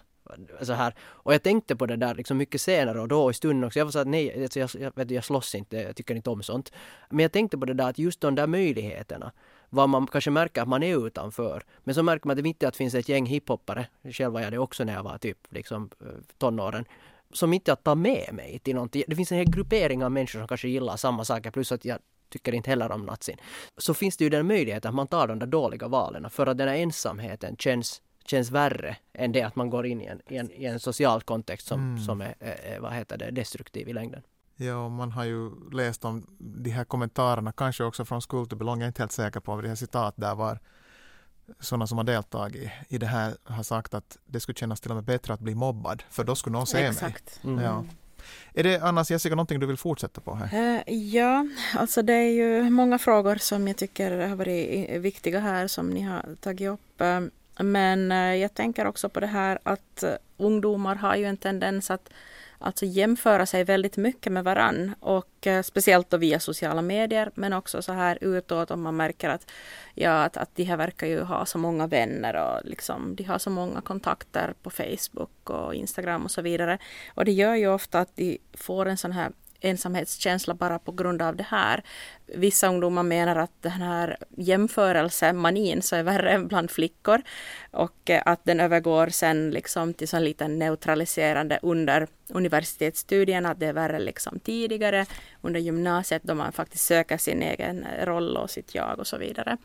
Så 0.61 0.73
här. 0.73 0.93
Och 1.01 1.33
jag 1.33 1.43
tänkte 1.43 1.75
på 1.75 1.85
det 1.85 1.95
där 1.95 2.15
liksom 2.15 2.37
mycket 2.37 2.61
senare 2.61 3.01
och 3.01 3.07
då 3.07 3.31
i 3.31 3.33
stunden 3.33 3.63
också. 3.63 3.79
Jag 3.79 3.85
var 3.85 3.91
så 3.91 3.99
att 3.99 4.07
nej, 4.07 4.43
alltså 4.43 4.59
jag, 4.59 4.69
jag, 4.79 4.95
vet, 4.95 5.11
jag 5.11 5.23
slåss 5.23 5.55
inte, 5.55 5.77
jag 5.77 5.95
tycker 5.95 6.15
inte 6.15 6.29
om 6.29 6.43
sånt. 6.43 6.71
Men 7.09 7.19
jag 7.19 7.31
tänkte 7.31 7.57
på 7.57 7.65
det 7.65 7.73
där 7.73 7.89
att 7.89 7.99
just 7.99 8.21
de 8.21 8.35
där 8.35 8.47
möjligheterna, 8.47 9.31
vad 9.69 9.89
man 9.89 10.07
kanske 10.07 10.31
märker 10.31 10.61
att 10.61 10.67
man 10.67 10.83
är 10.83 11.07
utanför. 11.07 11.63
Men 11.83 11.95
så 11.95 12.03
märker 12.03 12.27
man 12.27 12.37
att 12.37 12.43
det 12.43 12.49
inte 12.49 12.67
att 12.67 12.75
finns 12.75 12.95
ett 12.95 13.09
gäng 13.09 13.25
hiphoppare, 13.25 13.87
själv 14.03 14.33
var 14.33 14.41
jag 14.41 14.51
det 14.51 14.57
också 14.57 14.83
när 14.83 14.93
jag 14.93 15.03
var 15.03 15.17
typ 15.17 15.37
liksom 15.49 15.89
eh, 16.01 16.07
tonåren, 16.37 16.85
som 17.33 17.53
inte 17.53 17.71
jag 17.71 17.83
tar 17.83 17.95
med 17.95 18.29
mig 18.33 18.59
till 18.59 18.75
någonting. 18.75 19.03
Det 19.07 19.15
finns 19.15 19.31
en 19.31 19.37
hel 19.37 19.49
gruppering 19.49 20.03
av 20.03 20.11
människor 20.11 20.39
som 20.39 20.47
kanske 20.47 20.67
gillar 20.67 20.97
samma 20.97 21.25
saker 21.25 21.51
plus 21.51 21.71
att 21.71 21.85
jag 21.85 21.99
tycker 22.29 22.55
inte 22.55 22.69
heller 22.69 22.91
om 22.91 23.05
natsin. 23.05 23.37
Så 23.77 23.93
finns 23.93 24.17
det 24.17 24.23
ju 24.23 24.29
den 24.29 24.47
möjligheten 24.47 24.89
att 24.89 24.95
man 24.95 25.07
tar 25.07 25.27
de 25.27 25.39
där 25.39 25.47
dåliga 25.47 25.87
valen 25.87 26.29
för 26.29 26.47
att 26.47 26.57
den 26.57 26.67
här 26.67 26.75
ensamheten 26.75 27.55
känns 27.57 28.01
känns 28.25 28.51
värre 28.51 28.97
än 29.13 29.31
det 29.31 29.43
att 29.43 29.55
man 29.55 29.69
går 29.69 29.85
in 29.85 30.01
i 30.01 30.05
en, 30.05 30.21
i 30.27 30.37
en, 30.37 30.51
i 30.51 30.65
en 30.65 30.79
social 30.79 31.21
kontext 31.21 31.67
som, 31.67 31.79
mm. 31.79 31.99
som 31.99 32.21
är, 32.21 32.35
är, 32.39 32.79
vad 32.79 32.93
heter 32.93 33.17
det, 33.17 33.31
destruktiv 33.31 33.89
i 33.89 33.93
längden. 33.93 34.21
Ja, 34.55 34.89
man 34.89 35.11
har 35.11 35.25
ju 35.25 35.69
läst 35.71 36.05
om 36.05 36.25
de 36.39 36.69
här 36.69 36.83
kommentarerna, 36.83 37.51
kanske 37.51 37.83
också 37.83 38.05
från 38.05 38.21
School 38.21 38.47
to 38.47 38.55
Belong, 38.55 38.79
jag 38.79 38.85
är 38.85 38.87
inte 38.87 39.01
helt 39.01 39.11
säker 39.11 39.39
på 39.39 39.55
vad 39.55 39.63
det 39.63 39.67
här 39.67 39.75
citat 39.75 40.13
där 40.17 40.35
var 40.35 40.59
sådana 41.59 41.87
som 41.87 41.97
har 41.97 42.05
deltagit 42.05 42.71
i 42.87 42.97
det 42.97 43.05
här 43.05 43.35
har 43.43 43.63
sagt 43.63 43.93
att 43.93 44.17
det 44.25 44.39
skulle 44.39 44.55
kännas 44.55 44.81
till 44.81 44.91
och 44.91 44.95
med 44.95 45.03
bättre 45.03 45.33
att 45.33 45.39
bli 45.39 45.55
mobbad, 45.55 46.03
för 46.09 46.23
då 46.23 46.35
skulle 46.35 46.53
någon 46.53 46.67
se 46.67 46.77
Exakt. 46.77 47.43
mig. 47.43 47.53
Mm. 47.53 47.65
Ja. 47.65 47.85
Är 48.53 48.63
det 48.63 48.79
annars 48.79 49.11
Jessica 49.11 49.35
någonting 49.35 49.59
du 49.59 49.65
vill 49.65 49.77
fortsätta 49.77 50.21
på 50.21 50.35
här? 50.35 50.75
Uh, 50.75 50.93
ja, 50.93 51.47
alltså 51.75 52.01
det 52.01 52.13
är 52.13 52.31
ju 52.31 52.69
många 52.69 52.99
frågor 52.99 53.35
som 53.35 53.67
jag 53.67 53.77
tycker 53.77 54.27
har 54.27 54.35
varit 54.35 54.89
viktiga 54.89 55.39
här 55.39 55.67
som 55.67 55.89
ni 55.89 56.01
har 56.01 56.35
tagit 56.41 56.69
upp. 56.69 57.01
Uh, 57.01 57.19
men 57.63 58.11
uh, 58.11 58.35
jag 58.35 58.53
tänker 58.53 58.85
också 58.85 59.09
på 59.09 59.19
det 59.19 59.27
här 59.27 59.59
att 59.63 60.03
ungdomar 60.37 60.95
har 60.95 61.15
ju 61.15 61.25
en 61.25 61.37
tendens 61.37 61.91
att 61.91 62.09
alltså 62.59 62.85
jämföra 62.85 63.45
sig 63.45 63.63
väldigt 63.63 63.97
mycket 63.97 64.31
med 64.31 64.43
varann 64.43 64.93
och 64.99 65.47
eh, 65.47 65.61
speciellt 65.61 66.09
då 66.09 66.17
via 66.17 66.39
sociala 66.39 66.81
medier 66.81 67.31
men 67.35 67.53
också 67.53 67.81
så 67.81 67.93
här 67.93 68.17
utåt 68.21 68.71
om 68.71 68.81
man 68.81 68.95
märker 68.95 69.29
att, 69.29 69.51
ja, 69.95 70.23
att, 70.23 70.37
att 70.37 70.55
de 70.55 70.63
här 70.63 70.77
verkar 70.77 71.07
ju 71.07 71.21
ha 71.21 71.45
så 71.45 71.57
många 71.57 71.87
vänner 71.87 72.35
och 72.35 72.69
liksom, 72.69 73.15
de 73.15 73.23
har 73.23 73.37
så 73.37 73.49
många 73.49 73.81
kontakter 73.81 74.53
på 74.63 74.69
Facebook 74.69 75.49
och 75.49 75.75
Instagram 75.75 76.23
och 76.23 76.31
så 76.31 76.41
vidare. 76.41 76.77
Och 77.15 77.25
det 77.25 77.31
gör 77.31 77.55
ju 77.55 77.67
ofta 77.67 77.99
att 77.99 78.15
de 78.15 78.37
får 78.53 78.85
en 78.85 78.97
sån 78.97 79.11
här 79.11 79.31
ensamhetskänsla 79.61 80.53
bara 80.53 80.79
på 80.79 80.91
grund 80.91 81.21
av 81.21 81.35
det 81.35 81.45
här. 81.49 81.83
Vissa 82.25 82.67
ungdomar 82.67 83.03
menar 83.03 83.35
att 83.35 83.61
den 83.61 83.71
här 83.71 84.17
jämförelsemanin 84.37 85.81
så 85.81 85.95
är 85.95 86.03
värre 86.03 86.39
bland 86.39 86.71
flickor 86.71 87.21
och 87.71 88.09
eh, 88.09 88.21
att 88.25 88.45
den 88.45 88.59
övergår 88.59 89.07
sen 89.07 89.51
liksom 89.51 89.93
till 89.93 90.07
sån 90.07 90.23
liten 90.23 90.59
neutraliserande 90.59 91.59
under 91.61 92.07
universitetsstudierna, 92.27 93.51
att 93.51 93.59
det 93.59 93.65
är 93.65 93.73
värre 93.73 93.99
liksom 93.99 94.39
tidigare 94.39 95.05
under 95.41 95.59
gymnasiet 95.59 96.23
då 96.23 96.35
man 96.35 96.51
faktiskt 96.51 96.85
söker 96.85 97.17
sin 97.17 97.41
egen 97.41 97.85
roll 98.03 98.37
och 98.37 98.49
sitt 98.49 98.75
jag 98.75 98.99
och 98.99 99.07
så 99.07 99.17
vidare. 99.17 99.57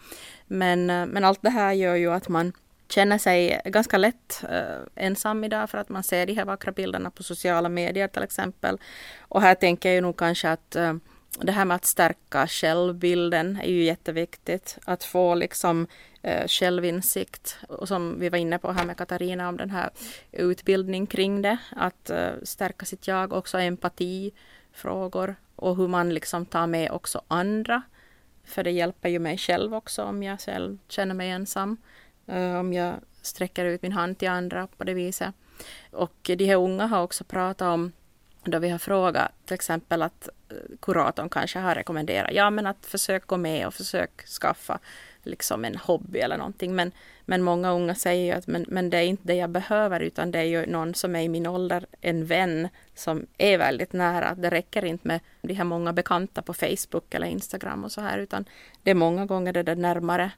Men, 0.47 0.91
eh, 0.91 1.07
men 1.07 1.25
allt 1.25 1.43
det 1.43 1.51
här 1.51 1.73
gör 1.73 1.95
ju 1.95 2.13
att 2.13 2.29
man 2.29 2.53
känner 2.89 3.19
sig 3.19 3.61
ganska 3.65 3.99
lätt 3.99 4.45
uh, 4.45 4.87
ensam 4.95 5.45
idag 5.45 5.71
för 5.71 5.79
att 5.79 5.89
man 5.89 6.03
ser 6.03 6.27
de 6.27 6.35
här 6.35 6.45
vackra 6.45 6.73
bilderna 6.73 7.11
på 7.11 7.23
sociala 7.23 7.69
medier 7.69 8.09
till 8.09 8.23
exempel. 8.23 8.79
Och 9.21 9.43
här 9.43 9.55
tänker 9.55 9.93
jag 9.93 10.03
nog 10.03 10.17
kanske 10.17 10.51
att 10.51 10.77
uh, 10.77 10.95
det 11.41 11.53
här 11.53 11.65
med 11.65 11.75
att 11.75 11.85
stärka 11.85 12.47
självbilden 12.47 13.59
är 13.63 13.69
ju 13.69 13.85
jätteviktigt. 13.85 14.79
Att 14.85 15.05
få 15.05 15.35
liksom 15.35 15.87
uh, 16.27 16.47
självinsikt 16.47 17.59
och 17.69 17.89
som 17.89 18.21
vi 18.21 18.29
var 18.29 18.39
inne 18.39 18.59
på 18.59 18.73
här 18.73 18.85
med 18.85 18.97
Katarina 18.97 19.49
om 19.49 19.57
den 19.57 19.71
här 19.71 19.91
utbildning 20.33 21.07
kring 21.07 21.43
det. 21.43 21.59
Att 21.77 22.11
uh, 22.11 22.43
stärka 22.43 22.87
sitt 22.87 23.09
jag, 23.09 23.33
också 23.33 23.59
empati 23.59 24.33
frågor 24.73 25.37
och 25.57 25.77
hur 25.77 25.89
man 25.89 26.15
liksom 26.15 26.47
tar 26.47 26.67
med 26.67 26.91
också 26.91 27.23
andra. 27.29 27.83
För 28.45 28.65
det 28.65 28.71
hjälper 28.71 29.09
ju 29.09 29.19
mig 29.19 29.39
själv 29.39 29.75
också 29.75 30.03
om 30.03 30.23
jag 30.23 30.41
själv 30.41 30.79
känner 30.89 31.15
mig 31.15 31.31
ensam. 31.31 31.77
Eh, 32.27 32.57
om 32.57 32.73
jag 32.73 32.95
sträcker 33.23 33.65
ut 33.65 33.83
min 33.83 33.93
hand 33.93 34.19
till 34.19 34.29
andra 34.29 34.67
på 34.67 34.85
det 34.85 34.95
viset. 34.95 35.35
Och 35.91 36.15
de 36.23 36.45
här 36.45 36.57
unga 36.57 36.87
har 36.87 37.03
också 37.03 37.25
pratat 37.25 37.69
om 37.69 37.93
då 38.45 38.59
vi 38.59 38.69
har 38.69 38.79
frågat 38.79 39.33
till 39.45 39.55
exempel 39.55 40.03
att 40.03 40.29
eh, 40.49 40.57
kuratorn 40.83 41.29
kanske 41.29 41.59
har 41.59 41.75
rekommenderat 41.75 42.31
ja 42.33 42.51
men 42.51 42.67
att 42.67 42.87
försök 42.87 43.27
gå 43.27 43.37
med 43.37 43.67
och 43.67 43.75
försök 43.75 44.27
skaffa 44.27 44.79
liksom 45.23 45.65
en 45.65 45.77
hobby 45.77 46.19
eller 46.19 46.37
någonting. 46.37 46.75
Men, 46.75 46.93
men 47.25 47.43
många 47.43 47.73
unga 47.73 47.95
säger 47.95 48.25
ju 48.25 48.39
att 48.39 48.47
men, 48.47 48.65
men 48.69 48.91
det 48.91 48.99
är 48.99 49.03
inte 49.03 49.27
det 49.27 49.35
jag 49.35 49.51
behöver 49.51 50.01
utan 50.01 50.31
det 50.31 50.39
är 50.39 50.43
ju 50.43 50.67
någon 50.67 50.95
som 50.95 51.17
är 51.17 51.23
i 51.23 51.29
min 51.29 51.47
ålder, 51.47 51.87
en 52.01 52.27
vän 52.27 52.69
som 52.95 53.27
är 53.39 53.59
väldigt 53.59 53.93
nära. 53.93 54.35
Det 54.35 54.51
räcker 54.51 54.85
inte 54.85 55.09
med 55.09 55.21
de 55.43 55.55
här 55.55 55.65
många 55.65 55.93
bekanta 55.93 56.43
på 56.43 56.55
Facebook 56.55 57.15
eller 57.15 57.27
Instagram 57.27 57.85
och 57.85 57.93
så 57.93 58.01
här 58.01 58.19
utan 58.19 58.45
det 58.83 58.91
är 58.91 58.95
många 58.95 59.27
gånger 59.27 59.53
det 59.53 59.63
där 59.63 59.77
närmare 59.77 60.31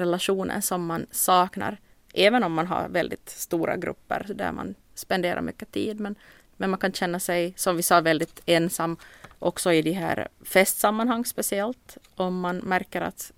relationen 0.00 0.62
som 0.62 0.86
man 0.86 1.06
saknar. 1.10 1.80
Även 2.14 2.44
om 2.44 2.52
man 2.52 2.66
har 2.66 2.88
väldigt 2.88 3.28
stora 3.28 3.76
grupper 3.76 4.26
där 4.34 4.52
man 4.52 4.74
spenderar 4.94 5.40
mycket 5.40 5.72
tid. 5.72 6.00
Men, 6.00 6.14
men 6.56 6.70
man 6.70 6.78
kan 6.78 6.92
känna 6.92 7.20
sig, 7.20 7.54
som 7.56 7.76
vi 7.76 7.82
sa, 7.82 8.00
väldigt 8.00 8.42
ensam 8.46 8.96
också 9.38 9.72
i 9.72 9.82
de 9.82 9.92
här 9.92 10.28
festsammanhang 10.44 11.24
speciellt. 11.24 11.98
Om 12.14 12.40
man 12.40 12.56
märker 12.56 13.00
att 13.00 13.32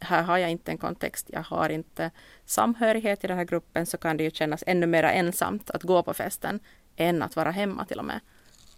här 0.00 0.22
har 0.22 0.38
jag 0.38 0.50
inte 0.50 0.70
en 0.70 0.78
kontext, 0.78 1.26
jag 1.32 1.42
har 1.42 1.68
inte 1.68 2.10
samhörighet 2.44 3.24
i 3.24 3.26
den 3.26 3.36
här 3.36 3.44
gruppen 3.44 3.86
så 3.86 3.98
kan 3.98 4.16
det 4.16 4.24
ju 4.24 4.30
kännas 4.30 4.64
ännu 4.66 4.86
mer 4.86 5.02
ensamt 5.02 5.70
att 5.70 5.82
gå 5.82 6.02
på 6.02 6.14
festen 6.14 6.60
än 6.96 7.22
att 7.22 7.36
vara 7.36 7.50
hemma 7.50 7.84
till 7.84 7.98
och 7.98 8.04
med. 8.04 8.20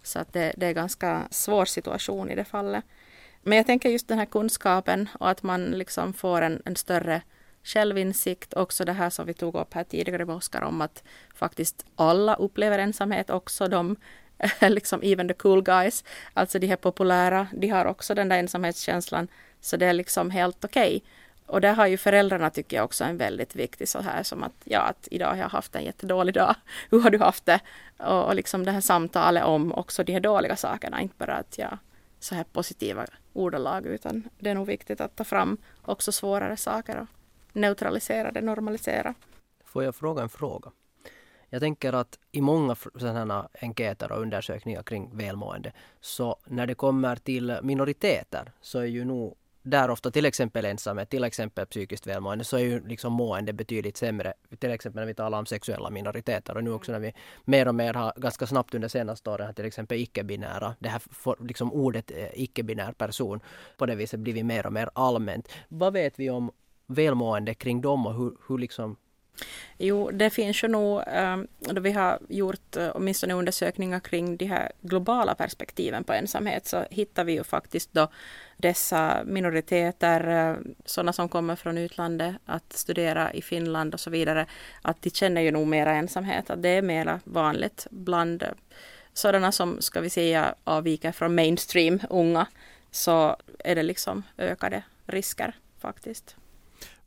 Så 0.03 0.19
att 0.19 0.33
det, 0.33 0.53
det 0.57 0.65
är 0.65 0.69
en 0.69 0.75
ganska 0.75 1.27
svår 1.31 1.65
situation 1.65 2.29
i 2.29 2.35
det 2.35 2.45
fallet. 2.45 2.85
Men 3.43 3.57
jag 3.57 3.65
tänker 3.65 3.89
just 3.89 4.07
den 4.07 4.19
här 4.19 4.25
kunskapen 4.25 5.09
och 5.19 5.29
att 5.29 5.43
man 5.43 5.65
liksom 5.65 6.13
får 6.13 6.41
en, 6.41 6.61
en 6.65 6.75
större 6.75 7.21
självinsikt. 7.63 8.53
Också 8.53 8.85
det 8.85 8.93
här 8.93 9.09
som 9.09 9.25
vi 9.25 9.33
tog 9.33 9.55
upp 9.55 9.73
här 9.73 9.83
tidigare 9.83 10.25
med 10.25 10.35
Oskar 10.35 10.61
om 10.61 10.81
att 10.81 11.03
faktiskt 11.35 11.85
alla 11.95 12.35
upplever 12.35 12.79
ensamhet, 12.79 13.29
också 13.29 13.67
de 13.67 13.95
liksom 14.61 15.03
even 15.03 15.27
the 15.27 15.33
cool 15.33 15.63
guys, 15.63 16.03
alltså 16.33 16.59
de 16.59 16.67
här 16.67 16.75
populära, 16.75 17.47
de 17.53 17.67
har 17.67 17.85
också 17.85 18.15
den 18.15 18.29
där 18.29 18.37
ensamhetskänslan. 18.37 19.27
Så 19.61 19.77
det 19.77 19.85
är 19.85 19.93
liksom 19.93 20.31
helt 20.31 20.65
okej. 20.65 20.87
Okay. 20.87 21.01
Och 21.45 21.61
där 21.61 21.73
har 21.73 21.87
ju 21.87 21.97
föräldrarna 21.97 22.49
tycker 22.49 22.77
jag 22.77 22.83
också 22.83 23.03
en 23.03 23.17
väldigt 23.17 23.55
viktig 23.55 23.89
så 23.89 24.01
här 24.01 24.23
som 24.23 24.43
att 24.43 24.53
ja, 24.63 24.79
att 24.79 25.07
idag 25.11 25.27
har 25.27 25.37
jag 25.37 25.49
haft 25.49 25.75
en 25.75 25.83
jättedålig 25.83 26.33
dag. 26.33 26.55
Hur 26.89 26.99
har 26.99 27.09
du 27.09 27.19
haft 27.19 27.45
det? 27.45 27.59
Och, 27.97 28.25
och 28.25 28.35
liksom 28.35 28.65
det 28.65 28.71
här 28.71 28.81
samtalet 28.81 29.43
om 29.43 29.73
också 29.73 30.03
de 30.03 30.13
här 30.13 30.19
dåliga 30.19 30.55
sakerna, 30.55 31.01
inte 31.01 31.15
bara 31.17 31.33
att 31.33 31.57
jag 31.57 31.77
så 32.19 32.35
här 32.35 32.43
positiva 32.43 33.05
ordalag 33.33 33.85
utan 33.85 34.29
det 34.39 34.49
är 34.49 34.55
nog 34.55 34.67
viktigt 34.67 35.01
att 35.01 35.15
ta 35.15 35.23
fram 35.23 35.57
också 35.81 36.11
svårare 36.11 36.57
saker 36.57 37.01
och 37.01 37.07
neutralisera 37.53 38.31
det, 38.31 38.41
normalisera. 38.41 39.13
Får 39.63 39.83
jag 39.83 39.95
fråga 39.95 40.21
en 40.23 40.29
fråga? 40.29 40.71
Jag 41.49 41.61
tänker 41.61 41.93
att 41.93 42.19
i 42.31 42.41
många 42.41 42.75
sådana 42.75 43.49
enkäter 43.61 44.11
och 44.11 44.21
undersökningar 44.21 44.83
kring 44.83 45.17
välmående 45.17 45.73
så 46.01 46.37
när 46.45 46.67
det 46.67 46.75
kommer 46.75 47.15
till 47.15 47.59
minoriteter 47.63 48.51
så 48.61 48.79
är 48.79 48.85
ju 48.85 49.05
nog 49.05 49.37
där 49.63 49.89
ofta 49.89 50.11
till 50.11 50.25
exempel 50.25 50.65
ensamhet, 50.65 51.09
till 51.09 51.23
exempel 51.23 51.65
psykiskt 51.65 52.07
välmående, 52.07 52.43
så 52.43 52.57
är 52.57 52.61
ju 52.61 52.87
liksom 52.87 53.13
mående 53.13 53.53
betydligt 53.53 53.97
sämre. 53.97 54.33
Till 54.59 54.71
exempel 54.71 54.99
när 54.99 55.07
vi 55.07 55.13
talar 55.13 55.39
om 55.39 55.45
sexuella 55.45 55.89
minoriteter 55.89 56.57
och 56.57 56.63
nu 56.63 56.71
också 56.71 56.91
när 56.91 56.99
vi 56.99 57.13
mer 57.45 57.67
och 57.67 57.75
mer 57.75 57.93
har 57.93 58.13
ganska 58.15 58.47
snabbt 58.47 58.73
under 58.73 58.87
senaste 58.87 59.29
åren 59.29 59.53
till 59.53 59.65
exempel 59.65 59.97
icke-binära, 59.97 60.75
det 60.79 60.89
här 60.89 61.01
liksom 61.45 61.73
ordet 61.73 62.11
eh, 62.11 62.27
icke-binär 62.33 62.91
person 62.91 63.39
på 63.77 63.85
det 63.85 63.95
viset 63.95 64.19
blivit 64.19 64.45
mer 64.45 64.65
och 64.65 64.73
mer 64.73 64.89
allmänt. 64.93 65.49
Vad 65.67 65.93
vet 65.93 66.19
vi 66.19 66.29
om 66.29 66.51
välmående 66.87 67.53
kring 67.53 67.81
dem 67.81 68.07
och 68.07 68.13
hur, 68.13 68.37
hur 68.47 68.57
liksom 68.57 68.95
Jo, 69.77 70.11
det 70.11 70.29
finns 70.29 70.63
ju 70.63 70.67
nog, 70.67 71.01
eh, 71.07 71.37
då 71.59 71.81
vi 71.81 71.91
har 71.91 72.19
gjort 72.29 72.77
eh, 72.77 72.89
åtminstone 72.93 73.33
undersökningar 73.33 73.99
kring 73.99 74.37
de 74.37 74.45
här 74.45 74.71
globala 74.81 75.35
perspektiven 75.35 76.03
på 76.03 76.13
ensamhet, 76.13 76.67
så 76.67 76.85
hittar 76.89 77.23
vi 77.23 77.33
ju 77.33 77.43
faktiskt 77.43 77.93
då 77.93 78.07
dessa 78.57 79.23
minoriteter, 79.25 80.27
eh, 80.27 80.57
sådana 80.85 81.13
som 81.13 81.29
kommer 81.29 81.55
från 81.55 81.77
utlandet, 81.77 82.35
att 82.45 82.73
studera 82.73 83.33
i 83.33 83.41
Finland 83.41 83.93
och 83.93 83.99
så 83.99 84.09
vidare, 84.09 84.45
att 84.81 85.01
de 85.01 85.09
känner 85.09 85.41
ju 85.41 85.51
nog 85.51 85.67
mera 85.67 85.93
ensamhet, 85.93 86.49
att 86.49 86.61
det 86.61 86.69
är 86.69 86.81
mera 86.81 87.19
vanligt 87.23 87.87
bland 87.91 88.43
sådana 89.13 89.51
som, 89.51 89.81
ska 89.81 90.01
vi 90.01 90.09
säga, 90.09 90.55
avviker 90.63 91.11
från 91.11 91.35
mainstream, 91.35 91.99
unga, 92.09 92.47
så 92.91 93.35
är 93.59 93.75
det 93.75 93.83
liksom 93.83 94.23
ökade 94.37 94.83
risker 95.05 95.55
faktiskt. 95.79 96.35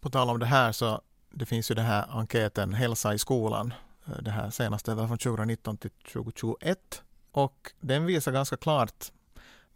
På 0.00 0.10
tal 0.10 0.30
om 0.30 0.38
det 0.38 0.46
här 0.46 0.72
så 0.72 1.00
det 1.36 1.46
finns 1.46 1.70
ju 1.70 1.74
den 1.74 1.84
här 1.84 2.06
enkäten 2.10 2.74
Hälsa 2.74 3.14
i 3.14 3.18
skolan. 3.18 3.74
Eh, 4.06 4.22
det 4.22 4.30
här 4.30 4.50
senaste 4.50 4.94
var 4.94 5.06
från 5.06 5.18
2019 5.18 5.76
till 5.76 5.90
2021 5.90 7.02
och 7.32 7.72
den 7.80 8.06
visar 8.06 8.32
ganska 8.32 8.56
klart 8.56 9.12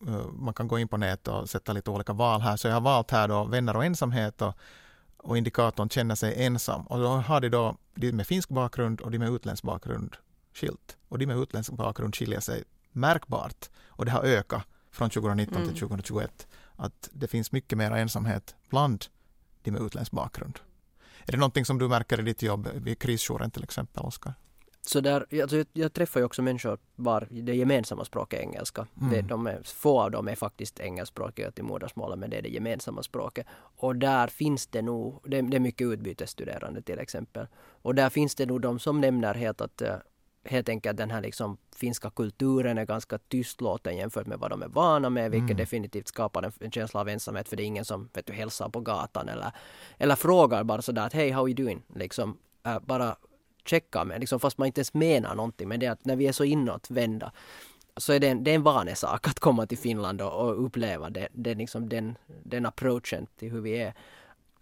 eh, 0.06 0.26
man 0.32 0.54
kan 0.54 0.68
gå 0.68 0.78
in 0.78 0.88
på 0.88 0.96
nätet 0.96 1.28
och 1.28 1.50
sätta 1.50 1.72
lite 1.72 1.90
olika 1.90 2.12
val 2.12 2.40
här. 2.40 2.56
Så 2.56 2.68
jag 2.68 2.74
har 2.74 2.80
valt 2.80 3.10
här 3.10 3.28
då 3.28 3.44
vänner 3.44 3.76
och 3.76 3.84
ensamhet 3.84 4.42
och, 4.42 4.54
och 5.16 5.38
indikatorn 5.38 5.88
känner 5.88 6.14
sig 6.14 6.44
ensam. 6.44 6.86
Och 6.86 6.98
då 6.98 7.06
har 7.06 7.40
de 7.40 7.48
då 7.48 7.76
de 7.94 8.12
med 8.12 8.26
finsk 8.26 8.48
bakgrund 8.48 9.00
och 9.00 9.10
de 9.10 9.18
med 9.18 9.28
utländsk 9.28 9.64
bakgrund 9.64 10.16
skilt. 10.52 10.96
Och 11.08 11.18
de 11.18 11.26
med 11.26 11.38
utländsk 11.38 11.72
bakgrund 11.72 12.16
skiljer 12.16 12.40
sig 12.40 12.64
märkbart. 12.92 13.68
Och 13.86 14.04
det 14.04 14.10
har 14.10 14.22
ökat 14.22 14.62
från 14.90 15.10
2019 15.10 15.56
mm. 15.56 15.68
till 15.68 15.80
2021. 15.80 16.46
Att 16.76 17.08
det 17.12 17.28
finns 17.28 17.52
mycket 17.52 17.78
mer 17.78 17.90
ensamhet 17.90 18.54
bland 18.68 19.04
de 19.62 19.70
med 19.70 19.82
utländsk 19.82 20.12
bakgrund. 20.12 20.58
Är 21.26 21.32
det 21.32 21.38
någonting 21.38 21.64
som 21.64 21.78
du 21.78 21.88
märker 21.88 22.20
i 22.20 22.22
ditt 22.22 22.42
jobb 22.42 22.68
vid 22.74 22.98
krisjouren 22.98 23.50
till 23.50 23.64
exempel, 23.64 24.02
Oskar? 24.02 24.34
Så 24.82 25.00
där, 25.00 25.26
alltså 25.42 25.56
jag, 25.56 25.66
jag 25.72 25.92
träffar 25.92 26.20
ju 26.20 26.26
också 26.26 26.42
människor 26.42 26.78
var 26.96 27.28
det 27.30 27.54
gemensamma 27.54 28.04
språket 28.04 28.38
är 28.38 28.42
engelska. 28.42 28.86
Mm. 29.00 29.12
Det, 29.12 29.22
de 29.22 29.46
är, 29.46 29.62
få 29.64 30.00
av 30.00 30.10
dem 30.10 30.28
är 30.28 30.34
faktiskt 30.34 30.80
engelskspråkiga 30.80 31.50
till 31.50 31.64
modersmålet 31.64 32.18
men 32.18 32.30
det 32.30 32.36
är 32.38 32.42
det 32.42 32.48
gemensamma 32.48 33.02
språket. 33.02 33.46
Och 33.76 33.96
där 33.96 34.26
finns 34.26 34.66
det 34.66 34.82
nog, 34.82 35.22
det, 35.26 35.42
det 35.42 35.56
är 35.56 35.60
mycket 35.60 35.86
utbytesstuderande 35.86 36.82
till 36.82 36.98
exempel. 36.98 37.46
Och 37.82 37.94
där 37.94 38.10
finns 38.10 38.34
det 38.34 38.46
nog 38.46 38.60
de 38.60 38.78
som 38.78 39.00
nämner 39.00 39.34
helt 39.34 39.60
att 39.60 39.82
eh, 39.82 39.96
helt 40.50 40.68
enkelt 40.68 40.96
den 40.96 41.10
här 41.10 41.20
liksom 41.20 41.56
finska 41.76 42.10
kulturen 42.10 42.78
är 42.78 42.84
ganska 42.84 43.18
tystlåten 43.18 43.96
jämfört 43.96 44.26
med 44.26 44.38
vad 44.38 44.50
de 44.50 44.62
är 44.62 44.68
vana 44.68 45.10
med, 45.10 45.30
vilket 45.30 45.50
mm. 45.50 45.56
definitivt 45.56 46.08
skapar 46.08 46.42
en, 46.42 46.52
en, 46.60 46.70
känsla 46.70 47.00
av 47.00 47.08
ensamhet 47.08 47.48
för 47.48 47.56
det 47.56 47.62
är 47.62 47.66
ingen 47.66 47.84
som 47.84 48.08
vet 48.12 48.26
du, 48.26 48.32
hälsar 48.32 48.68
på 48.68 48.80
gatan 48.80 49.28
eller, 49.28 49.50
eller 49.98 50.16
frågar 50.16 50.64
bara 50.64 50.82
sådär 50.82 51.06
att 51.06 51.12
hej, 51.12 51.30
how 51.30 51.42
are 51.42 51.50
you 51.50 51.56
doing? 51.56 51.82
Liksom, 51.94 52.38
äh, 52.66 52.78
bara 52.80 53.16
checka 53.64 54.04
med, 54.04 54.20
liksom, 54.20 54.40
fast 54.40 54.58
man 54.58 54.66
inte 54.66 54.78
ens 54.78 54.94
menar 54.94 55.34
någonting. 55.34 55.68
Men 55.68 55.80
det 55.80 55.86
är 55.86 55.90
att 55.90 56.04
när 56.04 56.16
vi 56.16 56.26
är 56.26 56.32
så 56.32 56.44
inåtvända 56.44 57.32
så 57.96 58.12
är 58.12 58.20
det 58.20 58.28
en, 58.28 58.44
det 58.44 58.50
är 58.50 58.54
en 58.54 58.62
vanesak 58.62 59.28
att 59.28 59.38
komma 59.38 59.66
till 59.66 59.78
Finland 59.78 60.20
och, 60.20 60.32
och 60.32 60.64
uppleva 60.64 61.10
det, 61.10 61.28
det 61.32 61.54
liksom 61.54 61.88
den, 61.88 62.18
den 62.42 62.66
approachen 62.66 63.26
till 63.36 63.50
hur 63.50 63.60
vi 63.60 63.78
är. 63.78 63.94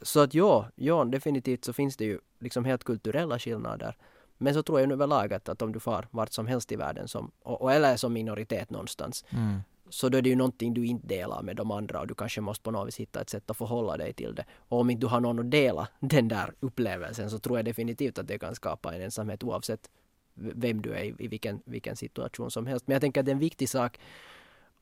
Så 0.02 0.20
att 0.20 0.34
ja, 0.34 0.68
ja, 0.74 1.04
definitivt 1.04 1.64
så 1.64 1.72
finns 1.72 1.96
det 1.96 2.04
ju 2.04 2.18
liksom 2.38 2.64
helt 2.64 2.84
kulturella 2.84 3.38
skillnader. 3.38 3.96
Men 4.38 4.54
så 4.54 4.62
tror 4.62 4.80
jag 4.80 4.92
överlag 4.92 5.32
att, 5.32 5.48
att 5.48 5.62
om 5.62 5.72
du 5.72 5.80
far 5.80 6.08
vart 6.10 6.32
som 6.32 6.46
helst 6.46 6.72
i 6.72 6.76
världen 6.76 7.08
som, 7.08 7.30
och, 7.42 7.62
och 7.62 7.72
eller 7.72 7.96
som 7.96 8.12
minoritet 8.12 8.70
någonstans 8.70 9.24
mm. 9.30 9.60
så 9.88 10.08
då 10.08 10.18
är 10.18 10.22
det 10.22 10.28
ju 10.28 10.36
någonting 10.36 10.74
du 10.74 10.86
inte 10.86 11.06
delar 11.06 11.42
med 11.42 11.56
de 11.56 11.70
andra 11.70 12.00
och 12.00 12.06
du 12.06 12.14
kanske 12.14 12.40
måste 12.40 12.62
på 12.62 12.70
något 12.70 12.88
vis 12.88 12.96
hitta 12.96 13.20
ett 13.20 13.30
sätt 13.30 13.50
att 13.50 13.56
förhålla 13.56 13.96
dig 13.96 14.12
till 14.12 14.34
det. 14.34 14.44
Och 14.68 14.80
om 14.80 14.90
inte 14.90 15.00
du 15.00 15.06
har 15.06 15.20
någon 15.20 15.38
att 15.38 15.50
dela 15.50 15.88
den 16.00 16.28
där 16.28 16.54
upplevelsen 16.60 17.30
så 17.30 17.38
tror 17.38 17.58
jag 17.58 17.64
definitivt 17.64 18.18
att 18.18 18.28
det 18.28 18.38
kan 18.38 18.54
skapa 18.54 18.94
en 18.94 19.02
ensamhet 19.02 19.42
oavsett 19.42 19.90
vem 20.34 20.82
du 20.82 20.94
är 20.94 21.04
i, 21.04 21.14
i 21.18 21.28
vilken, 21.28 21.62
vilken 21.64 21.96
situation 21.96 22.50
som 22.50 22.66
helst. 22.66 22.86
Men 22.86 22.94
jag 22.94 23.00
tänker 23.00 23.20
att 23.20 23.26
det 23.26 23.30
är 23.30 23.34
en 23.34 23.38
viktig 23.38 23.68
sak 23.68 23.98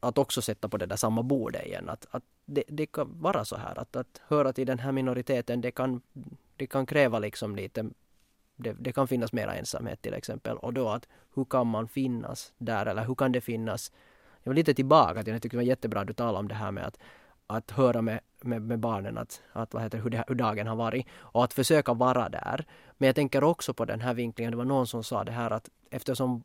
att 0.00 0.18
också 0.18 0.42
sätta 0.42 0.68
på 0.68 0.76
det 0.76 0.86
där 0.86 0.96
samma 0.96 1.22
bordet 1.22 1.66
igen. 1.66 1.88
Att, 1.88 2.06
att 2.10 2.22
det, 2.46 2.64
det 2.68 2.86
kan 2.86 3.20
vara 3.20 3.44
så 3.44 3.56
här 3.56 3.78
att, 3.78 3.96
att 3.96 4.20
höra 4.28 4.52
till 4.52 4.66
den 4.66 4.78
här 4.78 4.92
minoriteten 4.92 5.60
det 5.60 5.70
kan, 5.70 6.00
det 6.56 6.66
kan 6.66 6.86
kräva 6.86 7.18
liksom 7.18 7.56
lite 7.56 7.90
det, 8.56 8.72
det, 8.72 8.92
kan 8.92 9.08
finnas 9.08 9.32
mera 9.32 9.54
ensamhet 9.54 10.02
till 10.02 10.14
exempel. 10.14 10.56
Och 10.56 10.72
då 10.72 10.88
att 10.88 11.08
hur 11.34 11.44
kan 11.44 11.66
man 11.66 11.88
finnas 11.88 12.52
där 12.58 12.86
eller 12.86 13.04
hur 13.04 13.14
kan 13.14 13.32
det 13.32 13.40
finnas? 13.40 13.92
Jag 14.42 14.50
var 14.50 14.54
lite 14.54 14.74
tillbaka 14.74 15.22
till, 15.22 15.32
jag 15.32 15.42
tycker 15.42 15.56
det 15.56 15.62
var 15.62 15.68
jättebra 15.68 16.00
att 16.00 16.06
du 16.06 16.12
talade 16.12 16.38
om 16.38 16.48
det 16.48 16.54
här 16.54 16.70
med 16.70 16.86
att, 16.86 16.98
att 17.46 17.70
höra 17.70 18.02
med, 18.02 18.20
med, 18.42 18.62
med 18.62 18.78
barnen 18.78 19.18
att, 19.18 19.42
att 19.52 19.74
vad 19.74 19.82
heter, 19.82 19.98
hur, 19.98 20.10
det, 20.10 20.24
hur 20.28 20.34
dagen 20.34 20.66
har 20.66 20.76
varit 20.76 21.06
och 21.18 21.44
att 21.44 21.52
försöka 21.52 21.94
vara 21.94 22.28
där. 22.28 22.66
Men 22.98 23.06
jag 23.06 23.14
tänker 23.14 23.44
också 23.44 23.74
på 23.74 23.84
den 23.84 24.00
här 24.00 24.14
vinklingen, 24.14 24.50
det 24.50 24.56
var 24.56 24.64
någon 24.64 24.86
som 24.86 25.04
sa 25.04 25.24
det 25.24 25.32
här 25.32 25.50
att 25.50 25.70
eftersom 25.90 26.42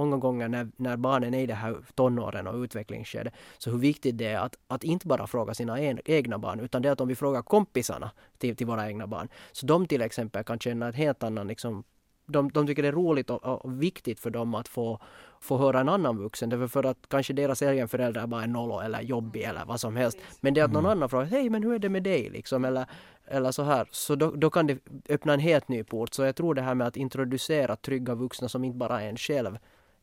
många 0.00 0.16
gånger 0.16 0.48
när, 0.48 0.68
när 0.76 0.96
barnen 0.96 1.34
är 1.34 1.42
i 1.42 1.46
det 1.46 1.54
här 1.54 1.76
tonåren 1.94 2.46
och 2.46 2.54
utvecklingsskedet, 2.54 3.34
så 3.58 3.70
hur 3.70 3.78
viktigt 3.78 4.18
det 4.18 4.26
är 4.26 4.38
att, 4.38 4.56
att 4.68 4.84
inte 4.84 5.06
bara 5.06 5.26
fråga 5.26 5.54
sina 5.54 5.80
en, 5.80 6.00
egna 6.04 6.38
barn, 6.38 6.60
utan 6.60 6.82
det 6.82 6.88
är 6.88 6.92
att 6.92 7.00
om 7.00 7.08
vi 7.08 7.14
frågar 7.14 7.42
kompisarna 7.42 8.10
till, 8.38 8.56
till 8.56 8.66
våra 8.66 8.88
egna 8.88 9.06
barn, 9.06 9.28
så 9.52 9.66
de 9.66 9.86
till 9.86 10.02
exempel 10.02 10.44
kan 10.44 10.58
känna 10.58 10.86
en 10.86 10.92
helt 10.92 11.22
annan 11.22 11.48
liksom, 11.48 11.84
de, 12.30 12.50
de 12.50 12.66
tycker 12.66 12.82
det 12.82 12.88
är 12.88 12.92
roligt 12.92 13.30
och, 13.30 13.44
och, 13.44 13.82
viktigt 13.82 14.20
för 14.20 14.30
dem 14.30 14.54
att 14.54 14.68
få, 14.68 15.00
få 15.40 15.58
höra 15.58 15.80
en 15.80 15.88
annan 15.88 16.16
vuxen. 16.16 16.48
Därför 16.48 16.66
för 16.66 16.84
att 16.86 16.98
kanske 17.08 17.32
deras 17.32 17.62
egen 17.62 17.88
förälder 17.88 18.26
bara 18.26 18.42
är 18.42 18.46
nollo 18.46 18.80
eller 18.80 19.00
jobbig 19.00 19.42
eller 19.42 19.64
vad 19.64 19.80
som 19.80 19.96
helst. 19.96 20.18
Men 20.40 20.54
det 20.54 20.60
är 20.60 20.64
att 20.64 20.72
någon 20.72 20.84
mm. 20.84 20.96
annan 20.96 21.08
frågar, 21.08 21.26
hej 21.26 21.50
men 21.50 21.62
hur 21.62 21.74
är 21.74 21.78
det 21.78 21.88
med 21.88 22.02
dig 22.02 22.30
liksom? 22.30 22.64
Eller, 22.64 22.86
eller 23.26 23.52
så 23.52 23.62
här. 23.62 23.88
Så 23.90 24.14
då, 24.14 24.30
då 24.30 24.50
kan 24.50 24.66
det 24.66 24.78
öppna 25.08 25.34
en 25.34 25.40
helt 25.40 25.68
ny 25.68 25.84
port. 25.84 26.14
Så 26.14 26.22
jag 26.22 26.36
tror 26.36 26.54
det 26.54 26.62
här 26.62 26.74
med 26.74 26.86
att 26.86 26.96
introducera 26.96 27.76
trygga 27.76 28.14
vuxna 28.14 28.48
som 28.48 28.64
inte 28.64 28.78
bara 28.78 29.02
är 29.02 29.08
en 29.08 29.16
själv 29.16 29.58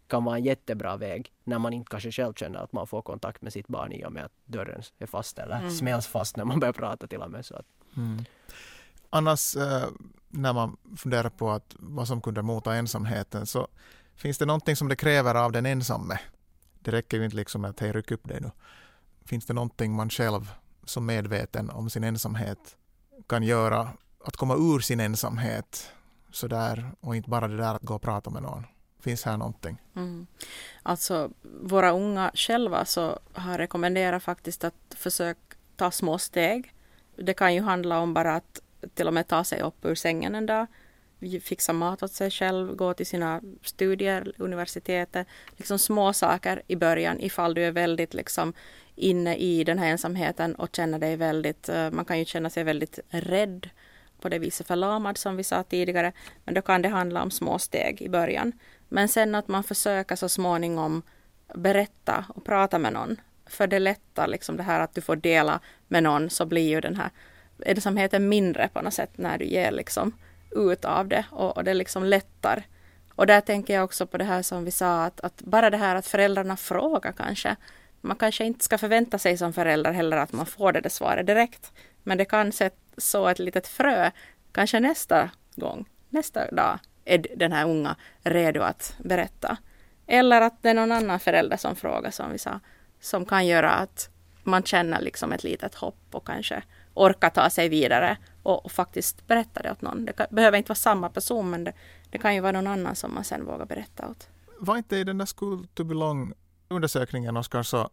kan 0.08 0.24
vara 0.24 0.38
en 0.38 0.44
jättebra 0.44 0.98
väg 0.98 1.34
när 1.44 1.60
man 1.60 1.74
inte 1.74 1.90
kanske 1.90 2.12
själv 2.12 2.34
känner 2.34 2.60
att 2.60 2.74
man 2.74 2.88
får 2.88 3.02
kontakt 3.02 3.42
med 3.42 3.54
sitt 3.54 3.68
barn 3.68 3.92
i 3.92 4.06
och 4.06 4.12
med 4.12 4.26
att 4.26 4.32
dörren 4.46 4.82
är 4.98 5.06
fast 5.06 5.40
eller 5.40 5.60
mm. 5.60 5.72
smälls 5.72 6.08
fast 6.08 6.38
när 6.38 6.46
man 6.46 6.60
börjar 6.60 6.74
prata 6.74 7.08
till 7.08 7.22
och 7.22 7.32
med. 7.32 7.46
Så 7.46 7.56
att. 7.56 7.66
Mm. 7.98 8.26
Annars 9.10 9.56
eh, 9.56 9.88
när 10.28 10.54
man 10.54 10.78
funderar 10.98 11.30
på 11.30 11.52
att 11.52 11.76
vad 11.80 12.08
som 12.08 12.22
kunde 12.22 12.42
mota 12.42 12.76
ensamheten 12.76 13.46
så 13.46 13.68
finns 14.16 14.38
det 14.38 14.46
någonting 14.46 14.76
som 14.76 14.88
det 14.88 14.96
kräver 14.96 15.36
av 15.36 15.52
den 15.52 15.66
ensamme. 15.66 16.20
Det 16.80 16.92
räcker 16.92 17.18
ju 17.18 17.26
inte 17.26 17.36
liksom 17.36 17.66
att 17.66 17.80
hej 17.80 17.92
ryck 17.92 18.12
upp 18.12 18.28
dig 18.28 18.42
nu. 18.42 18.52
Finns 19.26 19.46
det 19.46 19.54
någonting 19.54 19.96
man 19.96 20.10
själv 20.10 20.52
som 20.84 21.06
medveten 21.06 21.70
om 21.70 21.90
sin 21.90 22.04
ensamhet 22.04 22.78
kan 23.28 23.44
göra 23.44 23.90
att 24.26 24.38
komma 24.38 24.56
ur 24.56 24.80
sin 24.80 25.00
ensamhet 25.00 25.92
sådär 26.32 26.92
och 27.00 27.16
inte 27.16 27.30
bara 27.30 27.48
det 27.48 27.58
där 27.58 27.76
att 27.76 27.82
gå 27.82 27.96
och 27.96 28.02
prata 28.02 28.30
med 28.30 28.42
någon. 28.42 28.64
Finns 29.08 29.24
här 29.24 29.38
någonting? 29.38 29.78
Mm. 29.96 30.28
Alltså 30.84 31.32
våra 31.62 31.92
unga 31.92 32.32
själva 32.34 32.86
så 32.86 33.20
har 33.34 33.58
rekommenderat 33.58 34.24
faktiskt 34.24 34.64
att 34.64 34.96
försöka 34.96 35.40
ta 35.76 35.92
små 35.92 36.18
steg. 36.18 36.74
Det 37.16 37.34
kan 37.34 37.54
ju 37.54 37.62
handla 37.62 38.00
om 38.00 38.14
bara 38.14 38.36
att 38.36 38.62
till 38.94 39.08
och 39.08 39.14
med 39.14 39.28
ta 39.28 39.44
sig 39.44 39.62
upp 39.62 39.86
ur 39.86 39.96
sängen 39.96 40.36
en 40.36 40.46
dag, 40.46 40.68
fixa 41.42 41.74
mat 41.74 42.04
åt 42.04 42.12
sig 42.12 42.32
själv, 42.32 42.76
gå 42.76 42.94
till 42.94 43.06
sina 43.06 43.42
studier, 43.62 44.34
universitetet. 44.38 45.28
Liksom 45.58 45.80
små 45.80 46.14
saker 46.14 46.62
i 46.68 46.76
början 46.76 47.20
ifall 47.20 47.54
du 47.54 47.64
är 47.64 47.72
väldigt 47.72 48.14
liksom 48.14 48.54
inne 48.96 49.36
i 49.36 49.64
den 49.64 49.80
här 49.80 49.88
ensamheten 49.88 50.56
och 50.56 50.70
känner 50.76 51.00
dig 51.00 51.16
väldigt, 51.16 51.70
eh, 51.70 51.92
man 51.92 52.06
kan 52.06 52.20
ju 52.20 52.26
känna 52.26 52.50
sig 52.50 52.64
väldigt 52.64 53.00
rädd 53.10 53.70
på 54.22 54.30
det 54.30 54.40
viset 54.40 54.68
förlamad 54.68 55.18
som 55.18 55.38
vi 55.38 55.44
sa 55.44 55.64
tidigare. 55.64 56.12
Men 56.46 56.54
då 56.54 56.62
kan 56.62 56.82
det 56.82 56.90
handla 56.90 57.24
om 57.24 57.32
små 57.32 57.60
steg 57.60 58.02
i 58.02 58.10
början. 58.10 58.52
Men 58.90 59.08
sen 59.08 59.36
att 59.36 59.48
man 59.48 59.64
försöker 59.64 60.16
så 60.16 60.30
småningom 60.30 61.02
berätta 61.56 62.26
och 62.30 62.46
prata 62.46 62.80
med 62.80 62.94
någon. 62.94 63.18
För 63.46 63.68
det 63.68 63.80
lättar 63.80 64.28
liksom 64.28 64.58
det 64.58 64.64
här 64.64 64.80
att 64.80 64.96
du 64.96 65.02
får 65.02 65.16
dela 65.16 65.60
med 65.88 66.04
någon 66.04 66.30
så 66.30 66.46
blir 66.46 66.70
ju 66.70 66.82
den 66.82 66.96
här 66.96 67.10
ensamheten 67.66 68.30
mindre 68.30 68.70
på 68.74 68.82
något 68.82 68.94
sätt 68.94 69.18
när 69.18 69.38
du 69.38 69.46
ger 69.46 69.72
liksom 69.72 70.14
ut 70.52 70.86
av 70.86 71.08
det 71.08 71.26
och, 71.32 71.58
och 71.58 71.64
det 71.64 71.74
liksom 71.74 72.04
lättar. 72.04 72.64
Och 73.16 73.28
där 73.28 73.42
tänker 73.42 73.74
jag 73.74 73.84
också 73.84 74.08
på 74.08 74.18
det 74.18 74.24
här 74.24 74.42
som 74.42 74.66
vi 74.66 74.72
sa 74.72 75.04
att, 75.04 75.22
att 75.22 75.42
bara 75.42 75.70
det 75.70 75.78
här 75.78 75.96
att 75.96 76.08
föräldrarna 76.08 76.58
frågar 76.58 77.12
kanske. 77.12 77.56
Man 78.02 78.18
kanske 78.18 78.46
inte 78.46 78.66
ska 78.66 78.78
förvänta 78.78 79.18
sig 79.18 79.38
som 79.38 79.54
förälder 79.54 79.92
heller 79.92 80.18
att 80.18 80.34
man 80.34 80.46
får 80.46 80.72
det 80.72 80.82
där 80.82 80.90
svaret 80.90 81.28
direkt. 81.28 81.72
Men 82.04 82.18
det 82.18 82.26
kan 82.26 82.52
så 82.98 83.28
ett 83.28 83.40
litet 83.40 83.68
frö, 83.68 84.12
kanske 84.52 84.80
nästa 84.80 85.30
gång, 85.56 85.86
nästa 86.10 86.52
dag 86.52 86.80
är 87.08 87.26
den 87.36 87.52
här 87.52 87.66
unga 87.66 87.96
redo 88.24 88.62
att 88.62 88.96
berätta. 88.98 89.58
Eller 90.08 90.42
att 90.42 90.64
det 90.64 90.70
är 90.70 90.74
någon 90.74 90.92
annan 90.92 91.20
förälder 91.20 91.58
som 91.58 91.76
frågar 91.76 92.12
som 92.12 92.32
vi 92.32 92.38
sa, 92.38 92.60
som 93.00 93.26
kan 93.26 93.46
göra 93.46 93.72
att 93.72 94.10
man 94.44 94.64
känner 94.64 95.02
liksom 95.02 95.32
ett 95.32 95.44
litet 95.44 95.76
hopp 95.76 96.06
och 96.12 96.28
kanske 96.28 96.64
orkar 96.94 97.30
ta 97.30 97.50
sig 97.50 97.70
vidare 97.70 98.18
och, 98.44 98.66
och 98.66 98.72
faktiskt 98.72 99.28
berätta 99.28 99.62
det 99.62 99.72
åt 99.72 99.82
någon. 99.82 100.06
Det 100.06 100.14
kan, 100.14 100.28
behöver 100.30 100.58
inte 100.58 100.70
vara 100.70 100.76
samma 100.76 101.10
person 101.10 101.50
men 101.50 101.64
det, 101.64 101.74
det, 102.10 102.18
kan 102.18 102.36
ju 102.36 102.42
vara 102.42 102.52
någon 102.52 102.68
annan 102.68 102.96
som 102.96 103.14
man 103.14 103.24
sen 103.24 103.46
vågar 103.46 103.66
berätta 103.66 104.08
åt. 104.08 104.30
Var 104.60 104.78
inte 104.78 104.98
i 104.98 105.04
den 105.04 105.18
där 105.18 105.38
School 105.38 105.68
to 105.68 105.84
belong 105.84 106.34
undersökningen 106.68 107.38
Oskar 107.38 107.64
så 107.64 107.90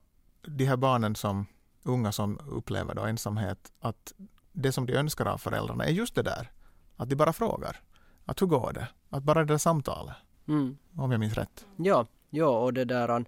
de 0.47 0.65
här 0.65 0.77
barnen 0.77 1.17
som 1.17 1.47
unga 1.83 2.13
som 2.13 2.41
upplever 2.49 2.95
då 2.95 3.03
ensamhet 3.03 3.73
att 3.81 4.13
det 4.53 4.73
som 4.73 4.87
de 4.87 4.93
önskar 4.93 5.27
av 5.27 5.39
föräldrarna 5.39 5.85
är 5.85 5.91
just 5.91 6.15
det 6.15 6.23
där 6.23 6.51
att 6.97 7.11
de 7.11 7.17
bara 7.17 7.33
frågar 7.33 7.81
att 8.25 8.43
hur 8.43 8.47
går 8.47 8.73
det? 8.73 8.89
Att 9.11 9.23
bara 9.23 9.39
det 9.39 9.53
där 9.53 9.59
samtalet. 9.59 10.15
Mm. 10.49 10.79
Om 10.97 11.11
jag 11.11 11.21
minns 11.21 11.35
rätt. 11.35 11.67
Ja, 11.77 12.07
ja 12.31 12.59
och 12.59 12.75
det 12.75 12.85
där 12.85 13.25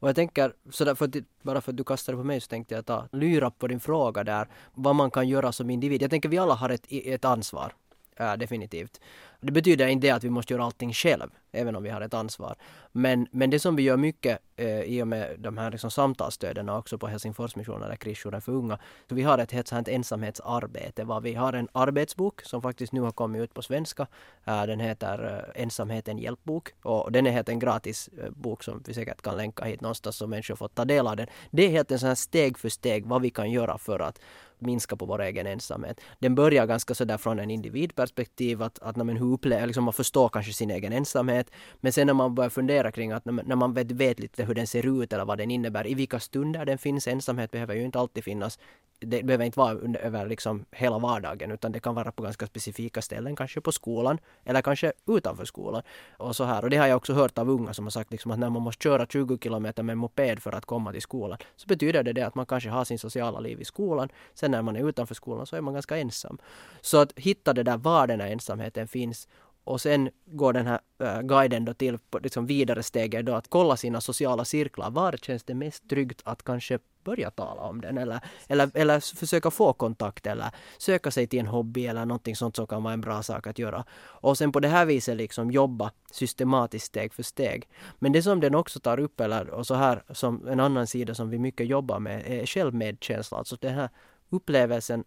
och 0.00 0.08
jag 0.08 0.16
tänker, 0.16 0.52
sådär 0.70 0.94
för 0.94 1.04
att, 1.04 1.16
bara 1.42 1.60
för 1.60 1.72
att 1.72 1.76
du 1.76 1.84
kastade 1.84 2.18
på 2.18 2.24
mig 2.24 2.40
så 2.40 2.48
tänkte 2.48 2.74
jag 2.74 2.86
ta 2.86 3.08
lyra 3.12 3.50
på 3.50 3.66
din 3.66 3.80
fråga 3.80 4.24
där, 4.24 4.48
vad 4.74 4.94
man 4.94 5.10
kan 5.10 5.28
göra 5.28 5.52
som 5.52 5.70
individ. 5.70 6.02
Jag 6.02 6.10
tänker 6.10 6.28
vi 6.28 6.38
alla 6.38 6.54
har 6.54 6.70
ett, 6.70 6.86
ett 6.88 7.24
ansvar, 7.24 7.72
äh, 8.20 8.36
definitivt. 8.36 9.00
Det 9.40 9.52
betyder 9.52 9.86
inte 9.86 10.14
att 10.14 10.24
vi 10.24 10.30
måste 10.30 10.52
göra 10.52 10.64
allting 10.64 10.92
själv, 10.92 11.30
även 11.52 11.76
om 11.76 11.82
vi 11.82 11.90
har 11.90 12.00
ett 12.00 12.14
ansvar. 12.14 12.56
Men, 12.92 13.26
men 13.30 13.50
det 13.50 13.60
som 13.60 13.76
vi 13.76 13.82
gör 13.82 13.96
mycket 13.96 14.38
eh, 14.56 14.80
i 14.80 15.02
och 15.02 15.08
med 15.08 15.36
de 15.38 15.58
här 15.58 15.70
liksom 15.70 15.90
samtalsstöden 15.90 16.68
också 16.68 16.98
på 16.98 17.06
Helsingforsmissionen 17.06 17.82
eller 17.82 17.96
Krisjouren 17.96 18.40
för 18.40 18.52
unga. 18.52 18.78
Så 19.08 19.14
vi 19.14 19.22
har 19.22 19.38
ett 19.38 19.52
helt 19.52 19.68
sånt 19.68 19.88
ensamhetsarbete. 19.88 21.04
Var 21.04 21.20
vi 21.20 21.34
har 21.34 21.52
en 21.52 21.68
arbetsbok 21.72 22.42
som 22.42 22.62
faktiskt 22.62 22.92
nu 22.92 23.00
har 23.00 23.10
kommit 23.10 23.42
ut 23.42 23.54
på 23.54 23.62
svenska. 23.62 24.06
Eh, 24.44 24.66
den 24.66 24.80
heter 24.80 25.44
eh, 25.54 25.62
Ensamheten 25.62 26.18
hjälpbok 26.18 26.68
och 26.82 27.12
den 27.12 27.26
är 27.26 27.30
helt 27.30 27.48
en 27.48 27.58
gratis 27.58 28.08
eh, 28.08 28.30
bok 28.30 28.62
som 28.62 28.82
vi 28.86 28.94
säkert 28.94 29.22
kan 29.22 29.36
länka 29.36 29.64
hit 29.64 29.80
någonstans 29.80 30.16
så 30.16 30.26
människor 30.26 30.56
får 30.56 30.68
ta 30.68 30.84
del 30.84 31.06
av 31.06 31.16
den. 31.16 31.26
Det 31.50 31.62
är 31.62 31.70
helt 31.70 31.90
en 31.90 31.98
sån 31.98 32.08
här 32.08 32.14
steg 32.14 32.58
för 32.58 32.68
steg 32.68 33.06
vad 33.06 33.22
vi 33.22 33.30
kan 33.30 33.50
göra 33.50 33.78
för 33.78 34.00
att 34.00 34.18
minska 34.60 34.96
på 34.96 35.06
vår 35.06 35.22
egen 35.22 35.46
ensamhet. 35.46 36.00
Den 36.18 36.34
börjar 36.34 36.66
ganska 36.66 36.94
sådär 36.94 37.18
från 37.18 37.38
en 37.38 37.50
individperspektiv 37.50 38.62
att, 38.62 38.78
att 38.78 38.96
men 38.96 39.16
hur 39.16 39.32
upplever, 39.32 39.66
liksom 39.66 39.84
man 39.84 39.92
förstår 39.92 40.28
kanske 40.28 40.52
sin 40.52 40.70
egen 40.70 40.92
ensamhet. 40.92 41.50
Men 41.80 41.92
sen 41.92 42.06
när 42.06 42.14
man 42.14 42.34
börjar 42.34 42.50
fundera 42.50 42.92
kring 42.92 43.12
att 43.12 43.24
när 43.24 43.56
man 43.56 43.74
vet, 43.74 43.90
vet 43.90 44.20
lite 44.20 44.44
hur 44.44 44.54
den 44.54 44.66
ser 44.66 45.02
ut 45.02 45.12
eller 45.12 45.24
vad 45.24 45.38
den 45.38 45.50
innebär, 45.50 45.86
i 45.86 45.94
vilka 45.94 46.20
stunder 46.20 46.64
den 46.64 46.78
finns, 46.78 47.08
ensamhet 47.08 47.50
behöver 47.50 47.74
ju 47.74 47.84
inte 47.84 47.98
alltid 47.98 48.24
finnas 48.24 48.58
det 49.00 49.22
behöver 49.22 49.44
inte 49.44 49.58
vara 49.58 49.74
under, 49.74 50.00
över 50.00 50.26
liksom 50.26 50.64
hela 50.70 50.98
vardagen 50.98 51.50
utan 51.50 51.72
det 51.72 51.80
kan 51.80 51.94
vara 51.94 52.12
på 52.12 52.22
ganska 52.22 52.46
specifika 52.46 53.02
ställen, 53.02 53.36
kanske 53.36 53.60
på 53.60 53.72
skolan 53.72 54.18
eller 54.44 54.62
kanske 54.62 54.92
utanför 55.08 55.44
skolan. 55.44 55.82
Och 56.18 56.36
så 56.36 56.44
här. 56.44 56.64
Och 56.64 56.70
det 56.70 56.76
har 56.76 56.86
jag 56.86 56.96
också 56.96 57.12
hört 57.12 57.38
av 57.38 57.50
unga 57.50 57.74
som 57.74 57.84
har 57.84 57.90
sagt 57.90 58.10
liksom 58.10 58.30
att 58.30 58.38
när 58.38 58.50
man 58.50 58.62
måste 58.62 58.82
köra 58.82 59.06
20 59.06 59.38
kilometer 59.38 59.82
med 59.82 59.98
moped 59.98 60.42
för 60.42 60.52
att 60.52 60.64
komma 60.64 60.92
till 60.92 61.02
skolan 61.02 61.38
så 61.56 61.66
betyder 61.66 62.02
det 62.02 62.12
det 62.12 62.22
att 62.22 62.34
man 62.34 62.46
kanske 62.46 62.70
har 62.70 62.84
sin 62.84 62.98
sociala 62.98 63.40
liv 63.40 63.60
i 63.60 63.64
skolan. 63.64 64.08
Sen 64.34 64.50
när 64.50 64.62
man 64.62 64.76
är 64.76 64.88
utanför 64.88 65.14
skolan 65.14 65.46
så 65.46 65.56
är 65.56 65.60
man 65.60 65.74
ganska 65.74 65.96
ensam. 65.96 66.38
Så 66.80 66.98
att 66.98 67.12
hitta 67.16 67.52
det 67.52 67.62
där 67.62 67.76
var 67.76 68.06
den 68.06 68.20
här 68.20 68.28
ensamheten 68.28 68.88
finns 68.88 69.28
och 69.70 69.80
sen 69.80 70.10
går 70.26 70.52
den 70.52 70.66
här 70.66 70.80
äh, 70.98 71.22
guiden 71.22 71.64
då 71.64 71.74
till 71.74 71.98
på 71.98 72.18
liksom 72.18 72.46
vidare 72.46 72.82
steget 72.82 73.26
då 73.26 73.34
att 73.34 73.48
kolla 73.48 73.76
sina 73.76 74.00
sociala 74.00 74.44
cirklar. 74.44 74.90
Var 74.90 75.16
känns 75.22 75.44
det 75.44 75.54
mest 75.54 75.88
tryggt 75.88 76.20
att 76.24 76.42
kanske 76.42 76.78
börja 77.04 77.30
tala 77.30 77.62
om 77.62 77.80
den 77.80 77.98
eller, 77.98 78.20
eller, 78.48 78.70
eller 78.74 79.16
försöka 79.16 79.50
få 79.50 79.72
kontakt 79.72 80.26
eller 80.26 80.50
söka 80.78 81.10
sig 81.10 81.26
till 81.26 81.38
en 81.38 81.46
hobby 81.46 81.86
eller 81.86 82.04
någonting 82.04 82.36
sånt 82.36 82.56
som 82.56 82.66
kan 82.66 82.82
vara 82.82 82.94
en 82.94 83.00
bra 83.00 83.22
sak 83.22 83.46
att 83.46 83.58
göra. 83.58 83.84
Och 84.00 84.38
sen 84.38 84.52
på 84.52 84.60
det 84.60 84.68
här 84.68 84.86
viset 84.86 85.16
liksom 85.16 85.50
jobba 85.50 85.90
systematiskt 86.10 86.86
steg 86.86 87.14
för 87.14 87.22
steg. 87.22 87.68
Men 87.98 88.12
det 88.12 88.22
som 88.22 88.40
den 88.40 88.54
också 88.54 88.80
tar 88.80 89.00
upp 89.00 89.20
eller 89.20 89.50
och 89.50 89.66
så 89.66 89.74
här 89.74 90.02
som 90.10 90.48
en 90.48 90.60
annan 90.60 90.86
sida 90.86 91.14
som 91.14 91.30
vi 91.30 91.38
mycket 91.38 91.66
jobbar 91.66 91.98
med 91.98 92.22
är 92.26 92.46
självmedkänsla. 92.46 93.38
Alltså 93.38 93.56
den 93.60 93.74
här 93.74 93.88
upplevelsen 94.30 95.04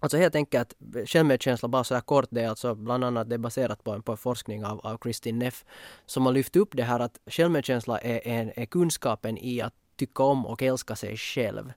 Alltså 0.00 0.18
helt 0.18 0.34
enkelt 0.34 0.74
självmedkänsla 1.06 1.68
bara 1.68 1.84
sådär 1.84 2.00
kort, 2.00 2.26
det 2.30 2.42
är 2.42 2.48
alltså 2.48 2.74
bland 2.74 3.04
annat 3.04 3.28
det 3.28 3.36
är 3.36 3.38
baserat 3.38 3.84
på 3.84 3.92
en, 3.92 4.02
på 4.02 4.12
en 4.12 4.18
forskning 4.18 4.64
av, 4.64 4.80
av 4.86 4.98
Kristin 4.98 5.38
Neff 5.38 5.64
som 6.06 6.26
har 6.26 6.32
lyft 6.32 6.56
upp 6.56 6.68
det 6.72 6.82
här 6.82 7.00
att 7.00 7.18
självmedkänsla 7.26 7.98
är, 7.98 8.28
är, 8.28 8.52
är 8.56 8.66
kunskapen 8.66 9.38
i 9.38 9.60
att 9.60 9.74
tycka 9.96 10.22
om 10.22 10.46
och 10.46 10.62
älska 10.62 10.96
sig 10.96 11.16
själv. 11.16 11.72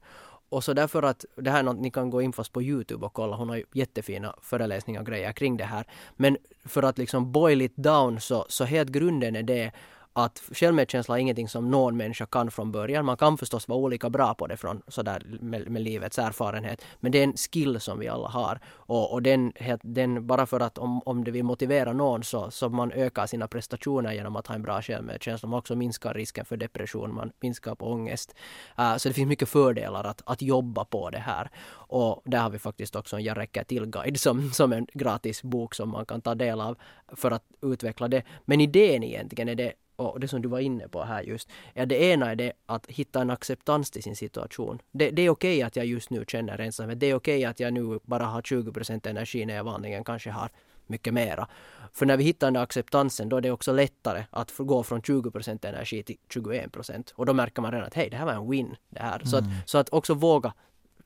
Och 0.49 0.63
så 0.63 0.73
därför 0.73 1.03
att 1.03 1.25
det 1.35 1.51
här 1.51 1.59
är 1.59 1.63
något 1.63 1.79
ni 1.79 1.91
kan 1.91 2.09
gå 2.09 2.21
in 2.21 2.33
fast 2.33 2.53
på 2.53 2.61
Youtube 2.61 3.05
och 3.05 3.13
kolla. 3.13 3.35
Hon 3.35 3.49
har 3.49 3.63
jättefina 3.73 4.35
föreläsningar 4.41 5.01
och 5.01 5.07
grejer 5.07 5.31
kring 5.31 5.57
det 5.57 5.63
här. 5.63 5.87
Men 6.15 6.37
för 6.65 6.83
att 6.83 6.97
liksom 6.97 7.31
boil 7.31 7.61
it 7.61 7.75
down 7.75 8.19
så, 8.19 8.45
så 8.49 8.63
helt 8.63 8.89
grunden 8.89 9.35
är 9.35 9.43
det 9.43 9.71
att 10.13 10.41
självmedkänsla 10.51 11.17
är 11.17 11.21
ingenting 11.21 11.49
som 11.49 11.71
någon 11.71 11.97
människa 11.97 12.25
kan 12.25 12.51
från 12.51 12.71
början. 12.71 13.05
Man 13.05 13.17
kan 13.17 13.37
förstås 13.37 13.67
vara 13.67 13.79
olika 13.79 14.09
bra 14.09 14.33
på 14.33 14.47
det 14.47 14.57
från 14.57 14.81
sådär 14.87 15.23
med, 15.41 15.69
med 15.69 15.81
livets 15.81 16.19
erfarenhet. 16.19 16.85
Men 16.99 17.11
det 17.11 17.19
är 17.19 17.23
en 17.23 17.33
skill 17.37 17.79
som 17.79 17.99
vi 17.99 18.07
alla 18.07 18.27
har. 18.27 18.59
Och, 18.67 19.13
och 19.13 19.21
den, 19.21 19.53
den, 19.81 20.27
bara 20.27 20.45
för 20.45 20.59
att 20.59 20.77
om, 20.77 21.01
om 21.05 21.23
det 21.23 21.31
vill 21.31 21.43
motivera 21.43 21.93
någon 21.93 22.23
så, 22.23 22.51
så 22.51 22.69
man 22.69 22.91
ökar 22.91 23.27
sina 23.27 23.47
prestationer 23.47 24.13
genom 24.13 24.35
att 24.35 24.47
ha 24.47 24.55
en 24.55 24.63
bra 24.63 24.81
självmedkänsla. 24.81 25.49
Man 25.49 25.59
också 25.59 25.75
minskar 25.75 26.13
risken 26.13 26.45
för 26.45 26.57
depression, 26.57 27.13
man 27.13 27.31
minskar 27.39 27.75
på 27.75 27.91
ångest. 27.91 28.35
Uh, 28.79 28.97
så 28.97 29.07
det 29.07 29.13
finns 29.13 29.29
mycket 29.29 29.49
fördelar 29.49 30.03
att, 30.03 30.21
att 30.25 30.41
jobba 30.41 30.85
på 30.85 31.09
det 31.09 31.19
här. 31.19 31.51
Och 31.91 32.21
där 32.25 32.39
har 32.39 32.49
vi 32.49 32.59
faktiskt 32.59 32.95
också 32.95 33.15
en 33.15 33.23
Jag 33.23 33.37
räcker 33.37 33.63
till-guide 33.63 34.19
som, 34.19 34.51
som 34.51 34.73
en 34.73 34.87
gratis 34.93 35.43
bok 35.43 35.75
som 35.75 35.89
man 35.89 36.05
kan 36.05 36.21
ta 36.21 36.35
del 36.35 36.61
av 36.61 36.77
för 37.07 37.31
att 37.31 37.43
utveckla 37.61 38.07
det. 38.07 38.23
Men 38.45 38.61
idén 38.61 39.03
egentligen 39.03 39.49
är 39.49 39.55
det 39.55 39.73
och 39.95 40.19
det 40.19 40.27
som 40.27 40.41
du 40.41 40.49
var 40.49 40.59
inne 40.59 40.87
på 40.87 41.03
här 41.03 41.23
just, 41.23 41.49
ja 41.73 41.85
det 41.85 42.03
ena 42.03 42.31
är 42.31 42.35
det 42.35 42.53
att 42.65 42.87
hitta 42.87 43.21
en 43.21 43.29
acceptans 43.29 43.91
till 43.91 44.03
sin 44.03 44.15
situation. 44.15 44.79
Det, 44.91 45.11
det 45.11 45.21
är 45.21 45.29
okej 45.29 45.55
okay 45.55 45.61
att 45.61 45.75
jag 45.75 45.85
just 45.85 46.09
nu 46.09 46.25
känner 46.27 46.61
ensamhet. 46.61 46.99
Det 46.99 47.05
är 47.05 47.15
okej 47.15 47.37
okay 47.37 47.45
att 47.45 47.59
jag 47.59 47.73
nu 47.73 47.99
bara 48.03 48.25
har 48.25 48.41
20% 48.41 49.09
energi 49.09 49.45
när 49.45 49.55
jag 49.55 49.63
vanligen 49.63 50.03
kanske 50.03 50.31
har 50.31 50.49
mycket 50.87 51.13
mera. 51.13 51.47
För 51.93 52.05
när 52.05 52.17
vi 52.17 52.23
hittar 52.23 52.47
den 52.47 52.53
där 52.53 52.61
acceptansen 52.61 53.29
då 53.29 53.37
är 53.37 53.41
det 53.41 53.51
också 53.51 53.73
lättare 53.73 54.23
att 54.29 54.53
gå 54.57 54.83
från 54.83 55.01
20% 55.01 55.67
energi 55.67 56.03
till 56.03 56.17
21% 56.33 57.13
Och 57.15 57.25
då 57.25 57.33
märker 57.33 57.61
man 57.61 57.71
redan 57.71 57.87
att 57.87 57.93
hej, 57.93 58.09
det 58.09 58.17
här 58.17 58.25
var 58.25 58.33
en 58.33 58.49
win. 58.49 58.75
Det 58.89 59.01
här. 59.01 59.15
Mm. 59.15 59.27
Så, 59.27 59.37
att, 59.37 59.43
mm. 59.43 59.55
så 59.65 59.77
att 59.77 59.89
också 59.89 60.13
våga 60.13 60.53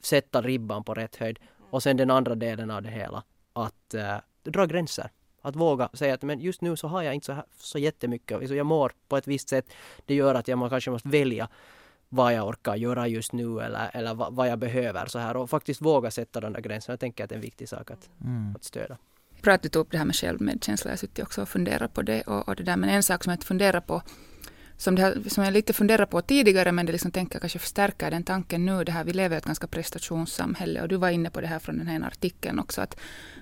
sätta 0.06 0.41
ribban 0.41 0.84
på 0.84 0.93
rätt 0.93 1.16
höjd. 1.16 1.39
Och 1.70 1.84
sen 1.84 1.97
den 1.97 2.12
andra 2.12 2.36
delen 2.36 2.72
av 2.72 2.82
det 2.82 2.89
hela, 2.89 3.24
att 3.53 3.95
uh, 3.95 4.18
dra 4.51 4.66
gränser. 4.66 5.10
Att 5.41 5.56
våga 5.56 5.89
säga 5.93 6.14
att 6.14 6.22
men 6.22 6.39
just 6.39 6.62
nu 6.62 6.76
så 6.76 6.88
har 6.88 7.01
jag 7.01 7.14
inte 7.14 7.26
så, 7.26 7.34
här, 7.34 7.43
så 7.58 7.80
jättemycket, 7.80 8.38
alltså 8.38 8.56
jag 8.56 8.66
mår 8.66 8.91
på 9.08 9.18
ett 9.18 9.28
visst 9.28 9.49
sätt. 9.49 9.66
Det 10.06 10.16
gör 10.16 10.36
att 10.36 10.47
jag 10.47 10.70
kanske 10.70 10.91
måste 10.91 11.10
välja 11.10 11.49
vad 12.10 12.34
jag 12.34 12.47
orkar 12.47 12.76
göra 12.76 13.08
just 13.08 13.34
nu 13.34 13.60
eller, 13.60 13.89
eller 13.93 14.14
vad, 14.14 14.47
jag 14.47 14.60
behöver 14.60 15.06
så 15.06 15.20
här 15.20 15.38
och 15.38 15.49
faktiskt 15.49 15.82
våga 15.82 16.12
sätta 16.12 16.41
de 16.41 16.53
där 16.53 16.62
gränserna. 16.62 16.93
Jag 16.93 16.99
tänker 16.99 17.24
att 17.24 17.30
det 17.30 17.34
är 17.34 17.38
en 17.38 17.41
viktig 17.41 17.70
sak 17.70 17.91
att, 17.91 18.10
mm. 18.22 18.56
att 18.56 18.64
stödja. 18.64 18.97
Bra 19.41 19.53
att 19.53 19.62
du 19.62 19.70
tog 19.70 19.82
upp 19.82 19.91
det 19.91 19.97
här 19.97 20.06
med 20.06 20.16
självmedkänsla. 20.16 20.91
Jag 20.91 20.99
suttit 20.99 21.26
också 21.26 21.41
och 21.41 21.49
funderat 21.49 21.93
på 21.93 22.01
det. 22.01 22.22
Och, 22.22 22.47
och 22.47 22.56
det 22.56 22.64
där. 22.64 22.78
Men 22.78 22.89
en 22.89 23.03
sak 23.03 23.24
som 23.24 23.32
jag 23.32 23.43
funderar 23.43 23.82
på 23.82 24.01
som, 24.78 24.95
det 24.95 25.30
som 25.30 25.43
jag 25.43 25.53
lite 25.53 25.73
funderat 25.73 26.09
på 26.09 26.21
tidigare, 26.21 26.71
men 26.71 26.86
det 26.86 26.91
liksom 26.91 27.11
tänker 27.11 27.39
kanske 27.39 27.59
förstärka 27.59 28.09
den 28.09 28.23
tanken 28.23 28.65
nu. 28.65 28.84
Det 28.84 28.91
här, 28.91 29.03
vi 29.03 29.13
lever 29.13 29.36
i 29.36 29.38
ett 29.38 29.45
ganska 29.45 29.67
prestationssamhälle 29.67 30.82
och 30.82 30.88
du 30.88 30.95
var 30.95 31.09
inne 31.09 31.30
på 31.30 31.41
det 31.41 31.47
här 31.47 31.59
från 31.59 31.78
den 31.78 31.88
här 31.88 32.07
artikeln 32.07 32.59
också. 32.59 32.82
Att, 32.82 32.97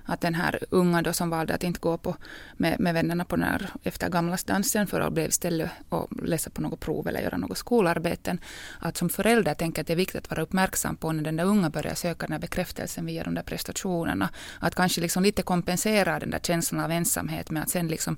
att 0.06 0.22
den 0.22 0.36
här 0.36 0.60
unga 0.70 1.02
då 1.02 1.14
som 1.14 1.30
valde 1.30 1.54
att 1.54 1.64
inte 1.64 1.80
gå 1.80 1.98
på 1.98 2.16
med, 2.58 2.80
med 2.80 2.94
vännerna 2.94 3.26
på 3.26 3.36
när, 3.36 3.70
efter 3.84 4.10
gamlasdansen 4.10 4.88
för 4.88 5.02
att 5.02 5.14
bli 5.14 5.26
istället 5.26 5.72
och 5.90 6.24
läsa 6.24 6.50
på 6.50 6.62
något 6.62 6.80
prov 6.80 7.08
eller 7.08 7.22
göra 7.22 7.38
något 7.38 7.58
skolarbeten. 7.58 8.40
Att 8.80 8.98
som 8.98 9.10
förälder 9.10 9.54
tänker 9.54 9.82
att 9.82 9.88
det 9.88 9.94
är 9.94 9.98
viktigt 9.98 10.22
att 10.22 10.30
vara 10.30 10.42
uppmärksam 10.42 10.96
på 10.96 11.12
när 11.12 11.24
den 11.24 11.36
där 11.36 11.46
unga 11.46 11.70
börjar 11.70 11.96
söka 11.96 12.26
den 12.26 12.34
här 12.34 12.40
bekräftelsen 12.40 13.06
via 13.06 13.24
de 13.24 13.36
där 13.36 13.44
prestationerna. 13.44 14.30
Att 14.60 14.76
kanske 14.76 15.02
liksom 15.02 15.24
lite 15.24 15.42
kompensera 15.42 16.20
den 16.20 16.30
där 16.30 16.40
känslan 16.40 16.84
av 16.84 16.92
ensamhet 16.92 17.52
med 17.52 17.64
att 17.64 17.70
sen 17.70 17.88
liksom 17.88 18.18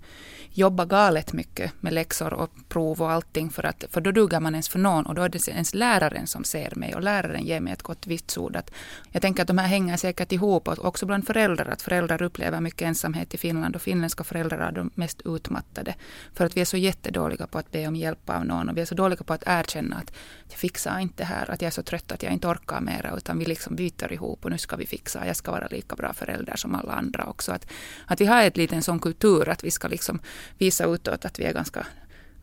jobba 0.50 0.86
galet 0.86 1.34
mycket 1.34 1.72
med 1.82 1.94
läxor 1.94 2.34
och 2.34 2.52
prov 2.70 3.02
allting 3.12 3.50
för, 3.50 3.66
att, 3.66 3.84
för 3.90 4.02
då 4.02 4.12
duger 4.12 4.40
man 4.40 4.54
ens 4.54 4.70
för 4.70 4.80
någon 4.80 5.06
och 5.06 5.16
då 5.16 5.22
är 5.22 5.30
det 5.30 5.48
ens 5.48 5.74
läraren 5.74 6.28
som 6.28 6.44
ser 6.44 6.76
mig 6.76 6.96
och 6.96 7.02
läraren 7.02 7.46
ger 7.46 7.60
mig 7.60 7.74
ett 7.74 7.82
gott 7.82 8.08
vitsord. 8.08 8.56
Att 8.56 8.72
jag 9.12 9.22
tänker 9.22 9.42
att 9.42 9.48
de 9.48 9.58
här 9.58 9.68
hänger 9.68 9.98
säkert 9.98 10.32
ihop 10.32 10.68
och 10.68 10.86
också 10.86 11.06
bland 11.06 11.28
föräldrar 11.28 11.66
att 11.66 11.82
föräldrar 11.82 12.22
upplever 12.22 12.62
mycket 12.62 12.82
ensamhet 12.82 13.34
i 13.34 13.38
Finland 13.38 13.76
och 13.76 13.82
finländska 13.82 14.24
föräldrar 14.24 14.60
är 14.60 14.72
de 14.72 14.92
mest 14.96 15.22
utmattade. 15.26 15.96
För 16.34 16.46
att 16.46 16.58
vi 16.58 16.62
är 16.62 16.66
så 16.66 16.78
jättedåliga 16.78 17.48
på 17.48 17.58
att 17.58 17.72
be 17.72 17.88
om 17.88 17.96
hjälp 17.96 18.30
av 18.30 18.46
någon 18.46 18.70
och 18.70 18.78
vi 18.78 18.82
är 18.82 18.86
så 18.86 18.96
dåliga 18.96 19.24
på 19.24 19.34
att 19.34 19.44
erkänna 19.46 19.96
att 19.96 20.14
jag 20.50 20.60
fixar 20.60 21.00
inte 21.00 21.24
här, 21.24 21.52
att 21.52 21.62
jag 21.62 21.68
är 21.68 21.72
så 21.72 21.84
trött 21.84 22.12
att 22.12 22.24
jag 22.24 22.34
inte 22.34 22.48
orkar 22.48 22.82
mera 22.82 23.18
utan 23.18 23.40
vi 23.40 23.46
liksom 23.46 23.76
byter 23.76 24.14
ihop 24.14 24.46
och 24.46 24.52
nu 24.52 24.58
ska 24.58 24.76
vi 24.76 24.86
fixa, 24.86 25.28
jag 25.28 25.36
ska 25.36 25.52
vara 25.52 25.68
lika 25.68 25.96
bra 25.96 26.14
förälder 26.14 26.56
som 26.56 26.76
alla 26.76 26.94
andra 26.94 27.26
också. 27.26 27.52
Att, 27.52 27.68
att 28.08 28.22
vi 28.22 28.26
har 28.26 28.44
ett 28.44 28.58
liten 28.58 28.82
sån 28.82 29.00
kultur 29.00 29.50
att 29.50 29.64
vi 29.64 29.72
ska 29.72 29.88
liksom 29.88 30.20
visa 30.58 30.86
utåt 30.86 31.26
att 31.26 31.40
vi 31.40 31.44
är 31.44 31.54
ganska 31.54 31.86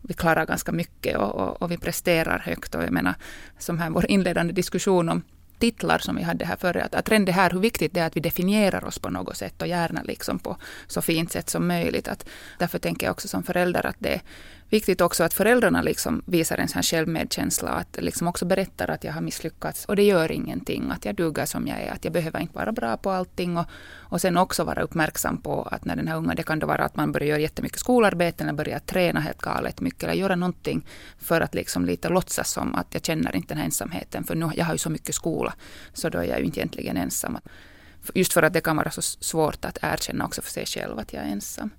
vi 0.02 0.14
klarar 0.14 0.46
ganska 0.46 0.72
mycket 0.72 1.16
och, 1.16 1.34
och, 1.34 1.62
och, 1.62 1.70
vi 1.70 1.76
presterar 1.76 2.38
högt. 2.38 2.74
Och 2.74 2.82
jag 2.82 2.90
menar, 2.90 3.14
som 3.58 3.78
här 3.78 3.90
vår 3.90 4.10
inledande 4.10 4.52
diskussion 4.52 5.08
om 5.08 5.22
titlar 5.58 5.98
som 5.98 6.16
vi 6.16 6.22
hade 6.22 6.44
här 6.44 6.56
förra, 6.56 6.84
att, 6.84 6.94
att 6.94 7.08
redan 7.08 7.24
det 7.24 7.32
här 7.32 7.50
hur 7.50 7.60
viktigt 7.60 7.94
det 7.94 8.00
är 8.00 8.06
att 8.06 8.16
vi 8.16 8.20
definierar 8.20 8.84
oss 8.84 8.98
på 8.98 9.10
något 9.10 9.36
sätt 9.36 9.62
och 9.62 9.68
gärna 9.68 10.02
liksom 10.02 10.38
på 10.38 10.56
så 10.86 11.02
fint 11.02 11.32
sätt 11.32 11.50
som 11.50 11.68
möjligt. 11.68 12.08
Att, 12.08 12.28
därför 12.58 12.78
tänker 12.78 13.06
jag 13.06 13.12
också 13.12 13.28
som 13.28 13.42
förälder 13.42 13.86
att 13.86 13.96
det, 13.98 14.20
viktigt 14.72 15.00
också 15.00 15.24
att 15.24 15.34
föräldrarna 15.34 15.82
liksom 15.82 16.22
visar 16.26 16.58
en 16.58 16.68
sån 16.68 16.82
självmedkänsla. 16.82 17.70
Att 17.70 17.98
liksom 18.00 18.28
också 18.28 18.44
berättar 18.44 18.90
att 18.90 19.04
jag 19.04 19.12
har 19.12 19.20
misslyckats 19.20 19.84
och 19.84 19.96
det 19.96 20.02
gör 20.02 20.32
ingenting. 20.32 20.90
Att 20.90 21.04
jag 21.04 21.14
duger 21.14 21.46
som 21.46 21.66
jag 21.66 21.80
är. 21.80 21.92
Att 21.92 22.04
jag 22.04 22.12
behöver 22.12 22.40
inte 22.40 22.54
vara 22.54 22.72
bra 22.72 22.96
på 22.96 23.10
allting. 23.10 23.56
Och, 23.56 23.66
och 23.94 24.20
sen 24.20 24.36
också 24.36 24.64
vara 24.64 24.82
uppmärksam 24.82 25.38
på 25.38 25.62
att 25.62 25.84
när 25.84 25.96
den 25.96 26.08
här 26.08 26.16
unga, 26.16 26.34
det 26.34 26.42
kan 26.42 26.58
då 26.58 26.66
vara 26.66 26.84
att 26.84 26.96
man 26.96 27.12
börjar 27.12 27.28
göra 27.28 27.38
jättemycket 27.38 27.78
skolarbete 27.78 28.44
eller 28.44 28.52
börjar 28.52 28.78
träna 28.78 29.20
helt 29.20 29.42
galet 29.42 29.80
mycket. 29.80 30.02
Eller 30.02 30.14
göra 30.14 30.36
någonting 30.36 30.86
för 31.18 31.40
att 31.40 31.54
liksom 31.54 31.86
lite 31.86 32.08
låtsas 32.08 32.50
som 32.50 32.74
att 32.74 32.86
jag 32.90 33.04
känner 33.04 33.36
inte 33.36 33.48
den 33.48 33.58
här 33.58 33.64
ensamheten. 33.64 34.24
För 34.24 34.34
nu, 34.34 34.50
jag 34.56 34.64
har 34.64 34.74
ju 34.74 34.78
så 34.78 34.90
mycket 34.90 35.14
skola. 35.14 35.54
Så 35.92 36.08
då 36.08 36.18
är 36.18 36.24
jag 36.24 36.38
ju 36.38 36.44
inte 36.44 36.60
egentligen 36.60 36.96
ensam. 36.96 37.38
Just 38.14 38.32
för 38.32 38.42
att 38.42 38.52
det 38.52 38.60
kan 38.60 38.76
vara 38.76 38.90
så 38.90 39.02
svårt 39.02 39.64
att 39.64 39.78
erkänna 39.82 40.24
också 40.24 40.42
för 40.42 40.50
sig 40.50 40.66
själv 40.66 40.98
att 40.98 41.12
jag 41.12 41.22
är 41.22 41.28
ensam. 41.28 41.70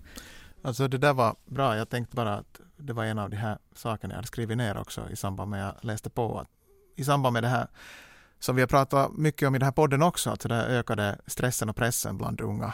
Alltså 0.62 0.88
det 0.88 0.98
där 0.98 1.14
var 1.14 1.36
bra. 1.46 1.78
Jag 1.78 1.90
tänkte 1.90 2.16
bara 2.16 2.34
att 2.34 2.60
det 2.86 2.94
var 2.94 3.06
en 3.06 3.20
av 3.20 3.30
de 3.30 3.38
här 3.38 3.58
sakerna 3.76 4.12
jag 4.12 4.16
hade 4.16 4.28
skrivit 4.28 4.58
ner 4.58 4.78
också 4.78 5.10
i 5.10 5.16
samband 5.16 5.52
med 5.52 5.70
att 5.70 5.76
jag 5.82 5.88
läste 5.88 6.10
på. 6.10 6.40
Att 6.40 6.48
I 6.96 7.04
samband 7.04 7.34
med 7.34 7.44
det 7.44 7.50
här 7.50 7.68
som 8.40 8.56
vi 8.56 8.62
har 8.62 8.68
pratat 8.68 9.12
mycket 9.18 9.48
om 9.48 9.56
i 9.56 9.60
den 9.60 9.66
här 9.66 9.72
podden 9.72 10.04
också, 10.04 10.30
alltså 10.30 10.48
den 10.48 10.60
ökade 10.60 11.20
stressen 11.28 11.70
och 11.70 11.76
pressen 11.76 12.18
bland 12.18 12.42
unga. 12.42 12.74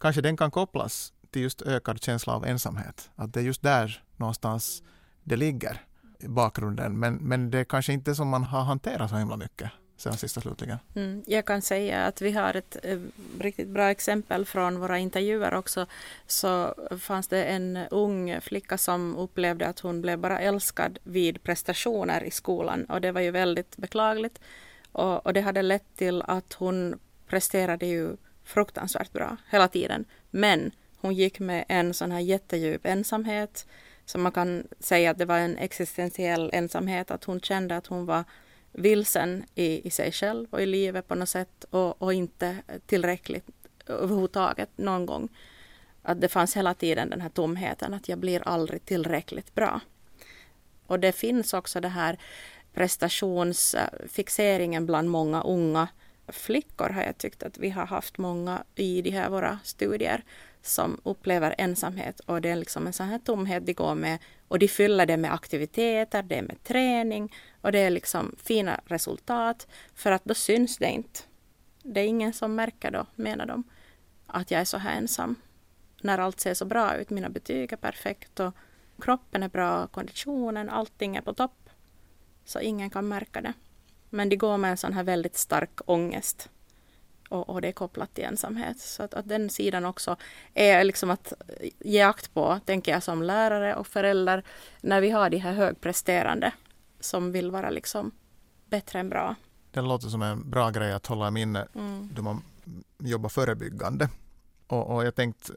Kanske 0.00 0.22
den 0.22 0.36
kan 0.36 0.50
kopplas 0.50 1.12
till 1.30 1.42
just 1.42 1.62
ökad 1.62 2.02
känsla 2.02 2.32
av 2.34 2.46
ensamhet. 2.46 3.10
Att 3.14 3.32
det 3.32 3.40
är 3.40 3.44
just 3.44 3.62
där 3.62 4.02
någonstans 4.16 4.82
det 5.22 5.36
ligger 5.36 5.80
i 6.18 6.28
bakgrunden. 6.28 6.98
Men, 6.98 7.14
men 7.14 7.50
det 7.50 7.58
är 7.58 7.64
kanske 7.64 7.92
inte 7.92 8.14
som 8.14 8.28
man 8.28 8.44
har 8.44 8.62
hanterat 8.62 9.10
så 9.10 9.16
himla 9.16 9.36
mycket 9.36 9.70
sen 10.02 10.16
sista 10.16 10.40
slutligen. 10.40 10.78
Mm, 10.94 11.22
jag 11.26 11.44
kan 11.44 11.62
säga 11.62 12.06
att 12.06 12.20
vi 12.20 12.32
har 12.32 12.56
ett 12.56 12.76
eh, 12.82 12.98
riktigt 13.40 13.68
bra 13.68 13.90
exempel 13.90 14.44
från 14.44 14.80
våra 14.80 14.98
intervjuer 14.98 15.54
också. 15.54 15.86
Så 16.26 16.74
fanns 17.00 17.28
det 17.28 17.44
en 17.44 17.76
ung 17.90 18.40
flicka 18.40 18.78
som 18.78 19.16
upplevde 19.16 19.66
att 19.66 19.80
hon 19.80 20.00
blev 20.00 20.18
bara 20.18 20.38
älskad 20.38 20.98
vid 21.02 21.42
prestationer 21.42 22.24
i 22.24 22.30
skolan 22.30 22.84
och 22.84 23.00
det 23.00 23.12
var 23.12 23.20
ju 23.20 23.30
väldigt 23.30 23.76
beklagligt. 23.76 24.40
Och, 24.92 25.26
och 25.26 25.32
det 25.32 25.40
hade 25.40 25.62
lett 25.62 25.96
till 25.96 26.22
att 26.22 26.52
hon 26.52 26.98
presterade 27.26 27.86
ju 27.86 28.16
fruktansvärt 28.44 29.12
bra 29.12 29.36
hela 29.50 29.68
tiden. 29.68 30.04
Men 30.30 30.70
hon 30.96 31.14
gick 31.14 31.40
med 31.40 31.64
en 31.68 31.94
sån 31.94 32.12
här 32.12 32.20
jättedjup 32.20 32.86
ensamhet. 32.86 33.66
Så 34.04 34.18
man 34.18 34.32
kan 34.32 34.66
säga 34.80 35.10
att 35.10 35.18
det 35.18 35.24
var 35.24 35.38
en 35.38 35.58
existentiell 35.58 36.50
ensamhet, 36.52 37.10
att 37.10 37.24
hon 37.24 37.40
kände 37.40 37.76
att 37.76 37.86
hon 37.86 38.06
var 38.06 38.24
vilsen 38.72 39.44
i, 39.54 39.86
i 39.86 39.90
sig 39.90 40.12
själv 40.12 40.46
och 40.50 40.62
i 40.62 40.66
livet 40.66 41.08
på 41.08 41.14
något 41.14 41.28
sätt 41.28 41.64
och, 41.70 42.02
och 42.02 42.14
inte 42.14 42.56
tillräckligt 42.86 43.46
överhuvudtaget 43.86 44.70
någon 44.76 45.06
gång. 45.06 45.28
Att 46.02 46.20
det 46.20 46.28
fanns 46.28 46.56
hela 46.56 46.74
tiden 46.74 47.10
den 47.10 47.20
här 47.20 47.28
tomheten 47.28 47.94
att 47.94 48.08
jag 48.08 48.18
blir 48.18 48.48
aldrig 48.48 48.84
tillräckligt 48.84 49.54
bra. 49.54 49.80
Och 50.86 51.00
det 51.00 51.12
finns 51.12 51.54
också 51.54 51.80
det 51.80 51.88
här 51.88 52.18
prestationsfixeringen 52.74 54.86
bland 54.86 55.10
många 55.10 55.42
unga 55.42 55.88
flickor 56.28 56.88
har 56.88 57.02
jag 57.02 57.18
tyckt 57.18 57.42
att 57.42 57.58
vi 57.58 57.70
har 57.70 57.86
haft 57.86 58.18
många 58.18 58.64
i 58.74 59.02
de 59.02 59.10
här 59.10 59.30
våra 59.30 59.58
studier 59.64 60.24
som 60.62 61.00
upplever 61.04 61.54
ensamhet 61.58 62.20
och 62.20 62.40
det 62.40 62.50
är 62.50 62.56
liksom 62.56 62.86
en 62.86 62.92
sån 62.92 63.08
här 63.08 63.18
tomhet 63.18 63.66
de 63.66 63.72
går 63.72 63.94
med 63.94 64.18
och 64.48 64.58
de 64.58 64.68
fyller 64.68 65.06
det 65.06 65.16
med 65.16 65.32
aktiviteter, 65.34 66.22
det 66.22 66.38
är 66.38 66.42
med 66.42 66.64
träning 66.64 67.34
och 67.60 67.72
det 67.72 67.78
är 67.78 67.90
liksom 67.90 68.36
fina 68.42 68.80
resultat 68.84 69.66
för 69.94 70.12
att 70.12 70.24
då 70.24 70.34
syns 70.34 70.76
det 70.78 70.90
inte. 70.90 71.20
Det 71.82 72.00
är 72.00 72.04
ingen 72.04 72.32
som 72.32 72.54
märker 72.54 72.90
då, 72.90 73.06
menar 73.14 73.46
de, 73.46 73.64
att 74.26 74.50
jag 74.50 74.60
är 74.60 74.64
så 74.64 74.78
här 74.78 74.96
ensam. 74.96 75.36
När 76.00 76.18
allt 76.18 76.40
ser 76.40 76.54
så 76.54 76.64
bra 76.64 76.96
ut, 76.96 77.10
mina 77.10 77.28
betyg 77.28 77.72
är 77.72 77.76
perfekt 77.76 78.40
och 78.40 78.54
kroppen 79.00 79.42
är 79.42 79.48
bra, 79.48 79.86
konditionen, 79.86 80.70
allting 80.70 81.16
är 81.16 81.20
på 81.20 81.34
topp. 81.34 81.70
Så 82.44 82.60
ingen 82.60 82.90
kan 82.90 83.08
märka 83.08 83.40
det. 83.40 83.52
Men 84.10 84.28
de 84.28 84.36
går 84.36 84.56
med 84.56 84.70
en 84.70 84.76
sån 84.76 84.92
här 84.92 85.02
väldigt 85.02 85.36
stark 85.36 85.80
ångest. 85.84 86.50
Och, 87.32 87.50
och 87.50 87.60
det 87.60 87.68
är 87.68 87.72
kopplat 87.72 88.14
till 88.14 88.24
ensamhet. 88.24 88.78
Så 88.78 89.02
att, 89.02 89.14
att, 89.14 89.28
den 89.28 89.50
sidan 89.50 89.84
också 89.84 90.16
är 90.54 90.84
liksom 90.84 91.10
att 91.10 91.32
ge 91.78 92.00
akt 92.00 92.34
på, 92.34 92.60
tänker 92.64 92.92
jag 92.92 93.02
som 93.02 93.22
lärare 93.22 93.74
och 93.74 93.86
förälder, 93.86 94.42
när 94.80 95.00
vi 95.00 95.10
har 95.10 95.30
de 95.30 95.36
här 95.36 95.52
högpresterande 95.52 96.52
som 97.00 97.32
vill 97.32 97.50
vara 97.50 97.70
liksom 97.70 98.10
bättre 98.66 99.00
än 99.00 99.08
bra. 99.08 99.34
Det 99.70 99.80
låter 99.80 100.08
som 100.08 100.22
en 100.22 100.50
bra 100.50 100.70
grej 100.70 100.92
att 100.92 101.06
hålla 101.06 101.28
i 101.28 101.30
minne 101.30 101.66
mm. 101.74 102.08
då 102.14 102.22
man 102.22 102.42
jobbar 102.98 103.28
förebyggande. 103.28 104.08
Och, 104.66 104.94
och, 104.94 105.04
jag 105.04 105.14
tänkte 105.14 105.52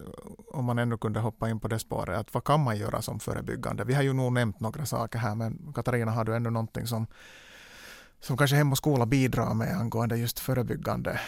om 0.52 0.66
man 0.66 0.80
ändå 0.80 0.98
kunde 0.98 1.20
hoppa 1.20 1.50
in 1.50 1.60
på 1.60 1.68
det 1.68 1.80
spåret, 1.80 2.18
att 2.18 2.34
vad 2.34 2.44
kan 2.44 2.64
man 2.64 2.78
göra 2.78 3.02
som 3.02 3.20
förebyggande? 3.20 3.84
Vi 3.84 3.94
har 3.94 4.04
ju 4.04 4.14
nog 4.14 4.34
nämnt 4.34 4.60
några 4.60 4.86
saker 4.86 5.20
här, 5.20 5.36
men 5.36 5.74
Katarina, 5.76 6.12
har 6.12 6.24
du 6.24 6.36
ändå 6.36 6.50
någonting 6.50 6.88
som, 6.88 7.08
som 8.20 8.38
kanske 8.38 8.56
Hem 8.56 8.72
och 8.72 8.78
skola 8.78 9.06
bidrar 9.06 9.54
med 9.54 9.78
angående 9.78 10.18
just 10.18 10.40
förebyggande 10.40 11.20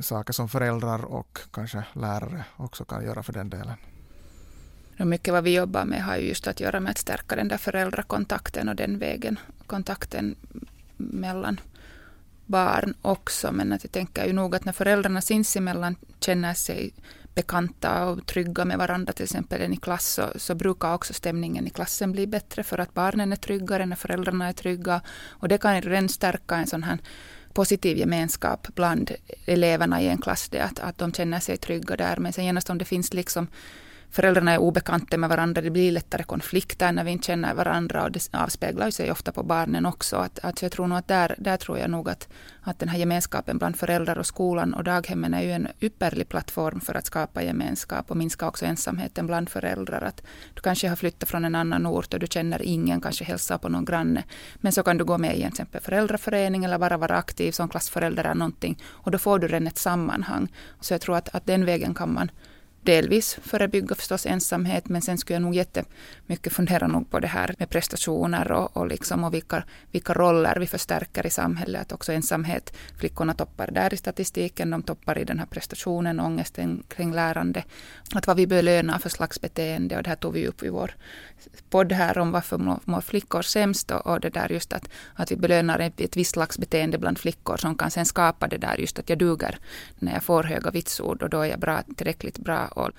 saker 0.00 0.32
som 0.32 0.48
föräldrar 0.48 1.04
och 1.04 1.38
kanske 1.52 1.84
lärare 1.92 2.44
också 2.56 2.84
kan 2.84 3.04
göra 3.04 3.22
för 3.22 3.32
den 3.32 3.50
delen? 3.50 3.76
Mycket 4.96 5.34
vad 5.34 5.44
vi 5.44 5.54
jobbar 5.54 5.84
med 5.84 6.04
har 6.04 6.16
just 6.16 6.46
att 6.46 6.60
göra 6.60 6.80
med 6.80 6.90
att 6.90 6.98
stärka 6.98 7.36
den 7.36 7.48
där 7.48 7.56
föräldrakontakten 7.56 8.68
och 8.68 8.76
den 8.76 8.98
vägen 8.98 9.38
kontakten 9.66 10.36
mellan 10.96 11.60
barn 12.46 12.94
också. 13.02 13.52
Men 13.52 13.72
att 13.72 13.84
jag 13.84 13.92
tänker 13.92 14.26
ju 14.26 14.32
nog 14.32 14.54
att 14.54 14.64
när 14.64 14.72
föräldrarna 14.72 15.20
sinsemellan 15.20 15.96
känner 16.20 16.54
sig 16.54 16.92
bekanta 17.34 18.04
och 18.04 18.26
trygga 18.26 18.64
med 18.64 18.78
varandra, 18.78 19.12
till 19.12 19.24
exempel 19.24 19.72
i 19.72 19.76
klass, 19.76 20.06
så, 20.06 20.28
så 20.36 20.54
brukar 20.54 20.94
också 20.94 21.12
stämningen 21.12 21.66
i 21.66 21.70
klassen 21.70 22.12
bli 22.12 22.26
bättre 22.26 22.62
för 22.62 22.78
att 22.78 22.94
barnen 22.94 23.32
är 23.32 23.36
tryggare 23.36 23.86
när 23.86 23.96
föräldrarna 23.96 24.48
är 24.48 24.52
trygga. 24.52 25.00
Och 25.28 25.48
det 25.48 25.58
kan 25.58 25.82
redan 25.82 26.08
stärka 26.08 26.56
en 26.56 26.66
sån 26.66 26.82
här 26.82 26.98
positiv 27.54 27.96
gemenskap 27.96 28.68
bland 28.74 29.10
eleverna 29.46 30.02
i 30.02 30.08
en 30.08 30.18
klass, 30.18 30.48
det 30.48 30.60
att, 30.60 30.78
att 30.78 30.98
de 30.98 31.12
känner 31.12 31.40
sig 31.40 31.56
trygga 31.56 31.96
där. 31.96 32.16
Men 32.16 32.32
sen 32.32 32.44
genast 32.44 32.70
om 32.70 32.78
det 32.78 32.84
finns 32.84 33.14
liksom 33.14 33.46
föräldrarna 34.14 34.52
är 34.52 34.58
obekanta 34.58 35.16
med 35.16 35.28
varandra, 35.28 35.62
det 35.62 35.70
blir 35.70 35.92
lättare 35.92 36.22
konflikter 36.22 36.92
när 36.92 37.04
vi 37.04 37.10
inte 37.10 37.26
känner 37.26 37.54
varandra 37.54 38.04
och 38.04 38.12
det 38.12 38.28
avspeglar 38.32 38.90
sig 38.90 39.10
ofta 39.10 39.32
på 39.32 39.42
barnen 39.42 39.86
också. 39.86 40.16
Att, 40.16 40.38
att 40.38 40.62
jag 40.62 40.72
tror 40.72 40.86
nog 40.86 40.98
att 40.98 41.08
där, 41.08 41.34
där 41.38 41.56
tror 41.56 41.78
jag 41.78 41.90
nog 41.90 42.08
att, 42.08 42.28
att 42.60 42.78
den 42.78 42.88
här 42.88 42.98
gemenskapen 42.98 43.58
bland 43.58 43.76
föräldrar 43.76 44.18
och 44.18 44.26
skolan 44.26 44.74
och 44.74 44.84
daghemmen 44.84 45.34
är 45.34 45.42
ju 45.42 45.52
en 45.52 45.68
ypperlig 45.80 46.28
plattform 46.28 46.80
för 46.80 46.94
att 46.94 47.06
skapa 47.06 47.42
gemenskap 47.42 48.10
och 48.10 48.16
minska 48.16 48.48
också 48.48 48.66
ensamheten 48.66 49.26
bland 49.26 49.48
föräldrar. 49.48 50.02
Att 50.02 50.22
du 50.54 50.60
kanske 50.60 50.88
har 50.88 50.96
flyttat 50.96 51.28
från 51.28 51.44
en 51.44 51.54
annan 51.54 51.86
ort 51.86 52.14
och 52.14 52.20
du 52.20 52.26
känner 52.26 52.62
ingen, 52.62 53.00
kanske 53.00 53.24
hälsar 53.24 53.58
på 53.58 53.68
någon 53.68 53.84
granne. 53.84 54.24
Men 54.56 54.72
så 54.72 54.82
kan 54.82 54.98
du 54.98 55.04
gå 55.04 55.18
med 55.18 55.36
i 55.36 55.42
en 55.42 55.48
exempel 55.48 55.80
föräldraförening 55.80 56.64
eller 56.64 56.78
bara 56.78 56.96
vara 56.96 57.16
aktiv 57.16 57.52
som 57.52 57.68
klassförälder 57.68 58.24
eller 58.24 58.34
någonting 58.34 58.82
och 58.86 59.10
då 59.10 59.18
får 59.18 59.38
du 59.38 59.48
redan 59.48 59.66
ett 59.66 59.78
sammanhang. 59.78 60.48
Så 60.80 60.94
jag 60.94 61.00
tror 61.00 61.16
att, 61.16 61.34
att 61.34 61.46
den 61.46 61.64
vägen 61.64 61.94
kan 61.94 62.14
man 62.14 62.30
delvis 62.84 63.38
förebygga 63.42 63.94
förstås 63.94 64.26
ensamhet, 64.26 64.88
men 64.88 65.02
sen 65.02 65.18
skulle 65.18 65.34
jag 65.34 65.42
nog 65.42 65.54
jättemycket 65.54 66.52
fundera 66.52 66.86
nog 66.86 67.10
på 67.10 67.20
det 67.20 67.26
här 67.26 67.54
med 67.58 67.70
prestationer 67.70 68.52
och, 68.52 68.76
och, 68.76 68.86
liksom, 68.86 69.24
och 69.24 69.34
vilka, 69.34 69.64
vilka 69.90 70.14
roller 70.14 70.56
vi 70.60 70.66
förstärker 70.66 71.26
i 71.26 71.30
samhället. 71.30 71.82
Att 71.82 71.92
också 71.92 72.12
ensamhet, 72.12 72.76
flickorna 72.98 73.34
toppar 73.34 73.70
där 73.70 73.94
i 73.94 73.96
statistiken, 73.96 74.70
de 74.70 74.82
toppar 74.82 75.18
i 75.18 75.24
den 75.24 75.38
här 75.38 75.46
prestationen, 75.46 76.20
ångesten 76.20 76.82
kring 76.88 77.12
lärande. 77.12 77.64
Att 78.14 78.26
vad 78.26 78.36
vi 78.36 78.46
belönar 78.46 78.98
för 78.98 79.08
slags 79.08 79.40
beteende, 79.40 79.96
och 79.96 80.02
det 80.02 80.08
här 80.08 80.16
tog 80.16 80.32
vi 80.32 80.46
upp 80.46 80.62
i 80.62 80.68
vår 80.68 80.94
podd 81.74 81.92
här 81.92 82.18
om 82.18 82.32
varför 82.32 82.58
mår, 82.84 83.00
flickor 83.00 83.42
sämst 83.42 83.90
och, 83.90 84.06
och, 84.06 84.20
det 84.20 84.30
där 84.30 84.48
just 84.48 84.72
att, 84.72 84.88
att 85.14 85.30
vi 85.30 85.36
belönar 85.36 85.78
ett, 85.78 86.00
ett 86.00 86.16
visst 86.16 86.30
slags 86.30 86.58
beteende 86.58 86.98
bland 86.98 87.18
flickor 87.18 87.56
som 87.56 87.74
kan 87.74 87.90
sen 87.90 88.06
skapa 88.06 88.48
det 88.48 88.58
där 88.58 88.76
just 88.78 88.98
att 88.98 89.08
jag 89.08 89.18
duger 89.18 89.58
när 89.98 90.12
jag 90.12 90.22
får 90.22 90.42
höga 90.42 90.70
vitsord 90.70 91.22
och 91.22 91.30
då 91.30 91.40
är 91.40 91.46
jag 91.46 91.60
bra, 91.60 91.82
tillräckligt 91.96 92.38
bra 92.38 92.66
och 92.66 92.90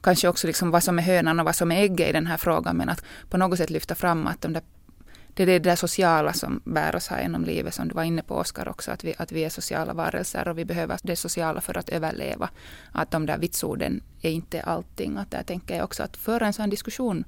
kanske 0.00 0.28
också 0.28 0.46
liksom 0.46 0.70
vad 0.70 0.82
som 0.82 0.98
är 0.98 1.02
hönan 1.02 1.40
och 1.40 1.44
vad 1.44 1.56
som 1.56 1.72
är 1.72 1.82
ägget 1.82 2.08
i 2.08 2.12
den 2.12 2.26
här 2.26 2.36
frågan, 2.36 2.76
men 2.76 2.88
att 2.88 3.04
på 3.30 3.36
något 3.36 3.58
sätt 3.58 3.70
lyfta 3.70 3.94
fram 3.94 4.26
att 4.26 4.40
de 4.40 4.52
där, 4.52 4.62
det 5.34 5.42
är 5.42 5.46
det 5.46 5.58
där 5.58 5.76
sociala 5.76 6.32
som 6.32 6.60
bär 6.64 6.96
oss 6.96 7.08
här 7.08 7.22
genom 7.22 7.44
livet, 7.44 7.74
som 7.74 7.88
du 7.88 7.94
var 7.94 8.04
inne 8.04 8.22
på 8.22 8.34
Oskar 8.34 8.68
också, 8.68 8.90
att 8.90 9.04
vi, 9.04 9.14
att 9.18 9.32
vi 9.32 9.44
är 9.44 9.50
sociala 9.50 9.94
varelser 9.94 10.48
och 10.48 10.58
vi 10.58 10.64
behöver 10.64 10.98
det 11.02 11.16
sociala 11.16 11.60
för 11.60 11.78
att 11.78 11.88
överleva. 11.88 12.48
Att 12.92 13.10
de 13.10 13.26
där 13.26 13.38
vitsorden 13.38 14.02
är 14.22 14.30
inte 14.30 14.62
allting. 14.62 15.16
Att 15.16 15.30
där 15.30 15.42
tänker 15.42 15.76
jag 15.76 15.84
också 15.84 16.02
att 16.02 16.16
föra 16.16 16.46
en 16.46 16.52
sån 16.52 16.70
diskussion 16.70 17.24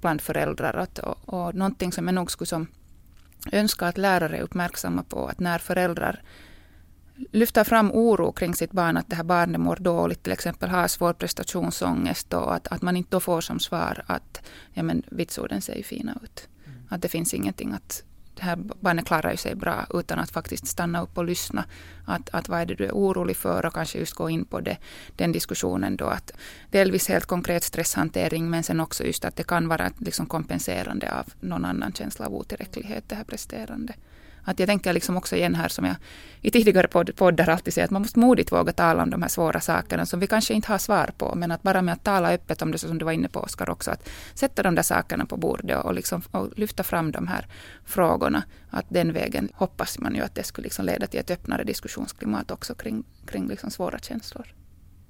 bland 0.00 0.20
föräldrar 0.20 0.74
att, 0.74 0.98
och, 0.98 1.18
och 1.24 1.54
någonting 1.54 1.92
som 1.92 2.06
jag 2.06 2.14
nog 2.14 2.30
skulle 2.30 2.46
som 2.46 2.66
önska 3.52 3.86
att 3.86 3.98
lärare 3.98 4.36
är 4.36 4.42
uppmärksamma 4.42 5.02
på, 5.02 5.26
att 5.26 5.40
när 5.40 5.58
föräldrar 5.58 6.22
lyfter 7.32 7.64
fram 7.64 7.90
oro 7.92 8.32
kring 8.32 8.54
sitt 8.54 8.72
barn, 8.72 8.96
att 8.96 9.10
det 9.10 9.16
här 9.16 9.24
barnet 9.24 9.60
mår 9.60 9.76
dåligt, 9.76 10.22
till 10.22 10.32
exempel 10.32 10.70
har 10.70 10.88
svår 10.88 11.12
prestationsångest 11.12 12.34
och 12.34 12.54
att, 12.54 12.68
att 12.68 12.82
man 12.82 12.96
inte 12.96 13.10
då 13.10 13.20
får 13.20 13.40
som 13.40 13.60
svar 13.60 14.04
att 14.06 14.42
ja, 14.72 14.82
men 14.82 15.02
vitsorden 15.10 15.60
ser 15.60 15.74
ju 15.74 15.82
fina 15.82 16.18
ut. 16.22 16.48
Mm. 16.66 16.78
Att 16.88 17.02
det 17.02 17.08
finns 17.08 17.34
ingenting 17.34 17.72
att 17.72 18.02
det 18.38 18.44
här 18.44 18.56
barnet 18.56 19.06
klarar 19.06 19.30
ju 19.30 19.36
sig 19.36 19.54
bra 19.54 19.86
utan 19.94 20.18
att 20.18 20.30
faktiskt 20.30 20.66
stanna 20.66 21.02
upp 21.02 21.18
och 21.18 21.24
lyssna. 21.24 21.64
Att, 22.04 22.30
att 22.32 22.48
vad 22.48 22.60
är 22.60 22.66
det 22.66 22.74
du 22.74 22.84
är 22.84 22.92
orolig 22.92 23.36
för 23.36 23.66
och 23.66 23.74
kanske 23.74 23.98
just 23.98 24.14
gå 24.14 24.30
in 24.30 24.44
på 24.44 24.60
det, 24.60 24.76
den 25.16 25.32
diskussionen 25.32 25.96
då. 25.96 26.06
Att 26.06 26.32
delvis 26.70 27.08
helt 27.08 27.26
konkret 27.26 27.62
stresshantering 27.62 28.50
men 28.50 28.62
sen 28.62 28.80
också 28.80 29.04
just 29.04 29.24
att 29.24 29.36
det 29.36 29.42
kan 29.42 29.68
vara 29.68 29.90
liksom 29.98 30.26
kompenserande 30.26 31.14
av 31.14 31.26
någon 31.40 31.64
annan 31.64 31.92
känsla 31.92 32.26
av 32.26 32.34
otillräcklighet, 32.34 33.08
det 33.08 33.14
här 33.14 33.24
presterande. 33.24 33.94
Att 34.48 34.58
jag 34.58 34.68
tänker 34.68 34.92
liksom 34.92 35.16
också 35.16 35.36
igen 35.36 35.54
här 35.54 35.68
som 35.68 35.84
jag 35.84 35.96
i 36.40 36.50
tidigare 36.50 36.88
poddar 37.12 37.48
alltid 37.48 37.74
säger 37.74 37.84
att 37.84 37.90
man 37.90 38.02
måste 38.02 38.18
modigt 38.18 38.52
våga 38.52 38.72
tala 38.72 39.02
om 39.02 39.10
de 39.10 39.22
här 39.22 39.28
svåra 39.28 39.60
sakerna 39.60 40.06
som 40.06 40.20
vi 40.20 40.26
kanske 40.26 40.54
inte 40.54 40.68
har 40.72 40.78
svar 40.78 41.10
på. 41.18 41.34
Men 41.34 41.50
att 41.50 41.62
bara 41.62 41.82
med 41.82 41.92
att 41.92 42.04
tala 42.04 42.32
öppet 42.32 42.62
om 42.62 42.72
det, 42.72 42.78
som 42.78 42.98
du 42.98 43.04
var 43.04 43.12
inne 43.12 43.28
på 43.28 43.40
Oskar 43.40 43.70
också, 43.70 43.90
att 43.90 44.08
sätta 44.34 44.62
de 44.62 44.74
där 44.74 44.82
sakerna 44.82 45.26
på 45.26 45.36
bordet 45.36 45.84
och, 45.84 45.94
liksom, 45.94 46.22
och 46.30 46.48
lyfta 46.56 46.82
fram 46.82 47.12
de 47.12 47.26
här 47.26 47.46
frågorna. 47.84 48.42
Att 48.70 48.86
den 48.88 49.12
vägen 49.12 49.48
hoppas 49.54 49.98
man 49.98 50.14
ju 50.14 50.20
att 50.22 50.34
det 50.34 50.44
skulle 50.44 50.64
liksom 50.64 50.84
leda 50.84 51.06
till 51.06 51.20
ett 51.20 51.30
öppnare 51.30 51.64
diskussionsklimat 51.64 52.50
också 52.50 52.74
kring, 52.74 53.04
kring 53.26 53.48
liksom 53.48 53.70
svåra 53.70 53.98
känslor. 53.98 54.54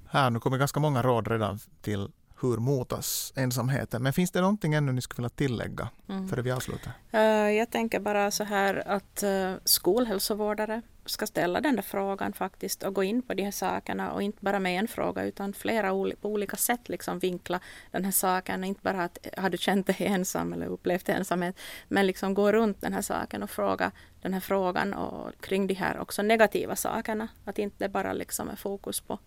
Här, 0.09 0.29
nu 0.29 0.39
kommer 0.39 0.57
ganska 0.57 0.79
många 0.79 1.01
råd 1.01 1.27
redan 1.27 1.59
till 1.81 2.07
hur 2.41 2.57
motas 2.57 3.33
ensamheten. 3.35 4.03
Men 4.03 4.13
finns 4.13 4.31
det 4.31 4.41
någonting 4.41 4.73
ännu 4.73 4.91
ni 4.91 5.01
skulle 5.01 5.17
vilja 5.17 5.29
tillägga 5.29 5.89
mm. 6.09 6.27
före 6.27 6.41
vi 6.41 6.51
avslutar? 6.51 6.91
Uh, 7.13 7.51
jag 7.51 7.71
tänker 7.71 7.99
bara 7.99 8.31
så 8.31 8.43
här 8.43 8.87
att 8.87 9.23
uh, 9.23 9.53
skolhälsovårdare 9.63 10.81
ska 11.05 11.27
ställa 11.27 11.61
den 11.61 11.75
där 11.75 11.83
frågan 11.83 12.33
faktiskt 12.33 12.83
och 12.83 12.93
gå 12.93 13.03
in 13.03 13.21
på 13.21 13.33
de 13.33 13.43
här 13.43 13.51
sakerna 13.51 14.11
och 14.11 14.21
inte 14.21 14.37
bara 14.41 14.59
med 14.59 14.79
en 14.79 14.87
fråga 14.87 15.23
utan 15.23 15.53
flera 15.53 15.93
oli 15.93 16.15
på 16.15 16.29
olika 16.29 16.57
sätt 16.57 16.89
liksom 16.89 17.19
vinkla 17.19 17.59
den 17.91 18.05
här 18.05 18.11
saken. 18.11 18.63
Inte 18.63 18.81
bara 18.81 19.03
att 19.03 19.27
har 19.37 19.49
du 19.49 19.57
känt 19.57 19.87
dig 19.87 19.95
ensam 19.99 20.53
eller 20.53 20.65
upplevt 20.65 21.09
ensamhet 21.09 21.59
men 21.87 22.07
liksom 22.07 22.33
gå 22.33 22.51
runt 22.51 22.81
den 22.81 22.93
här 22.93 23.01
saken 23.01 23.43
och 23.43 23.49
fråga 23.49 23.91
den 24.21 24.33
här 24.33 24.41
frågan 24.41 24.93
och 24.93 25.41
kring 25.41 25.67
de 25.67 25.73
här 25.73 25.99
också 25.99 26.21
negativa 26.21 26.75
sakerna. 26.75 27.27
Att 27.45 27.59
inte 27.59 27.89
bara 27.89 28.13
liksom 28.13 28.49
är 28.49 28.55
fokus 28.55 29.01
på, 29.01 29.19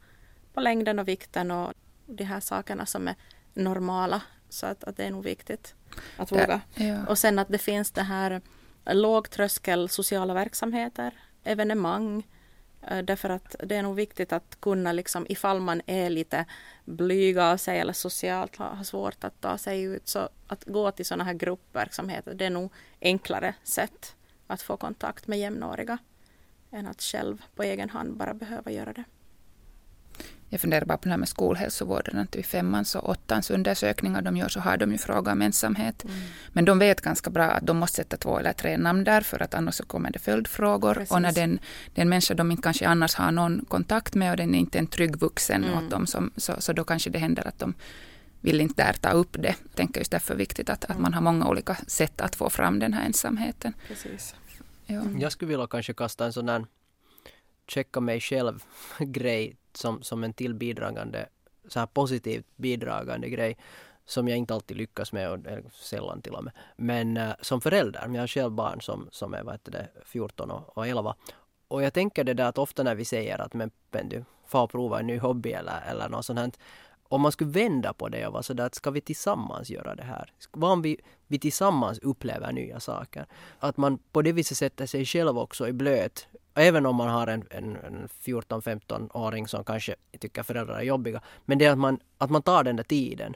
på 0.55 0.61
längden 0.61 0.99
och 0.99 1.09
vikten 1.09 1.51
och 1.51 1.73
de 2.13 2.25
här 2.25 2.41
sakerna 2.41 2.87
som 2.87 3.09
är 3.09 3.15
normala. 3.55 4.23
Så 4.49 4.67
att, 4.67 4.85
att 4.85 4.97
det 4.97 5.05
är 5.05 5.11
nog 5.11 5.25
viktigt 5.25 5.75
att 6.17 6.33
våga. 6.33 6.61
Ja. 6.75 7.07
Och 7.07 7.19
sen 7.19 7.39
att 7.39 7.49
det 7.49 7.59
finns 7.59 7.91
det 7.91 8.03
här 8.03 8.41
lågtröskel 8.85 9.89
sociala 9.89 10.35
verksamheter, 10.35 11.13
evenemang. 11.45 12.27
Eh, 12.83 12.99
därför 12.99 13.31
att 13.31 13.57
det 13.65 13.77
är 13.77 13.83
nog 13.83 13.97
viktigt 13.97 14.33
att 14.33 14.61
kunna, 14.61 14.93
liksom, 14.93 15.27
ifall 15.29 15.61
man 15.61 15.83
är 15.87 16.11
lite 16.11 16.45
blyg 16.85 17.39
av 17.39 17.57
sig 17.57 17.79
eller 17.79 17.93
socialt 17.93 18.57
har 18.57 18.85
svårt 18.85 19.25
att 19.25 19.41
ta 19.41 19.59
sig 19.59 19.83
ut, 19.83 20.09
så 20.09 20.29
att 20.47 20.65
gå 20.65 20.91
till 20.91 21.07
sådana 21.07 21.25
här 21.25 21.35
gruppverksamheter, 21.35 22.35
det 22.35 22.47
är 22.47 22.51
nog 22.51 22.73
enklare 23.01 23.55
sätt 23.63 24.17
att 24.47 24.63
få 24.63 24.77
kontakt 24.77 25.27
med 25.27 25.39
jämnåriga 25.39 25.99
än 26.71 26.87
att 26.87 27.03
själv 27.03 27.43
på 27.55 27.63
egen 27.63 27.91
hand 27.91 28.17
bara 28.17 28.35
behöva 28.35 28.71
göra 28.71 28.93
det. 28.93 29.05
Jag 30.53 30.61
funderar 30.61 30.85
bara 30.85 30.99
på 30.99 31.05
det 31.05 31.11
här 31.11 31.19
med 31.19 31.29
skolhälsovården, 31.29 32.19
att 32.19 32.37
i 32.37 32.43
femmans 32.43 32.95
och 32.95 33.09
åttans 33.09 33.51
undersökningar 33.51 34.23
de 34.23 34.37
gör 34.37 34.49
så 34.49 34.61
har 34.61 34.77
de 34.77 34.93
ju 34.93 34.99
fråga 34.99 35.33
om 35.33 35.43
ensamhet. 35.43 36.05
Mm. 36.05 36.17
Men 36.49 36.65
de 36.65 36.79
vet 36.79 37.01
ganska 37.01 37.31
bra 37.31 37.45
att 37.45 37.67
de 37.67 37.77
måste 37.77 37.97
sätta 37.97 38.17
två 38.17 38.39
eller 38.39 38.53
tre 38.53 38.77
namn 38.77 39.05
där 39.05 39.21
för 39.21 39.43
att 39.43 39.55
annars 39.55 39.75
så 39.75 39.85
kommer 39.85 40.11
det 40.11 40.19
följdfrågor. 40.19 40.95
Precis. 40.95 41.11
Och 41.11 41.23
när 41.23 41.33
den, 41.33 41.59
den 41.95 42.09
människa 42.09 42.35
de 42.35 42.51
inte 42.51 42.63
kanske 42.63 42.89
annars 42.89 43.15
har 43.15 43.33
någon 43.33 43.65
kontakt 43.69 44.15
med 44.15 44.31
och 44.31 44.37
den 44.37 44.55
är 44.55 44.59
inte 44.59 44.79
en 44.79 44.87
trygg 44.87 45.17
vuxen 45.17 45.65
mm. 45.65 45.79
åt 45.79 45.91
dem, 45.91 46.07
som, 46.07 46.31
så, 46.37 46.53
så 46.59 46.73
då 46.73 46.85
kanske 46.85 47.11
det 47.11 47.19
händer 47.19 47.49
att 47.49 47.59
de 47.59 47.75
vill 48.41 48.61
inte 48.61 48.85
där 48.85 48.93
ta 48.93 49.11
upp 49.11 49.33
det. 49.33 49.55
Jag 49.63 49.75
tänker 49.75 50.01
just 50.01 50.11
därför 50.11 50.35
viktigt 50.35 50.71
att, 50.71 50.85
mm. 50.85 50.97
att 50.97 51.03
man 51.03 51.15
har 51.15 51.21
många 51.21 51.49
olika 51.49 51.77
sätt 51.87 52.21
att 52.21 52.37
få 52.37 52.51
fram 52.51 52.79
den 52.79 52.93
här 52.93 53.07
ensamheten. 53.07 53.73
Precis. 53.89 54.35
Ja. 54.87 55.03
Jag 55.19 55.33
skulle 55.33 55.49
vilja 55.49 55.67
kanske 55.67 55.93
kasta 55.95 56.25
en 56.25 56.33
sån 56.33 56.47
där 56.47 56.67
checka 57.69 58.01
mig 58.01 58.21
själv 58.21 58.63
grej 58.99 59.57
som, 59.77 60.03
som 60.03 60.25
en 60.25 60.33
till 60.33 60.55
bidragande, 60.55 61.27
så 61.69 61.79
här 61.79 61.87
positivt 61.87 62.47
bidragande 62.57 63.29
grej 63.29 63.57
som 64.05 64.29
jag 64.29 64.39
inte 64.39 64.55
alltid 64.55 64.77
lyckas 64.77 65.13
med, 65.13 65.31
och 65.31 65.39
sällan 65.73 66.23
till 66.23 66.35
och 66.35 66.45
med. 66.45 66.53
Men 66.77 67.17
äh, 67.17 67.33
som 67.41 67.61
förälder, 67.61 68.09
jag 68.09 68.23
har 68.23 68.27
själv 68.27 68.53
barn 68.53 68.81
som, 68.81 69.09
som 69.11 69.35
är 69.35 69.43
vad 69.43 69.55
heter 69.55 69.73
det, 69.73 69.89
14 70.05 70.51
och, 70.51 70.79
och 70.79 70.89
11. 70.89 71.15
Och 71.69 71.83
jag 71.83 71.95
tänker 71.95 72.25
det 72.25 72.35
där 72.35 72.45
att 72.45 72.59
ofta 72.59 72.83
när 72.83 72.95
vi 72.95 73.05
säger 73.05 73.39
att 73.39 73.55
men, 73.55 73.71
men 73.91 74.09
du, 74.09 74.25
får 74.47 74.67
prova 74.67 75.01
en 75.01 75.07
ny 75.07 75.19
hobby 75.19 75.53
eller, 75.53 75.83
eller 75.91 76.09
något 76.09 76.27
sånt 76.27 76.39
här. 76.39 76.53
Om 77.09 77.21
man 77.21 77.33
skulle 77.33 77.51
vända 77.51 77.93
på 77.93 78.09
det 78.09 78.27
och 78.27 78.33
vara 78.33 78.43
sådär 78.43 78.65
att 78.65 78.75
ska 78.75 78.91
vi 78.91 79.01
tillsammans 79.01 79.71
göra 79.71 79.95
det 79.95 80.03
här? 80.03 80.33
Vad 80.53 80.73
om 80.73 80.83
vi, 80.83 81.01
vi 81.27 81.39
tillsammans 81.39 81.99
upplever 81.99 82.53
nya 82.53 82.81
saker? 82.81 83.27
Att 83.59 83.77
man 83.77 83.99
på 83.99 84.23
det 84.23 84.33
viset 84.33 84.59
sätter 84.59 84.87
sig 84.87 85.05
själv 85.05 85.39
också 85.39 85.69
i 85.69 85.73
blöt 85.73 86.29
även 86.55 86.87
om 86.87 86.97
man 86.97 87.09
har 87.09 87.27
en, 87.27 87.45
en, 87.51 87.77
en 87.77 88.09
14-15-åring 88.25 89.49
som 89.49 89.65
kanske 89.65 89.95
tycker 90.19 90.43
föräldrar 90.43 90.79
är 90.79 90.83
jobbiga. 90.83 91.21
Men 91.45 91.59
det 91.59 91.65
är 91.65 91.73
att 91.73 91.79
man, 91.79 91.99
att 92.19 92.31
man 92.31 92.43
tar 92.43 92.65
den 92.65 92.77
där 92.77 92.85
tiden. 92.85 93.35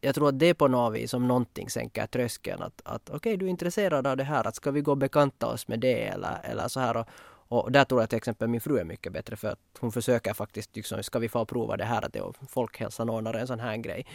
Jag 0.00 0.14
tror 0.14 0.28
att 0.28 0.38
det 0.38 0.46
är 0.46 0.54
på 0.54 0.68
något 0.68 0.94
vis 0.94 1.10
som 1.10 1.28
någonting 1.28 1.70
sänker 1.70 2.06
tröskeln. 2.06 2.62
Att, 2.62 2.82
att 2.84 3.02
okej, 3.08 3.16
okay, 3.16 3.36
du 3.36 3.46
är 3.46 3.50
intresserad 3.50 4.06
av 4.06 4.16
det 4.16 4.24
här. 4.24 4.46
Att 4.46 4.56
ska 4.56 4.70
vi 4.70 4.80
gå 4.80 4.90
och 4.90 4.98
bekanta 4.98 5.46
oss 5.46 5.68
med 5.68 5.80
det 5.80 6.02
eller, 6.02 6.38
eller 6.42 6.68
så 6.68 6.80
här. 6.80 6.96
Och, 6.96 7.06
och 7.48 7.72
där 7.72 7.84
tror 7.84 8.02
jag 8.02 8.10
till 8.10 8.16
exempel 8.16 8.48
min 8.48 8.60
fru 8.60 8.78
är 8.78 8.84
mycket 8.84 9.12
bättre 9.12 9.36
för 9.36 9.48
att 9.48 9.58
hon 9.78 9.92
försöker 9.92 10.34
faktiskt, 10.34 10.76
liksom, 10.76 11.02
ska 11.02 11.18
vi 11.18 11.28
få 11.28 11.44
prova 11.44 11.76
det 11.76 11.84
här 11.84 12.04
att 12.04 12.12
det 12.12 12.22
folkhälsan 12.48 13.10
ordnar 13.10 13.34
en 13.34 13.46
sån 13.46 13.60
här 13.60 13.76
grej 13.76 14.06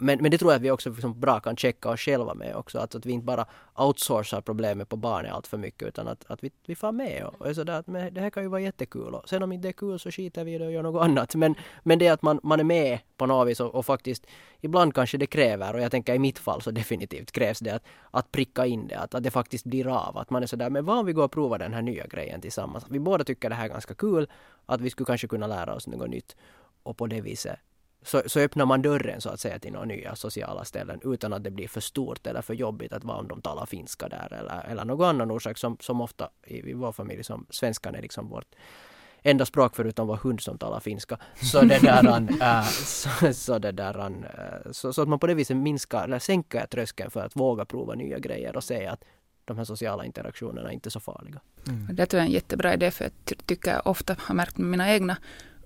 men, 0.00 0.22
men 0.22 0.30
det 0.30 0.38
tror 0.38 0.52
jag 0.52 0.56
att 0.56 0.62
vi 0.62 0.70
också 0.70 0.90
liksom 0.90 1.20
bra 1.20 1.40
kan 1.40 1.56
checka 1.56 1.90
oss 1.90 2.00
själva 2.00 2.34
med 2.34 2.56
också. 2.56 2.78
Att, 2.78 2.94
att 2.94 3.06
vi 3.06 3.12
inte 3.12 3.24
bara 3.24 3.46
outsourcar 3.76 4.40
problemet 4.40 4.88
på 4.88 4.96
barnet 4.96 5.32
allt 5.32 5.46
för 5.46 5.58
mycket 5.58 5.88
utan 5.88 6.08
att, 6.08 6.24
att 6.28 6.44
vi, 6.44 6.50
vi 6.66 6.74
får 6.74 6.92
med 6.92 7.24
och, 7.24 7.40
och 7.40 7.48
är 7.48 7.54
sådär 7.54 7.78
att 7.78 7.86
men 7.86 8.14
det 8.14 8.20
här 8.20 8.30
kan 8.30 8.42
ju 8.42 8.48
vara 8.48 8.60
jättekul 8.60 9.14
och 9.14 9.28
sen 9.28 9.42
om 9.42 9.52
inte 9.52 9.68
det 9.68 9.70
är 9.70 9.72
kul 9.72 9.98
så 9.98 10.10
skiter 10.10 10.44
vi 10.44 10.54
i 10.54 10.58
det 10.58 10.66
och 10.66 10.72
gör 10.72 10.82
något 10.82 11.02
annat. 11.02 11.34
Men, 11.34 11.54
men 11.82 11.98
det 11.98 12.06
är 12.06 12.12
att 12.12 12.22
man, 12.22 12.40
man 12.42 12.60
är 12.60 12.64
med 12.64 12.98
på 13.16 13.26
något 13.26 13.48
vis 13.48 13.60
och, 13.60 13.74
och 13.74 13.86
faktiskt 13.86 14.26
ibland 14.60 14.94
kanske 14.94 15.18
det 15.18 15.26
kräver 15.26 15.74
och 15.74 15.80
jag 15.80 15.90
tänker 15.90 16.14
i 16.14 16.18
mitt 16.18 16.38
fall 16.38 16.62
så 16.62 16.70
definitivt 16.80 17.32
krävs 17.32 17.58
det 17.58 17.70
att, 17.70 17.84
att 18.10 18.32
pricka 18.32 18.66
in 18.66 18.86
det, 18.88 18.98
att, 18.98 19.14
att 19.14 19.22
det 19.22 19.30
faktiskt 19.30 19.64
blir 19.64 19.86
av. 19.86 20.18
Att 20.18 20.30
man 20.30 20.42
är 20.42 20.46
sådär, 20.46 20.70
men 20.70 20.84
vad 20.84 20.98
om 20.98 21.06
vi 21.06 21.12
går 21.12 21.24
och 21.24 21.32
provar 21.32 21.58
den 21.58 21.74
här 21.74 21.82
nya 21.82 22.06
grejen 22.06 22.40
tillsammans? 22.40 22.84
Vi 22.88 22.98
båda 22.98 23.24
tycker 23.24 23.48
det 23.48 23.54
här 23.54 23.64
är 23.64 23.68
ganska 23.68 23.94
kul, 23.94 24.28
att 24.66 24.80
vi 24.80 24.90
skulle 24.90 25.06
kanske 25.06 25.28
kunna 25.28 25.46
lära 25.46 25.74
oss 25.74 25.86
något 25.86 26.10
nytt 26.10 26.36
och 26.82 26.96
på 26.96 27.06
det 27.06 27.20
viset 27.20 27.58
så, 28.02 28.22
så 28.26 28.40
öppnar 28.40 28.66
man 28.66 28.82
dörren 28.82 29.20
så 29.20 29.28
att 29.28 29.40
säga 29.40 29.58
till 29.58 29.72
några 29.72 29.86
nya 29.86 30.16
sociala 30.16 30.64
ställen 30.64 31.00
utan 31.04 31.32
att 31.32 31.44
det 31.44 31.50
blir 31.50 31.68
för 31.68 31.80
stort 31.80 32.26
eller 32.26 32.42
för 32.42 32.54
jobbigt 32.54 32.92
att 32.92 33.04
vara 33.04 33.18
om 33.18 33.28
de 33.28 33.42
talar 33.42 33.66
finska 33.66 34.08
där 34.08 34.32
eller, 34.32 34.64
eller 34.70 34.84
någon 34.84 35.08
annan 35.08 35.30
orsak 35.30 35.58
som, 35.58 35.76
som 35.80 36.00
ofta 36.00 36.30
i, 36.46 36.70
i 36.70 36.72
vår 36.72 36.92
familj 36.92 37.24
som 37.24 37.46
svenskan 37.50 37.94
är 37.94 38.02
liksom 38.02 38.28
vårt 38.28 38.54
enda 39.22 39.46
språk 39.46 39.76
förutom 39.76 40.08
vår 40.08 40.16
hund 40.16 40.40
som 40.40 40.58
talar 40.58 40.80
finska. 40.80 41.18
Så 41.42 41.60
det 41.60 41.78
där, 41.78 42.28
äh, 42.42 42.62
så, 42.64 43.32
så, 43.32 43.58
det 43.58 43.72
där 43.72 43.98
äh, 43.98 44.72
så, 44.72 44.92
så, 44.92 45.02
att 45.02 45.08
man 45.08 45.18
på 45.18 45.26
det 45.26 45.34
viset 45.34 45.56
minskar 45.56 46.04
eller 46.04 46.18
sänker 46.18 46.66
tröskeln 46.66 47.10
för 47.10 47.20
att 47.20 47.36
våga 47.36 47.64
prova 47.64 47.94
nya 47.94 48.18
grejer 48.18 48.56
och 48.56 48.64
se 48.64 48.86
att 48.86 49.04
de 49.44 49.56
här 49.58 49.64
sociala 49.64 50.04
interaktionerna 50.04 50.68
är 50.68 50.72
inte 50.72 50.90
så 50.90 51.00
farliga. 51.00 51.40
Mm. 51.68 51.88
Det 51.92 52.06
tror 52.06 52.18
jag 52.18 52.24
är 52.24 52.28
en 52.28 52.34
jättebra 52.34 52.74
idé 52.74 52.90
för 52.90 53.04
jag 53.04 53.12
tycker 53.46 53.70
jag 53.70 53.86
ofta 53.86 54.16
har 54.18 54.34
märkt 54.34 54.58
med 54.58 54.70
mina 54.70 54.92
egna 54.92 55.16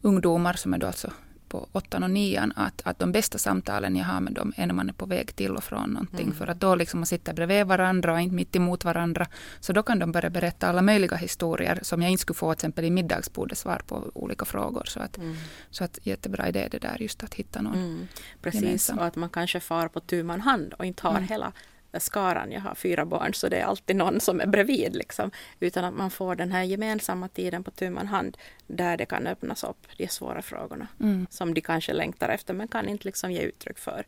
ungdomar 0.00 0.52
som 0.52 0.74
är 0.74 0.78
då 0.78 0.86
alltså 0.86 1.10
på 1.54 1.68
åttan 1.72 2.02
och 2.02 2.10
nian 2.10 2.52
att, 2.56 2.82
att 2.84 2.98
de 2.98 3.12
bästa 3.12 3.38
samtalen 3.38 3.96
jag 3.96 4.04
har 4.04 4.20
med 4.20 4.32
dem 4.32 4.52
är 4.56 4.66
när 4.66 4.74
man 4.74 4.88
är 4.88 4.92
på 4.92 5.06
väg 5.06 5.36
till 5.36 5.56
och 5.56 5.64
från 5.64 5.90
någonting. 5.90 6.26
Mm. 6.26 6.34
För 6.34 6.46
att 6.46 6.60
då 6.60 6.74
liksom 6.74 7.00
man 7.00 7.06
sitter 7.06 7.34
bredvid 7.34 7.66
varandra 7.66 8.12
och 8.12 8.20
inte 8.20 8.34
mitt 8.34 8.56
emot 8.56 8.84
varandra. 8.84 9.26
Så 9.60 9.72
då 9.72 9.82
kan 9.82 9.98
de 9.98 10.12
börja 10.12 10.30
berätta 10.30 10.68
alla 10.68 10.82
möjliga 10.82 11.16
historier 11.16 11.78
som 11.82 12.02
jag 12.02 12.10
inte 12.10 12.20
skulle 12.20 12.34
få 12.34 12.54
till 12.54 12.58
exempel 12.58 12.84
i 12.84 12.90
middagsbordet 12.90 13.58
svar 13.58 13.82
på 13.86 14.10
olika 14.14 14.44
frågor. 14.44 14.84
Så 14.86 15.00
att, 15.00 15.16
mm. 15.16 15.36
så 15.70 15.84
att 15.84 15.98
jättebra 16.02 16.48
idé 16.48 16.68
det 16.70 16.78
där 16.78 16.96
just 17.00 17.24
att 17.24 17.34
hitta 17.34 17.62
någon 17.62 17.74
mm. 17.74 18.08
Precis, 18.42 18.62
gemensam. 18.62 18.98
och 18.98 19.04
att 19.04 19.16
man 19.16 19.30
kanske 19.30 19.60
far 19.60 19.88
på 19.88 20.00
tu 20.00 20.22
man 20.22 20.40
hand 20.40 20.74
och 20.78 20.84
inte 20.84 21.02
har 21.02 21.16
mm. 21.16 21.28
hela 21.28 21.52
skaran, 22.00 22.52
jag 22.52 22.60
har 22.60 22.74
fyra 22.74 23.04
barn 23.04 23.34
så 23.34 23.48
det 23.48 23.56
är 23.56 23.64
alltid 23.64 23.96
någon 23.96 24.20
som 24.20 24.40
är 24.40 24.46
bredvid. 24.46 24.96
Liksom. 24.96 25.30
Utan 25.60 25.84
att 25.84 25.94
man 25.94 26.10
får 26.10 26.34
den 26.34 26.52
här 26.52 26.62
gemensamma 26.62 27.28
tiden 27.28 27.64
på 27.64 27.70
tu 27.70 27.90
man 27.90 28.06
hand 28.06 28.36
där 28.66 28.96
det 28.96 29.06
kan 29.06 29.26
öppnas 29.26 29.64
upp 29.64 29.86
de 29.96 30.08
svåra 30.08 30.42
frågorna 30.42 30.86
mm. 31.00 31.26
som 31.30 31.54
de 31.54 31.60
kanske 31.60 31.92
längtar 31.92 32.28
efter 32.28 32.54
men 32.54 32.68
kan 32.68 32.88
inte 32.88 33.04
liksom 33.04 33.32
ge 33.32 33.40
uttryck 33.40 33.78
för 33.78 34.06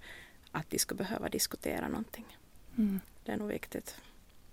att 0.53 0.71
de 0.71 0.79
skulle 0.79 0.99
behöva 0.99 1.29
diskutera 1.29 1.89
någonting. 1.89 2.39
Mm. 2.79 3.01
Det 3.25 3.33
är 3.33 3.37
nog 3.37 3.49
viktigt. 3.49 3.97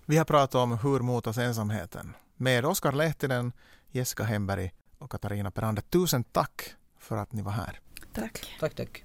Vi 0.05 0.17
har 0.17 0.25
pratat 0.25 0.55
om 0.55 0.77
hur 0.77 0.99
motas 0.99 1.37
ensamheten 1.37 2.13
med 2.35 2.65
Oskar 2.65 2.91
Lehtinen, 2.91 3.51
Jessica 3.91 4.23
Hemberg 4.23 4.71
och 4.97 5.11
Katarina 5.11 5.51
Perander. 5.51 5.81
Tusen 5.81 6.23
tack 6.23 6.75
för 6.99 7.17
att 7.17 7.33
ni 7.33 7.41
var 7.41 7.51
här. 7.51 7.79
Tack. 8.13 8.57
Tack, 8.59 8.75
tack. 8.75 9.03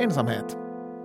Ensamhet. 0.00 0.56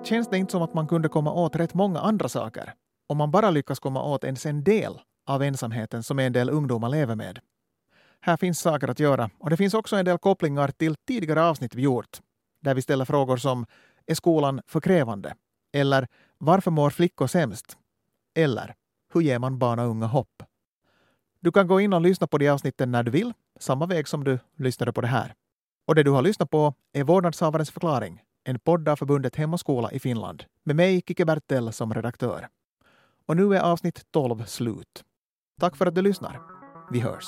Känns 0.04 0.30
det 0.30 0.38
inte 0.38 0.52
som 0.52 0.62
att 0.62 0.74
man 0.74 0.88
kunde 0.88 1.10
komma 1.10 1.34
åt 1.34 1.56
rätt 1.56 1.74
många 1.74 2.00
andra 2.00 2.30
saker 2.30 2.74
om 3.08 3.18
man 3.18 3.32
bara 3.32 3.50
lyckas 3.50 3.80
komma 3.80 4.04
åt 4.04 4.24
ens 4.24 4.46
en 4.46 4.64
del 4.64 5.00
av 5.26 5.44
ensamheten 5.44 6.04
som 6.04 6.20
en 6.20 6.34
del 6.34 6.50
ungdomar 6.50 6.90
lever 6.90 7.16
med? 7.16 7.40
Här 8.22 8.38
finns 8.38 8.60
saker 8.60 8.88
att 8.88 9.00
göra 9.00 9.30
och 9.40 9.50
det 9.50 9.58
finns 9.58 9.74
också 9.74 9.96
en 9.96 10.06
del 10.06 10.18
kopplingar 10.18 10.68
till 10.68 10.96
tidigare 11.08 11.44
avsnitt 11.44 11.76
vi 11.76 11.82
gjort 11.82 12.22
där 12.62 12.76
vi 12.76 12.82
ställer 12.82 13.06
frågor 13.06 13.38
som 13.38 13.66
Är 14.06 14.16
skolan 14.16 14.62
för 14.68 14.82
krävande? 14.82 15.36
Eller 15.74 16.08
Varför 16.38 16.72
mår 16.72 16.90
flickor 16.90 17.28
sämst? 17.28 17.78
Eller 18.36 18.76
Hur 19.14 19.22
ger 19.22 19.40
man 19.40 19.60
barn 19.60 19.80
och 19.80 19.90
unga 19.90 20.06
hopp? 20.06 20.44
Du 21.40 21.52
kan 21.52 21.68
gå 21.68 21.80
in 21.80 21.94
och 21.94 22.02
lyssna 22.02 22.28
på 22.28 22.38
de 22.38 22.50
avsnitten 22.50 22.92
när 22.92 23.04
du 23.04 23.12
vill, 23.12 23.34
samma 23.60 23.86
väg 23.86 24.08
som 24.08 24.24
du 24.24 24.40
lyssnade 24.58 24.94
på 24.94 25.02
det 25.02 25.08
här. 25.08 25.34
Och 25.88 25.96
det 25.96 26.04
du 26.04 26.12
har 26.12 26.22
lyssnat 26.22 26.50
på 26.50 26.74
är 26.94 27.04
Vårdnadshavarens 27.04 27.72
förklaring 27.72 28.22
en 28.44 28.60
podd 28.60 28.90
av 28.90 28.96
förbundet 28.96 29.36
Hem 29.36 29.54
och 29.54 29.60
skola 29.60 29.92
i 29.92 30.00
Finland 30.00 30.44
med 30.64 30.76
mig, 30.76 31.02
Kike 31.08 31.26
Bertel, 31.26 31.74
som 31.74 31.94
redaktör. 31.94 32.48
Och 33.26 33.36
nu 33.36 33.56
är 33.56 33.62
avsnitt 33.62 34.12
12 34.12 34.46
slut. 34.46 35.04
Tack 35.60 35.76
för 35.76 35.86
att 35.86 35.96
du 35.96 36.02
lyssnar. 36.02 36.42
Vi 36.92 37.00
hörs. 37.00 37.26